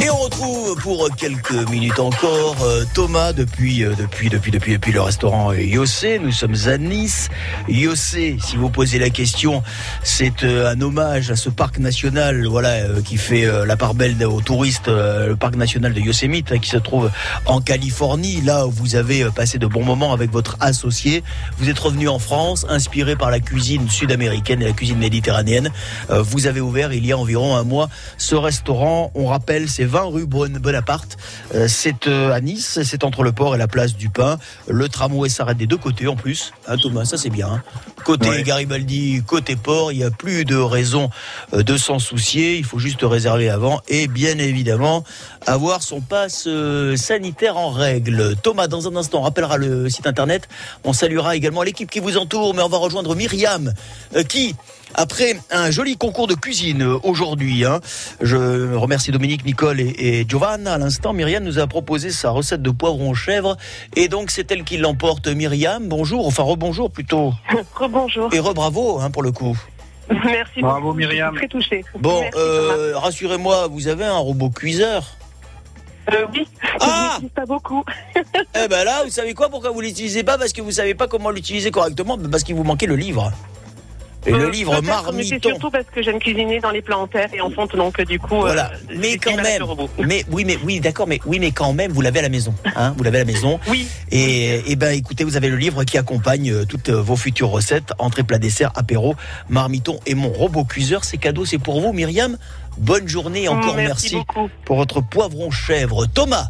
Et 0.02 0.10
on 0.10 0.18
retrouve 0.18 0.76
pour 0.78 1.10
quelques 1.18 1.70
minutes 1.70 2.00
encore 2.00 2.56
euh, 2.64 2.86
Thomas 2.94 3.34
depuis 3.34 3.84
euh, 3.84 3.94
depuis 3.98 4.30
depuis 4.30 4.50
depuis 4.50 4.74
depuis 4.74 4.92
le 4.94 5.02
restaurant 5.02 5.52
Yossé. 5.52 6.20
Nous 6.20 6.32
sommes 6.32 6.56
à 6.68 6.78
Nice. 6.78 7.28
Yossé, 7.68 8.38
si 8.42 8.56
vous 8.56 8.70
posez 8.70 8.98
la 8.98 9.10
question, 9.10 9.62
c'est 10.02 10.44
euh, 10.44 10.72
un 10.72 10.80
hommage 10.80 11.32
à 11.32 11.36
ce 11.36 11.50
parc 11.50 11.80
national, 11.80 12.46
voilà, 12.48 12.70
euh, 12.70 13.02
qui 13.02 13.18
fait 13.18 13.46
euh, 13.46 13.66
la 13.66 13.76
part 13.76 13.94
belle 13.94 14.24
aux 14.26 14.40
touristes, 14.40 14.88
euh, 14.88 15.28
le 15.28 15.36
parc 15.36 15.58
national 15.58 15.94
de 15.94 16.00
Yosemite, 16.00 16.54
hein, 16.54 16.60
qui 16.60 16.70
se 16.70 16.78
trouve 16.78 17.12
en 17.46 17.60
Californie. 17.60 18.40
Là 18.42 18.68
où 18.68 18.72
vous 18.72 18.96
avez 18.96 19.24
euh, 19.24 19.32
passé 19.32 19.58
de 19.58 19.68
bons 19.68 19.84
moments 19.84 20.14
avec 20.14 20.32
votre 20.32 20.56
associé. 20.62 21.24
Vous 21.58 21.70
êtes 21.70 21.80
revenu 21.80 22.08
en 22.08 22.20
France, 22.20 22.66
inspiré 22.70 23.18
par 23.18 23.32
la 23.32 23.42
cuisine 23.42 23.90
sud-américaine 23.90 24.62
et 24.62 24.66
la 24.66 24.72
cuisine 24.72 24.98
méditerranéenne. 24.98 25.72
Euh, 26.10 26.22
vous 26.22 26.48
avez 26.48 26.62
ouvert 26.62 26.94
il 26.94 27.06
y 27.06 27.12
a 27.12 27.18
environ 27.18 27.58
un 27.58 27.64
mois 27.64 27.90
ce 28.18 28.36
restaurant. 28.36 29.12
On 29.14 29.26
rappelle, 29.26 29.68
c'est 29.68 29.89
20 29.90 30.04
rue 30.06 30.26
Bonaparte. 30.26 31.18
Euh, 31.56 31.68
c'est 31.68 32.08
euh, 32.08 32.32
à 32.32 32.40
Nice, 32.40 32.80
c'est 32.84 33.04
entre 33.04 33.24
le 33.24 33.32
port 33.32 33.56
et 33.56 33.58
la 33.58 33.68
place 33.68 33.96
du 33.96 34.10
Pain. 34.10 34.38
Le 34.68 34.88
tramway 34.88 35.28
s'arrête 35.30 35.58
des 35.58 35.68
deux 35.68 35.78
côtés 35.78 36.08
en 36.08 36.16
plus. 36.16 36.54
Hein, 36.68 36.78
Thomas, 36.78 37.06
ça 37.06 37.18
c'est 37.18 37.30
bien. 37.30 37.48
hein. 37.50 37.64
Côté 38.06 38.44
Garibaldi, 38.44 39.22
côté 39.26 39.56
port, 39.56 39.92
il 39.92 39.98
n'y 39.98 40.04
a 40.04 40.12
plus 40.12 40.46
de 40.46 40.56
raison 40.56 41.10
euh, 41.54 41.64
de 41.64 41.76
s'en 41.76 42.00
soucier. 42.00 42.58
Il 42.58 42.64
faut 42.64 42.80
juste 42.80 43.02
réserver 43.04 43.50
avant 43.50 43.82
et 43.90 44.08
bien 44.08 44.38
évidemment 44.38 45.04
avoir 45.48 45.82
son 45.84 46.00
passe 46.00 46.48
sanitaire 46.96 47.58
en 47.58 47.72
règle. 47.72 48.36
Thomas, 48.42 48.68
dans 48.68 48.88
un 48.88 48.96
instant, 48.96 49.20
on 49.20 49.24
rappellera 49.24 49.58
le 49.58 49.90
site 49.90 50.08
internet. 50.08 50.48
On 50.84 50.94
saluera 50.94 51.36
également 51.36 51.64
l'équipe 51.64 51.90
qui 51.90 52.00
vous 52.00 52.18
entoure, 52.18 52.54
mais 52.54 52.62
on 52.62 52.70
va 52.70 52.78
rejoindre 52.78 53.16
Myriam 53.16 53.74
qui 54.28 54.56
après 54.96 55.40
un 55.52 55.72
joli 55.72 55.98
concours 55.98 56.28
de 56.28 56.34
cuisine 56.34 56.82
euh, 56.84 56.98
aujourd'hui, 57.04 57.66
hein, 57.66 57.80
je 58.22 58.74
remercie 58.76 59.12
Dominique, 59.12 59.46
Nicole 59.46 59.80
et, 59.80 59.96
et 59.98 60.26
Giovanna. 60.28 60.74
À 60.74 60.78
l'instant, 60.78 61.14
Myriam 61.14 61.44
nous 61.44 61.60
a 61.60 61.68
proposé 61.68 62.12
sa 62.12 62.32
recette 62.32 62.62
de 62.62 62.72
poivron 62.72 63.14
chèvre. 63.14 63.56
Et 63.96 64.08
donc, 64.08 64.32
c'est 64.32 64.52
elle 64.52 64.64
qui 64.64 64.78
l'emporte. 64.78 65.28
Myriam, 65.28 65.88
bonjour, 65.88 66.26
enfin 66.28 66.44
rebonjour 66.44 66.92
plutôt. 66.92 67.34
Rebonjour. 67.76 68.34
Et 68.34 68.40
rebravo 68.40 69.00
hein, 69.00 69.12
pour 69.12 69.24
le 69.24 69.32
coup. 69.32 69.58
Merci 70.26 70.62
Bravo, 70.62 70.88
beaucoup. 70.88 70.98
Myriam. 70.98 71.34
Je 71.36 71.40
suis 71.40 71.48
très 71.48 71.60
touchée. 71.60 71.86
Bon, 72.00 72.22
Merci, 72.22 72.38
euh, 72.40 72.94
rassurez-moi, 72.98 73.68
vous 73.68 73.88
avez 73.88 74.06
un 74.06 74.18
robot 74.18 74.50
cuiseur 74.50 75.06
Euh, 76.12 76.26
oui. 76.34 76.48
Ah 76.82 77.12
Je 77.12 77.14
l'utilise 77.14 77.32
pas 77.36 77.46
beaucoup. 77.46 77.84
Eh 78.16 78.68
ben 78.68 78.84
là, 78.84 79.04
vous 79.04 79.12
savez 79.12 79.36
quoi? 79.36 79.50
Pourquoi 79.50 79.70
vous 79.70 79.82
l'utilisez 79.82 80.24
pas? 80.24 80.38
Parce 80.40 80.52
que 80.52 80.62
vous 80.62 80.72
savez 80.72 80.96
pas 80.96 81.08
comment 81.08 81.30
l'utiliser 81.30 81.70
correctement 81.70 82.18
Parce 82.32 82.44
qu'il 82.44 82.56
vous 82.56 82.64
manquait 82.64 82.88
le 82.88 82.96
livre. 82.96 83.32
Et 84.26 84.32
le 84.32 84.48
Euh, 84.48 84.50
livre 84.52 84.72
mais 84.82 84.88
C'est 84.88 84.88
marmiton. 84.88 85.50
surtout 85.50 85.70
parce 85.72 85.86
que 85.86 86.02
j'aime 86.02 86.20
cuisiner 86.20 86.60
dans 86.60 86.72
les 86.72 86.82
plats 86.82 86.98
en 86.98 87.08
terre 87.08 87.30
et 87.34 87.40
en 87.40 87.50
fonte, 87.50 87.76
donc 87.76 88.00
euh, 88.00 88.06
du 88.06 88.20
coup. 88.20 88.36
Voilà, 88.36 88.72
euh, 88.74 88.96
mais 88.98 89.18
quand 89.18 89.36
même, 89.38 89.64
mais 90.06 90.26
oui, 90.30 90.44
mais 90.46 90.58
oui, 90.66 90.80
d'accord, 90.82 91.08
mais 91.08 91.20
oui, 91.26 91.40
mais 91.40 91.52
quand 91.52 91.72
même, 91.72 91.92
vous 91.92 92.02
l'avez 92.02 92.20
à 92.20 92.24
la 92.24 92.30
maison, 92.30 92.54
hein, 92.76 92.94
vous 92.98 93.04
l'avez 93.04 93.18
à 93.20 93.22
la 93.22 93.32
maison. 93.32 93.60
Oui. 93.70 93.88
Et, 94.12 94.72
et 94.72 94.76
ben, 94.76 94.92
écoutez, 94.92 95.24
vous 95.24 95.38
avez 95.38 95.48
le 95.50 95.56
livre 95.56 95.84
qui 95.86 95.98
accompagne 95.98 96.66
toutes 96.66 96.90
vos 96.90 97.16
futures 97.16 97.50
recettes, 97.50 97.94
entrée, 97.98 98.24
plat, 98.24 98.40
dessert, 98.40 98.72
apéro, 98.76 99.16
marmiton 99.48 100.00
et 100.06 100.16
mon 100.16 100.30
robot 100.30 100.66
cuiseur. 100.66 101.04
C'est 101.06 101.18
cadeau, 101.18 101.46
c'est 101.46 101.58
pour 101.60 101.80
vous, 101.80 101.94
Myriam. 101.94 102.38
Bonne 102.78 103.08
journée, 103.08 103.48
encore 103.48 103.74
Mm, 103.74 103.78
merci 103.78 104.16
merci, 104.16 104.16
beaucoup. 104.16 104.50
pour 104.66 104.78
votre 104.78 105.02
poivron 105.02 105.50
chèvre, 105.52 106.06
Thomas. 106.08 106.50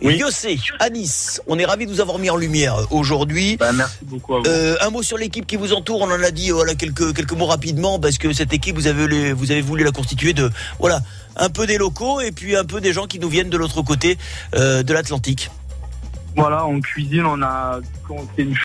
Et 0.00 0.16
Yossé, 0.16 0.58
à 0.78 0.90
Nice, 0.90 1.40
on 1.46 1.58
est 1.58 1.64
ravis 1.64 1.86
de 1.86 1.90
vous 1.90 2.00
avoir 2.00 2.18
mis 2.18 2.28
en 2.30 2.36
lumière 2.36 2.76
euh, 2.76 2.84
aujourd'hui. 2.90 3.56
Bah, 3.56 3.72
merci 3.72 3.98
beaucoup 4.02 4.34
à 4.36 4.38
vous. 4.40 4.44
Euh, 4.46 4.76
un 4.80 4.90
mot 4.90 5.02
sur 5.02 5.16
l'équipe 5.18 5.46
qui 5.46 5.56
vous 5.56 5.72
entoure. 5.72 6.00
On 6.02 6.10
en 6.10 6.22
a 6.22 6.30
dit 6.30 6.50
euh, 6.50 6.54
voilà 6.54 6.74
quelques 6.74 7.14
quelques 7.14 7.32
mots 7.32 7.46
rapidement 7.46 7.98
parce 7.98 8.18
que 8.18 8.32
cette 8.32 8.52
équipe 8.52 8.76
vous 8.76 8.86
avez 8.86 9.06
les- 9.08 9.32
vous 9.32 9.50
avez 9.50 9.62
voulu 9.62 9.84
la 9.84 9.92
constituer 9.92 10.32
de 10.32 10.50
voilà 10.78 11.00
un 11.36 11.48
peu 11.48 11.66
des 11.66 11.78
locaux 11.78 12.20
et 12.20 12.32
puis 12.32 12.56
un 12.56 12.64
peu 12.64 12.80
des 12.80 12.92
gens 12.92 13.06
qui 13.06 13.18
nous 13.18 13.28
viennent 13.28 13.50
de 13.50 13.56
l'autre 13.56 13.82
côté 13.82 14.18
euh, 14.54 14.82
de 14.82 14.92
l'Atlantique. 14.92 15.50
Voilà, 16.36 16.66
en 16.66 16.80
cuisine, 16.80 17.24
on 17.24 17.40
a 17.40 17.80
c'est 18.36 18.42
une 18.42 18.54